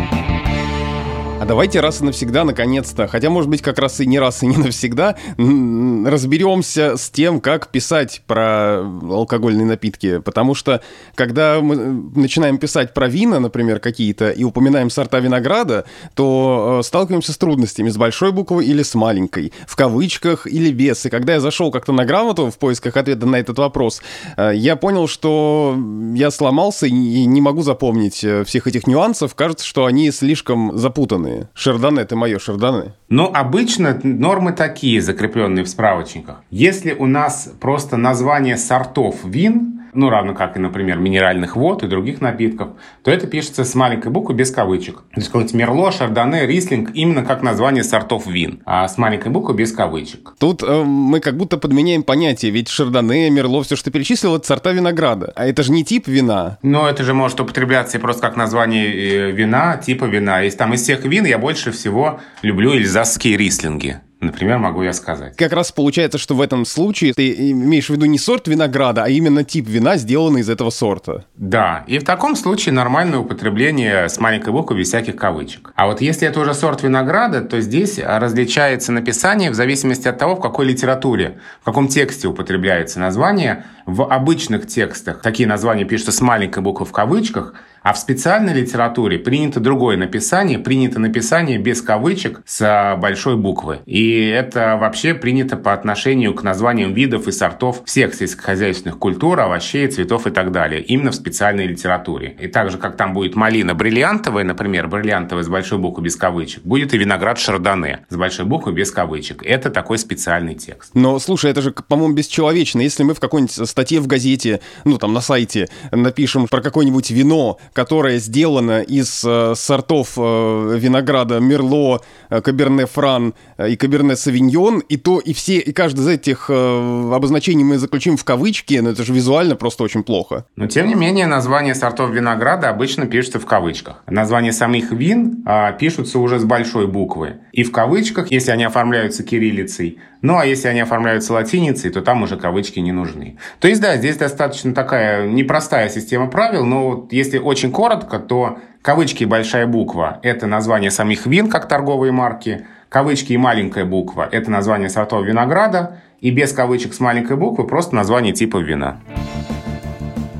Давайте 1.50 1.80
раз 1.80 2.00
и 2.00 2.04
навсегда, 2.04 2.44
наконец-то, 2.44 3.08
хотя, 3.08 3.28
может 3.28 3.50
быть, 3.50 3.60
как 3.60 3.80
раз 3.80 3.98
и 3.98 4.06
не 4.06 4.20
раз 4.20 4.44
и 4.44 4.46
не 4.46 4.56
навсегда, 4.56 5.16
разберемся 5.36 6.96
с 6.96 7.10
тем, 7.10 7.40
как 7.40 7.72
писать 7.72 8.22
про 8.28 8.82
алкогольные 8.82 9.66
напитки. 9.66 10.20
Потому 10.20 10.54
что, 10.54 10.80
когда 11.16 11.60
мы 11.60 11.74
начинаем 12.14 12.56
писать 12.56 12.94
про 12.94 13.08
вина, 13.08 13.40
например, 13.40 13.80
какие-то, 13.80 14.30
и 14.30 14.44
упоминаем 14.44 14.90
сорта 14.90 15.18
винограда, 15.18 15.86
то 16.14 16.78
э, 16.78 16.84
сталкиваемся 16.84 17.32
с 17.32 17.36
трудностями 17.36 17.88
с 17.88 17.96
большой 17.96 18.30
буквы 18.30 18.64
или 18.64 18.84
с 18.84 18.94
маленькой, 18.94 19.52
в 19.66 19.74
кавычках 19.74 20.46
или 20.46 20.70
без. 20.70 21.04
И 21.06 21.10
когда 21.10 21.32
я 21.32 21.40
зашел 21.40 21.72
как-то 21.72 21.90
на 21.90 22.04
грамоту 22.04 22.48
в 22.52 22.58
поисках 22.58 22.96
ответа 22.96 23.26
на 23.26 23.40
этот 23.40 23.58
вопрос, 23.58 24.02
э, 24.36 24.52
я 24.54 24.76
понял, 24.76 25.08
что 25.08 25.76
я 26.14 26.30
сломался 26.30 26.86
и 26.86 26.92
не 26.92 27.40
могу 27.40 27.62
запомнить 27.62 28.22
э, 28.22 28.44
всех 28.44 28.68
этих 28.68 28.86
нюансов. 28.86 29.34
Кажется, 29.34 29.66
что 29.66 29.86
они 29.86 30.12
слишком 30.12 30.78
запутаны 30.78 31.39
Шардоне– 31.54 32.00
это 32.02 32.16
мое 32.16 32.38
шардоне. 32.38 32.94
Ну, 33.08 33.30
обычно 33.32 33.98
нормы 34.02 34.52
такие, 34.52 35.00
закрепленные 35.00 35.64
в 35.64 35.68
справочниках. 35.68 36.42
Если 36.50 36.92
у 36.92 37.06
нас 37.06 37.52
просто 37.60 37.96
название 37.96 38.56
сортов 38.56 39.16
вин, 39.24 39.79
ну, 39.94 40.10
равно 40.10 40.34
как 40.34 40.56
и, 40.56 40.60
например, 40.60 40.98
минеральных 40.98 41.56
вод 41.56 41.82
и 41.82 41.86
других 41.86 42.20
напитков, 42.20 42.70
то 43.02 43.10
это 43.10 43.26
пишется 43.26 43.64
с 43.64 43.74
маленькой 43.74 44.10
буквы 44.10 44.34
без 44.34 44.50
кавычек. 44.50 44.96
То 44.96 45.16
есть 45.16 45.28
какой-нибудь 45.28 45.54
Мерло, 45.54 45.92
Шардоне, 45.92 46.46
Рислинг 46.46 46.90
именно 46.94 47.24
как 47.24 47.42
название 47.42 47.84
сортов 47.84 48.26
вин, 48.26 48.62
а 48.64 48.86
с 48.86 48.98
маленькой 48.98 49.30
буквы 49.30 49.54
без 49.54 49.72
кавычек. 49.72 50.34
Тут 50.38 50.62
э, 50.62 50.84
мы 50.84 51.20
как 51.20 51.36
будто 51.36 51.58
подменяем 51.58 52.02
понятие, 52.02 52.50
ведь 52.52 52.68
Шардоне, 52.68 53.30
Мерло, 53.30 53.62
все, 53.62 53.76
что 53.76 53.86
ты 53.86 53.90
перечислил, 53.90 54.36
это 54.36 54.46
сорта 54.46 54.72
винограда. 54.72 55.32
А 55.36 55.46
это 55.46 55.62
же 55.62 55.72
не 55.72 55.84
тип 55.84 56.06
вина. 56.08 56.58
Но 56.62 56.88
это 56.88 57.04
же 57.04 57.14
может 57.14 57.40
употребляться 57.40 57.98
просто 57.98 58.22
как 58.22 58.36
название 58.36 58.86
э, 58.86 59.30
вина, 59.32 59.76
типа 59.76 60.04
вина. 60.04 60.40
Если 60.40 60.58
там 60.58 60.74
из 60.74 60.82
всех 60.82 61.04
вин 61.04 61.24
я 61.24 61.38
больше 61.38 61.70
всего 61.72 62.20
люблю 62.42 62.74
эльзасские 62.74 63.36
рислинги. 63.36 64.00
Например, 64.20 64.58
могу 64.58 64.82
я 64.82 64.92
сказать. 64.92 65.34
Как 65.36 65.52
раз 65.52 65.72
получается, 65.72 66.18
что 66.18 66.34
в 66.34 66.42
этом 66.42 66.66
случае 66.66 67.14
ты 67.14 67.50
имеешь 67.52 67.86
в 67.86 67.90
виду 67.90 68.04
не 68.04 68.18
сорт 68.18 68.48
винограда, 68.48 69.04
а 69.04 69.08
именно 69.08 69.44
тип 69.44 69.66
вина, 69.66 69.96
сделанный 69.96 70.42
из 70.42 70.50
этого 70.50 70.68
сорта. 70.68 71.24
Да, 71.36 71.84
и 71.86 71.98
в 71.98 72.04
таком 72.04 72.36
случае 72.36 72.74
нормальное 72.74 73.18
употребление 73.18 74.10
с 74.10 74.20
маленькой 74.20 74.52
буквы 74.52 74.76
без 74.76 74.88
всяких 74.88 75.16
кавычек. 75.16 75.72
А 75.74 75.86
вот 75.86 76.02
если 76.02 76.28
это 76.28 76.38
уже 76.40 76.52
сорт 76.52 76.82
винограда, 76.82 77.40
то 77.40 77.60
здесь 77.62 77.98
различается 77.98 78.92
написание 78.92 79.50
в 79.50 79.54
зависимости 79.54 80.06
от 80.06 80.18
того, 80.18 80.36
в 80.36 80.40
какой 80.40 80.66
литературе, 80.66 81.38
в 81.62 81.64
каком 81.64 81.88
тексте 81.88 82.28
употребляется 82.28 83.00
название. 83.00 83.64
В 83.86 84.04
обычных 84.04 84.66
текстах 84.66 85.22
такие 85.22 85.48
названия 85.48 85.84
пишутся 85.84 86.12
с 86.12 86.20
маленькой 86.20 86.62
буквы 86.62 86.84
в 86.84 86.92
кавычках– 86.92 87.54
а 87.82 87.92
в 87.92 87.98
специальной 87.98 88.52
литературе 88.52 89.18
принято 89.18 89.60
другое 89.60 89.96
написание, 89.96 90.58
принято 90.58 90.98
написание 90.98 91.58
без 91.58 91.82
кавычек 91.82 92.42
с 92.44 92.96
большой 93.00 93.36
буквы. 93.36 93.80
И 93.86 94.26
это 94.26 94.76
вообще 94.80 95.14
принято 95.14 95.56
по 95.56 95.72
отношению 95.72 96.34
к 96.34 96.42
названиям 96.42 96.92
видов 96.92 97.28
и 97.28 97.32
сортов 97.32 97.82
всех 97.84 98.14
сельскохозяйственных 98.14 98.98
культур, 98.98 99.40
овощей, 99.40 99.86
цветов 99.88 100.26
и 100.26 100.30
так 100.30 100.52
далее, 100.52 100.82
именно 100.82 101.10
в 101.10 101.14
специальной 101.14 101.66
литературе. 101.66 102.36
И 102.38 102.48
так 102.48 102.70
же, 102.70 102.78
как 102.78 102.96
там 102.96 103.14
будет 103.14 103.34
малина 103.36 103.74
бриллиантовая, 103.74 104.44
например, 104.44 104.88
бриллиантовая 104.88 105.44
с 105.44 105.48
большой 105.48 105.78
буквы 105.78 106.04
без 106.04 106.16
кавычек, 106.16 106.62
будет 106.62 106.94
и 106.94 106.98
виноград 106.98 107.38
шардоне 107.38 108.06
с 108.08 108.16
большой 108.16 108.44
буквы 108.44 108.72
без 108.72 108.90
кавычек. 108.90 109.42
Это 109.44 109.70
такой 109.70 109.98
специальный 109.98 110.54
текст. 110.54 110.90
Но, 110.94 111.18
слушай, 111.18 111.50
это 111.50 111.62
же, 111.62 111.72
по-моему, 111.72 112.14
бесчеловечно. 112.14 112.80
Если 112.80 113.02
мы 113.02 113.14
в 113.14 113.20
какой-нибудь 113.20 113.68
статье 113.68 114.00
в 114.00 114.06
газете, 114.06 114.60
ну, 114.84 114.98
там, 114.98 115.12
на 115.12 115.20
сайте 115.20 115.68
напишем 115.90 116.48
про 116.48 116.60
какое-нибудь 116.60 117.10
вино, 117.10 117.58
которая 117.72 118.18
сделана 118.18 118.82
из 118.82 119.24
э, 119.24 119.54
сортов 119.56 120.14
э, 120.16 120.76
винограда 120.78 121.40
Мерло, 121.40 122.00
э, 122.28 122.40
Каберне 122.40 122.86
Фран 122.86 123.34
и 123.58 123.76
Каберне 123.76 124.16
Савиньон, 124.16 124.80
и 124.80 124.96
то, 124.96 125.18
и 125.18 125.32
все, 125.32 125.58
и 125.58 125.72
каждый 125.72 126.00
из 126.00 126.08
этих 126.08 126.50
обозначений 126.50 127.64
мы 127.64 127.78
заключим 127.78 128.16
в 128.16 128.24
кавычки, 128.24 128.74
но 128.74 128.90
это 128.90 129.04
же 129.04 129.12
визуально 129.12 129.56
просто 129.56 129.84
очень 129.84 130.02
плохо. 130.02 130.46
Но, 130.56 130.66
тем 130.66 130.88
не 130.88 130.94
менее, 130.94 131.26
название 131.26 131.74
сортов 131.74 132.10
винограда 132.10 132.68
обычно 132.68 133.06
пишется 133.06 133.38
в 133.38 133.46
кавычках. 133.46 134.02
Названия 134.06 134.52
самих 134.52 134.92
вин 134.92 135.44
э, 135.46 135.76
пишутся 135.78 136.18
уже 136.18 136.38
с 136.38 136.44
большой 136.44 136.86
буквы. 136.86 137.40
И 137.52 137.62
в 137.62 137.72
кавычках, 137.72 138.30
если 138.30 138.50
они 138.50 138.64
оформляются 138.64 139.22
кириллицей, 139.22 139.98
ну, 140.22 140.38
а 140.38 140.44
если 140.44 140.68
они 140.68 140.80
оформляются 140.80 141.32
латиницей, 141.32 141.90
то 141.90 142.02
там 142.02 142.22
уже 142.22 142.36
кавычки 142.36 142.78
не 142.78 142.92
нужны. 142.92 143.38
То 143.58 143.68
есть, 143.68 143.80
да, 143.80 143.96
здесь 143.96 144.16
достаточно 144.16 144.74
такая 144.74 145.26
непростая 145.26 145.88
система 145.88 146.28
правил, 146.28 146.66
но 146.66 146.88
вот 146.90 147.12
если 147.12 147.38
очень 147.38 147.72
коротко, 147.72 148.18
то 148.18 148.58
кавычки 148.82 149.22
и 149.22 149.26
большая 149.26 149.66
буква– 149.66 150.20
это 150.22 150.46
название 150.46 150.90
самих 150.90 151.26
вин, 151.26 151.48
как 151.48 151.68
торговые 151.68 152.12
марки, 152.12 152.66
кавычки 152.88 153.32
и 153.32 153.38
маленькая 153.38 153.84
буква– 153.84 154.28
это 154.30 154.50
название 154.50 154.90
сортов 154.90 155.24
винограда, 155.24 156.00
и 156.20 156.30
без 156.30 156.52
кавычек 156.52 156.92
с 156.92 157.00
маленькой 157.00 157.36
буквы 157.36 157.66
просто 157.66 157.94
название 157.94 158.34
типа 158.34 158.58
вина. 158.58 159.00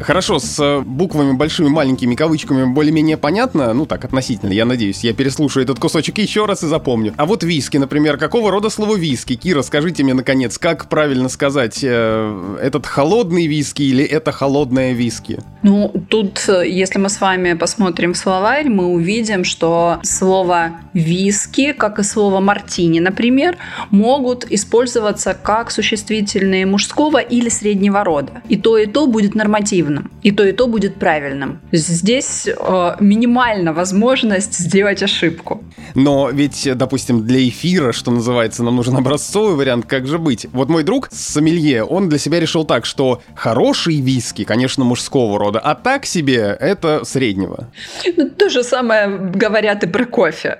Хорошо, 0.01 0.39
с 0.39 0.59
э, 0.59 0.81
буквами 0.81 1.33
большими, 1.33 1.69
маленькими 1.69 2.15
кавычками 2.15 2.65
более-менее 2.65 3.17
понятно, 3.17 3.73
ну 3.75 3.87
так, 3.87 4.05
относительно, 4.05 4.53
я 4.53 4.65
надеюсь. 4.65 5.05
Я 5.05 5.13
переслушаю 5.13 5.65
этот 5.65 5.79
кусочек 5.79 6.19
еще 6.19 6.47
раз 6.47 6.63
и 6.63 6.67
запомню. 6.67 7.13
А 7.17 7.27
вот 7.27 7.43
виски, 7.45 7.77
например, 7.77 8.17
какого 8.17 8.51
рода 8.51 8.71
слово 8.71 8.97
виски? 8.97 9.37
Кира, 9.37 9.63
скажите 9.63 10.03
мне, 10.03 10.15
наконец, 10.15 10.59
как 10.59 10.89
правильно 10.89 11.29
сказать, 11.29 11.81
э, 11.83 12.59
этот 12.63 12.87
холодный 12.87 13.47
виски 13.47 13.83
или 13.83 14.05
это 14.05 14.33
холодное 14.33 14.93
виски? 14.93 15.41
Ну, 15.63 15.93
тут, 16.09 16.45
э, 16.49 16.69
если 16.69 16.99
мы 16.99 17.11
с 17.11 17.21
вами 17.21 17.53
посмотрим 17.53 18.15
словарь, 18.15 18.69
мы 18.69 18.87
увидим, 18.87 19.45
что 19.45 19.99
слово 20.03 20.73
виски, 20.95 21.73
как 21.73 21.99
и 21.99 22.03
слово 22.03 22.41
мартини, 22.41 23.01
например, 23.01 23.59
могут 23.91 24.51
использоваться 24.51 25.35
как 25.35 25.71
существительные 25.71 26.65
мужского 26.65 27.19
или 27.19 27.49
среднего 27.51 28.03
рода. 28.03 28.43
И 28.49 28.57
то, 28.57 28.79
и 28.79 28.87
то 28.87 29.07
будет 29.07 29.35
нормативно 29.35 29.90
объективным. 29.91 30.11
И 30.23 30.33
то, 30.33 30.45
и 30.45 30.53
то 30.53 30.67
будет 30.67 30.97
правильным. 30.97 31.61
Здесь 31.73 32.49
э, 32.49 32.97
минимальна 33.01 33.73
возможность 33.73 34.59
сделать 34.59 35.03
ошибку. 35.03 35.63
Но 35.95 36.31
ведь, 36.31 36.69
допустим, 36.77 37.27
для 37.27 37.49
эфира, 37.49 37.93
что 37.93 38.11
называется, 38.11 38.63
нам 38.63 38.77
нужен 38.77 38.97
образцовый 38.97 39.57
вариант, 39.57 39.87
как 39.87 40.07
же 40.07 40.19
быть? 40.19 40.47
Вот 40.53 40.69
мой 40.69 40.83
друг 40.83 41.09
Сомелье, 41.11 41.85
он 41.85 42.09
для 42.09 42.19
себя 42.19 42.41
решил 42.41 42.65
так, 42.65 42.85
что 42.85 43.23
хороший 43.35 44.01
виски, 44.01 44.45
конечно, 44.45 44.85
мужского 44.85 45.39
рода, 45.39 45.59
а 45.59 45.75
так 45.75 46.07
себе 46.07 46.57
это 46.61 47.05
среднего. 47.05 47.71
Ну, 48.17 48.29
то 48.29 48.49
же 48.49 48.63
самое 48.63 49.09
говорят 49.09 49.85
и 49.85 49.87
про 49.87 50.05
кофе, 50.05 50.59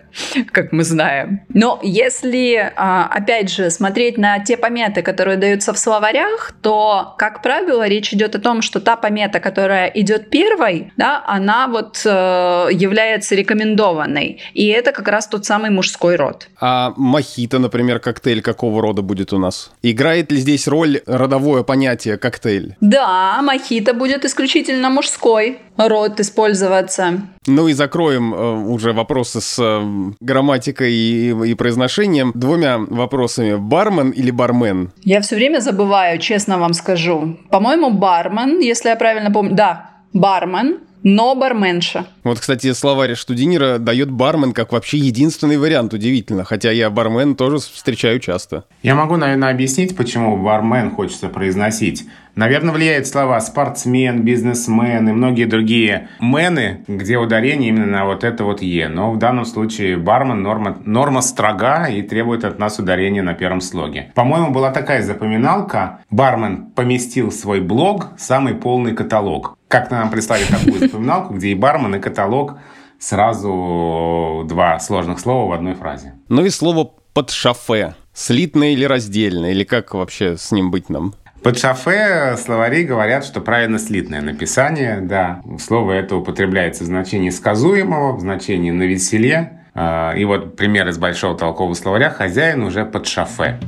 как 0.53 0.73
мы 0.73 0.85
знаем. 0.85 1.41
Но 1.55 1.79
если, 1.83 2.73
а, 2.77 3.07
опять 3.07 3.51
же, 3.51 3.71
смотреть 3.71 4.19
на 4.19 4.39
те 4.39 4.57
пометы, 4.57 5.03
которые 5.03 5.37
даются 5.37 5.73
в 5.73 5.79
словарях, 5.79 6.53
то, 6.63 7.15
как 7.19 7.43
правило, 7.43 7.87
речь 7.87 8.13
идет 8.15 8.35
о 8.35 8.39
том, 8.39 8.63
что 8.63 8.81
та 8.81 8.97
помета, 8.97 9.20
комета, 9.21 9.41
которая 9.41 9.91
идет 9.95 10.31
первой, 10.31 10.93
да, 10.97 11.23
она 11.27 11.69
вот 11.69 12.03
э, 12.05 12.69
является 12.73 13.35
рекомендованной. 13.35 14.39
И 14.55 14.67
это 14.69 14.93
как 14.93 15.09
раз 15.09 15.29
тот 15.29 15.45
самый 15.45 15.71
мужской 15.71 16.17
род. 16.17 16.49
А 16.61 16.93
мохито, 16.97 17.59
например, 17.59 17.99
коктейль 17.99 18.41
какого 18.41 18.83
рода 18.83 19.03
будет 19.03 19.33
у 19.33 19.39
нас? 19.39 19.71
Играет 19.83 20.33
ли 20.33 20.39
здесь 20.39 20.69
роль 20.69 21.01
родовое 21.07 21.63
понятие 21.63 22.17
коктейль? 22.17 22.77
Да, 22.81 23.41
мохито 23.43 23.95
будет 23.95 24.25
исключительно 24.25 24.91
мужской 24.91 25.59
род 25.89 26.21
использоваться. 26.21 27.23
Ну 27.47 27.69
и 27.69 27.73
закроем 27.73 28.35
э, 28.35 28.53
уже 28.67 28.93
вопросы 28.93 29.41
с 29.41 29.59
э, 29.59 30.13
грамматикой 30.21 30.93
и, 30.93 31.51
и 31.51 31.55
произношением 31.55 32.33
двумя 32.35 32.79
вопросами. 32.79 33.57
Бармен 33.57 34.11
или 34.11 34.31
бармен? 34.31 34.93
Я 35.03 35.21
все 35.21 35.37
время 35.37 35.61
забываю, 35.61 36.19
честно 36.19 36.59
вам 36.59 36.75
скажу. 36.75 37.39
По-моему, 37.51 37.91
бармен, 37.91 38.61
если 38.61 38.89
я 38.89 38.97
правильно 38.97 39.31
помню. 39.31 39.55
Да, 39.55 39.91
бармен 40.13 40.79
но 41.03 41.35
барменша. 41.35 42.07
Вот, 42.25 42.41
кстати, 42.41 42.73
словарь 42.73 43.15
Штудинера 43.15 43.79
дает 43.79 44.11
бармен 44.11 44.53
как 44.53 44.73
вообще 44.73 44.99
единственный 44.99 45.57
вариант, 45.57 45.95
удивительно. 45.95 46.45
Хотя 46.45 46.71
я 46.71 46.91
бармен 46.91 47.37
тоже 47.37 47.59
встречаю 47.59 48.21
часто. 48.21 48.65
Я 48.83 48.95
могу, 48.95 49.17
наверное, 49.17 49.51
объяснить, 49.51 49.97
почему 49.97 50.37
бармен 50.37 50.91
хочется 50.91 51.29
произносить. 51.29 52.05
Наверное, 52.35 52.73
влияют 52.73 53.07
слова 53.07 53.41
спортсмен, 53.41 54.23
бизнесмен 54.23 55.09
и 55.09 55.13
многие 55.13 55.45
другие 55.45 56.09
мены, 56.21 56.85
где 56.87 57.19
ударение 57.19 57.69
именно 57.71 57.87
на 57.87 58.05
вот 58.05 58.25
это 58.25 58.45
вот 58.45 58.63
«е». 58.63 58.89
Но 58.89 59.13
в 59.13 59.19
данном 59.19 59.45
случае 59.45 59.97
бармен 59.97 60.43
норма, 60.43 60.79
норма 60.85 61.21
строга 61.23 61.87
и 61.87 62.03
требует 62.03 62.45
от 62.45 62.59
нас 62.59 62.79
ударения 62.79 63.23
на 63.23 63.35
первом 63.35 63.61
слоге. 63.61 64.13
По-моему, 64.15 64.51
была 64.53 64.71
такая 64.71 65.03
запоминалка. 65.03 66.01
Бармен 66.11 66.71
поместил 66.71 67.33
свой 67.33 67.61
блог 67.61 68.09
самый 68.19 68.55
полный 68.55 68.95
каталог. 68.95 69.57
Как-то 69.69 69.97
нам 69.97 70.11
прислали 70.11 70.45
такую 70.45 70.79
запоминалку, 70.79 71.35
где 71.35 71.49
и 71.49 71.55
бармен, 71.55 71.95
и 71.95 72.01
каталог 72.01 72.59
сразу 72.99 74.45
два 74.49 74.79
сложных 74.79 75.19
слова 75.21 75.49
в 75.49 75.53
одной 75.53 75.75
фразе. 75.75 76.15
Ну 76.29 76.45
и 76.45 76.51
слово 76.51 76.91
«под 77.13 77.31
шафе». 77.31 77.95
Слитное 78.13 78.73
или 78.73 78.85
раздельное? 78.85 79.53
Или 79.53 79.65
как 79.65 79.95
вообще 79.95 80.37
с 80.37 80.53
ним 80.53 80.71
быть 80.71 80.91
нам? 80.91 81.15
Под 81.43 81.59
шафе 81.59 82.37
словари 82.37 82.85
говорят, 82.85 83.25
что 83.25 83.41
правильно 83.41 83.79
слитное 83.79 84.21
написание, 84.21 85.01
да. 85.01 85.41
Слово 85.59 85.93
это 85.93 86.17
употребляется 86.17 86.85
в 86.85 86.87
значении 86.87 87.31
сказуемого, 87.31 88.15
в 88.15 88.21
значении 88.21 88.71
на 88.71 88.83
веселе. 88.83 89.63
А, 89.75 90.13
и 90.13 90.27
вот 90.27 90.57
пример 90.57 90.87
из 90.89 90.99
большого 90.99 91.39
толкового 91.39 91.73
словаря 91.73 92.11
«хозяин 92.11 92.63
уже 92.63 92.85
под 92.85 93.07
шафе». 93.07 93.59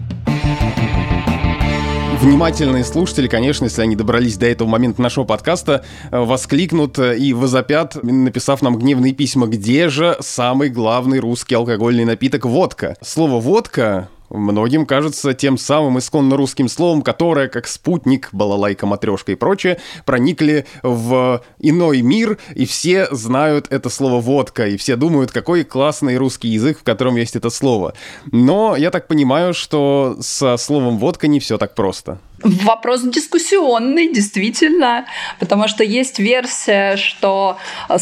Внимательные 2.20 2.84
слушатели, 2.84 3.26
конечно, 3.26 3.64
если 3.64 3.80
они 3.80 3.96
добрались 3.96 4.36
до 4.36 4.46
этого 4.46 4.68
момента 4.68 5.00
нашего 5.00 5.24
подкаста, 5.24 5.82
э, 6.10 6.20
воскликнут 6.20 6.98
и 6.98 7.32
возопят, 7.32 7.96
написав 8.02 8.60
нам 8.60 8.78
гневные 8.78 9.14
письма, 9.14 9.46
где 9.46 9.88
же 9.88 10.16
самый 10.20 10.68
главный 10.68 11.20
русский 11.20 11.54
алкогольный 11.54 12.04
напиток 12.04 12.44
водка. 12.44 12.96
Слово 13.00 13.40
«водка» 13.40 14.08
многим 14.32 14.86
кажется 14.86 15.34
тем 15.34 15.58
самым 15.58 15.98
исконно 15.98 16.36
русским 16.36 16.68
словом, 16.68 17.02
которое, 17.02 17.48
как 17.48 17.66
спутник, 17.66 18.28
балалайка, 18.32 18.86
матрешка 18.86 19.32
и 19.32 19.34
прочее, 19.34 19.78
проникли 20.04 20.66
в 20.82 21.42
иной 21.58 22.02
мир, 22.02 22.38
и 22.54 22.66
все 22.66 23.08
знают 23.10 23.66
это 23.70 23.88
слово 23.88 24.20
«водка», 24.20 24.66
и 24.66 24.76
все 24.76 24.96
думают, 24.96 25.30
какой 25.30 25.64
классный 25.64 26.16
русский 26.16 26.48
язык, 26.48 26.78
в 26.78 26.82
котором 26.82 27.16
есть 27.16 27.36
это 27.36 27.50
слово. 27.50 27.94
Но 28.30 28.76
я 28.76 28.90
так 28.90 29.06
понимаю, 29.06 29.54
что 29.54 30.16
со 30.20 30.56
словом 30.56 30.98
«водка» 30.98 31.28
не 31.28 31.40
все 31.40 31.58
так 31.58 31.74
просто. 31.74 32.18
Вопрос 32.42 33.02
дискуссионный, 33.02 34.12
действительно, 34.12 35.06
потому 35.38 35.68
что 35.68 35.84
есть 35.84 36.18
версия, 36.18 36.96
что 36.96 37.58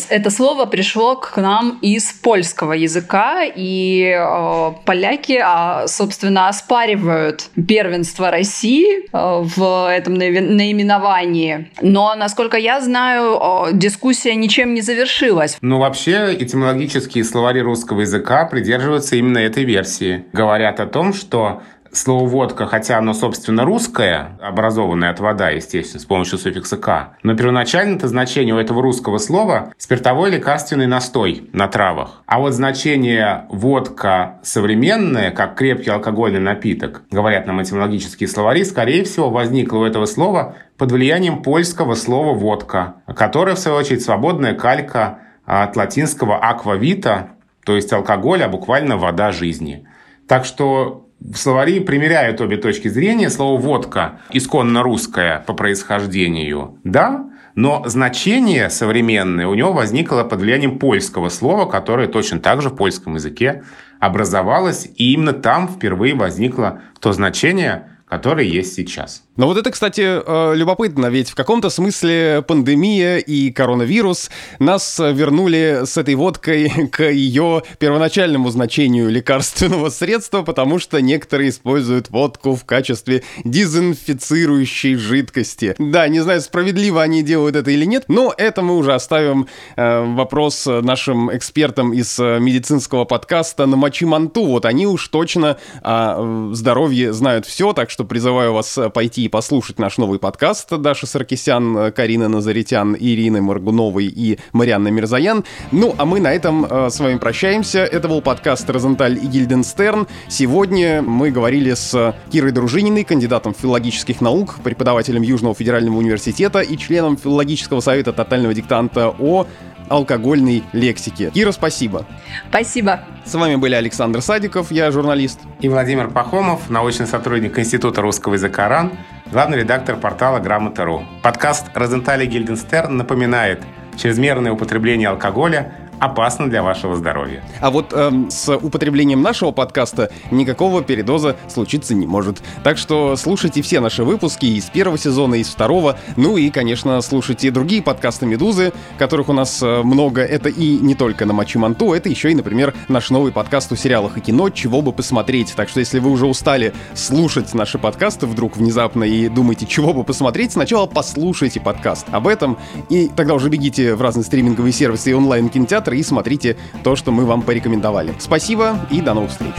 это 0.08 0.30
слово 0.30 0.66
пришло 0.66 1.16
к 1.16 1.36
нам 1.36 1.78
из 1.82 2.12
польского 2.12 2.72
языка, 2.72 3.44
и 3.44 4.14
э, 4.16 4.72
поляки, 4.84 5.40
э, 5.42 5.86
собственно, 5.88 6.48
оспаривают 6.48 7.50
первенство 7.68 8.30
России 8.30 9.04
э, 9.04 9.08
в 9.12 9.90
этом 9.90 10.14
наименовании. 10.14 11.70
Но, 11.82 12.14
насколько 12.14 12.56
я 12.56 12.80
знаю, 12.80 13.68
э, 13.68 13.72
дискуссия 13.74 14.34
ничем 14.34 14.74
не 14.74 14.80
завершилась. 14.80 15.58
Ну, 15.60 15.78
вообще, 15.78 16.34
этимологические 16.38 17.24
словари 17.24 17.60
русского 17.60 18.00
языка 18.00 18.44
придерживаются 18.46 19.16
именно 19.16 19.38
этой 19.38 19.64
версии. 19.64 20.24
Говорят 20.32 20.80
о 20.80 20.86
том, 20.86 21.12
что 21.12 21.62
Слово 21.92 22.28
«водка», 22.28 22.66
хотя 22.66 22.98
оно, 22.98 23.14
собственно, 23.14 23.64
русское, 23.64 24.38
образованное 24.40 25.10
от 25.10 25.18
вода, 25.18 25.50
естественно, 25.50 26.00
с 26.00 26.04
помощью 26.04 26.38
суффикса 26.38 26.76
«к», 26.76 27.16
но 27.24 27.36
первоначально 27.36 27.96
это 27.96 28.06
значение 28.06 28.54
у 28.54 28.58
этого 28.58 28.80
русского 28.80 29.18
слова 29.18 29.72
спиртовой 29.76 30.30
лекарственный 30.30 30.86
настой 30.86 31.50
на 31.52 31.66
травах. 31.66 32.22
А 32.26 32.38
вот 32.38 32.52
значение 32.52 33.46
«водка» 33.48 34.38
современное, 34.44 35.32
как 35.32 35.56
крепкий 35.56 35.90
алкогольный 35.90 36.38
напиток, 36.38 37.02
говорят 37.10 37.48
нам 37.48 37.60
этимологические 37.60 38.28
словари, 38.28 38.64
скорее 38.64 39.02
всего, 39.02 39.28
возникло 39.28 39.78
у 39.78 39.84
этого 39.84 40.06
слова 40.06 40.54
под 40.78 40.92
влиянием 40.92 41.42
польского 41.42 41.94
слова 41.94 42.34
«водка», 42.34 43.02
которое, 43.16 43.56
в 43.56 43.58
свою 43.58 43.76
очередь, 43.76 44.02
свободная 44.02 44.54
калька 44.54 45.18
от 45.44 45.74
латинского 45.74 46.36
«аквавита», 46.36 47.30
то 47.64 47.74
есть 47.74 47.92
алкоголь, 47.92 48.44
а 48.44 48.48
буквально 48.48 48.96
вода 48.96 49.32
жизни. 49.32 49.88
Так 50.28 50.44
что 50.44 51.09
в 51.20 51.36
словари 51.36 51.80
примеряют 51.80 52.40
обе 52.40 52.56
точки 52.56 52.88
зрения. 52.88 53.30
Слово 53.30 53.60
«водка» 53.60 54.20
исконно 54.32 54.82
русское 54.82 55.44
по 55.46 55.52
происхождению, 55.52 56.78
да, 56.82 57.30
но 57.54 57.82
значение 57.86 58.70
современное 58.70 59.46
у 59.46 59.54
него 59.54 59.72
возникло 59.72 60.24
под 60.24 60.40
влиянием 60.40 60.78
польского 60.78 61.28
слова, 61.28 61.70
которое 61.70 62.08
точно 62.08 62.40
так 62.40 62.62
же 62.62 62.70
в 62.70 62.76
польском 62.76 63.16
языке 63.16 63.64
образовалось, 63.98 64.88
и 64.96 65.12
именно 65.12 65.32
там 65.32 65.68
впервые 65.68 66.14
возникло 66.14 66.80
то 67.00 67.12
значение, 67.12 67.88
которое 68.08 68.46
есть 68.46 68.74
сейчас. 68.74 69.24
Но 69.40 69.46
вот 69.46 69.56
это, 69.56 69.70
кстати, 69.70 70.02
э, 70.04 70.54
любопытно, 70.54 71.06
ведь 71.06 71.30
в 71.30 71.34
каком-то 71.34 71.70
смысле 71.70 72.44
пандемия 72.46 73.16
и 73.16 73.50
коронавирус 73.50 74.30
нас 74.58 74.98
вернули 74.98 75.86
с 75.86 75.96
этой 75.96 76.14
водкой 76.14 76.70
к 76.92 77.02
ее 77.04 77.62
первоначальному 77.78 78.50
значению 78.50 79.08
лекарственного 79.08 79.88
средства, 79.88 80.42
потому 80.42 80.78
что 80.78 81.00
некоторые 81.00 81.48
используют 81.48 82.10
водку 82.10 82.54
в 82.54 82.66
качестве 82.66 83.22
дезинфицирующей 83.42 84.96
жидкости. 84.96 85.74
Да, 85.78 86.06
не 86.08 86.20
знаю, 86.20 86.42
справедливо 86.42 87.00
они 87.00 87.22
делают 87.22 87.56
это 87.56 87.70
или 87.70 87.86
нет, 87.86 88.04
но 88.08 88.34
это 88.36 88.60
мы 88.60 88.76
уже 88.76 88.92
оставим 88.92 89.46
э, 89.74 90.04
вопрос 90.16 90.66
нашим 90.66 91.34
экспертам 91.34 91.94
из 91.94 92.18
медицинского 92.18 93.06
подкаста 93.06 93.64
на 93.64 93.76
Мочи 93.76 94.04
Манту. 94.04 94.44
Вот 94.44 94.66
они 94.66 94.86
уж 94.86 95.08
точно 95.08 95.56
о 95.80 96.50
здоровье 96.52 97.14
знают 97.14 97.46
все, 97.46 97.72
так 97.72 97.88
что 97.88 98.04
призываю 98.04 98.52
вас 98.52 98.78
пойти 98.92 99.29
послушать 99.30 99.78
наш 99.78 99.96
новый 99.96 100.18
подкаст 100.18 100.68
Даша 100.76 101.06
Саркисян, 101.06 101.90
Карина 101.92 102.28
Назаритян, 102.28 102.94
Ирина 102.98 103.40
Маргуновой 103.40 104.06
и 104.06 104.38
Марианна 104.52 104.88
Мирзаян. 104.88 105.44
Ну, 105.72 105.94
а 105.96 106.04
мы 106.04 106.20
на 106.20 106.32
этом 106.32 106.66
э, 106.66 106.90
с 106.90 107.00
вами 107.00 107.16
прощаемся. 107.16 107.78
Это 107.78 108.08
был 108.08 108.20
подкаст 108.20 108.68
«Розенталь 108.68 109.16
и 109.16 109.26
Гильденстерн». 109.26 110.06
Сегодня 110.28 111.00
мы 111.00 111.30
говорили 111.30 111.72
с 111.72 112.14
Кирой 112.30 112.52
Дружининой, 112.52 113.04
кандидатом 113.04 113.54
филологических 113.54 114.20
наук, 114.20 114.56
преподавателем 114.62 115.22
Южного 115.22 115.54
федерального 115.54 115.96
университета 115.96 116.60
и 116.60 116.76
членом 116.76 117.16
филологического 117.16 117.80
совета 117.80 118.12
тотального 118.12 118.52
диктанта 118.52 119.14
о 119.18 119.46
алкогольной 119.90 120.62
лексики. 120.72 121.30
Кира, 121.34 121.52
спасибо. 121.52 122.06
Спасибо. 122.48 123.00
С 123.24 123.34
вами 123.34 123.56
были 123.56 123.74
Александр 123.74 124.22
Садиков, 124.22 124.70
я 124.70 124.90
журналист. 124.90 125.40
И 125.60 125.68
Владимир 125.68 126.08
Пахомов, 126.08 126.70
научный 126.70 127.06
сотрудник 127.06 127.58
Института 127.58 128.00
русского 128.00 128.34
языка 128.34 128.68
РАН, 128.68 128.92
главный 129.32 129.58
редактор 129.58 129.96
портала 129.96 130.40
Грамота.ру. 130.40 131.04
Подкаст 131.22 131.66
«Розентали 131.74 132.26
Гильденстерн» 132.26 132.96
напоминает, 132.96 133.62
чрезмерное 133.96 134.52
употребление 134.52 135.08
алкоголя 135.08 135.72
опасно 136.00 136.48
для 136.48 136.62
вашего 136.62 136.96
здоровья. 136.96 137.44
А 137.60 137.70
вот 137.70 137.92
эм, 137.92 138.30
с 138.30 138.54
употреблением 138.56 139.22
нашего 139.22 139.52
подкаста 139.52 140.10
никакого 140.30 140.82
передоза 140.82 141.36
случиться 141.48 141.94
не 141.94 142.06
может. 142.06 142.42
Так 142.64 142.78
что 142.78 143.16
слушайте 143.16 143.62
все 143.62 143.80
наши 143.80 144.02
выпуски 144.02 144.46
из 144.46 144.64
первого 144.64 144.98
сезона, 144.98 145.36
из 145.36 145.48
второго. 145.48 145.98
Ну 146.16 146.36
и, 146.36 146.50
конечно, 146.50 147.00
слушайте 147.02 147.50
другие 147.50 147.82
подкасты 147.82 148.26
«Медузы», 148.26 148.72
которых 148.98 149.28
у 149.28 149.32
нас 149.32 149.62
э, 149.62 149.82
много. 149.82 150.22
Это 150.22 150.48
и 150.48 150.78
не 150.78 150.94
только 150.94 151.26
на 151.26 151.34
Мачи 151.34 151.58
Манту, 151.58 151.92
это 151.92 152.08
еще 152.08 152.32
и, 152.32 152.34
например, 152.34 152.74
наш 152.88 153.10
новый 153.10 153.30
подкаст 153.30 153.70
о 153.72 153.76
сериалах 153.76 154.16
и 154.16 154.20
кино 154.20 154.48
«Чего 154.48 154.80
бы 154.82 154.92
посмотреть». 154.92 155.52
Так 155.54 155.68
что 155.68 155.80
если 155.80 155.98
вы 155.98 156.10
уже 156.10 156.26
устали 156.26 156.72
слушать 156.94 157.52
наши 157.52 157.78
подкасты 157.78 158.26
вдруг 158.26 158.56
внезапно 158.56 159.04
и 159.04 159.28
думаете, 159.28 159.66
чего 159.66 159.92
бы 159.92 160.02
посмотреть, 160.04 160.52
сначала 160.52 160.86
послушайте 160.86 161.60
подкаст 161.60 162.06
об 162.10 162.26
этом, 162.26 162.58
и 162.88 163.08
тогда 163.14 163.34
уже 163.34 163.50
бегите 163.50 163.94
в 163.94 164.02
разные 164.02 164.24
стриминговые 164.24 164.72
сервисы 164.72 165.10
и 165.10 165.14
онлайн-кинотеатры 165.14 165.89
и 165.98 166.02
смотрите 166.02 166.56
то, 166.82 166.96
что 166.96 167.12
мы 167.12 167.24
вам 167.24 167.42
порекомендовали. 167.42 168.14
Спасибо 168.18 168.86
и 168.90 169.00
до 169.00 169.14
новых 169.14 169.30
встреч. 169.30 169.54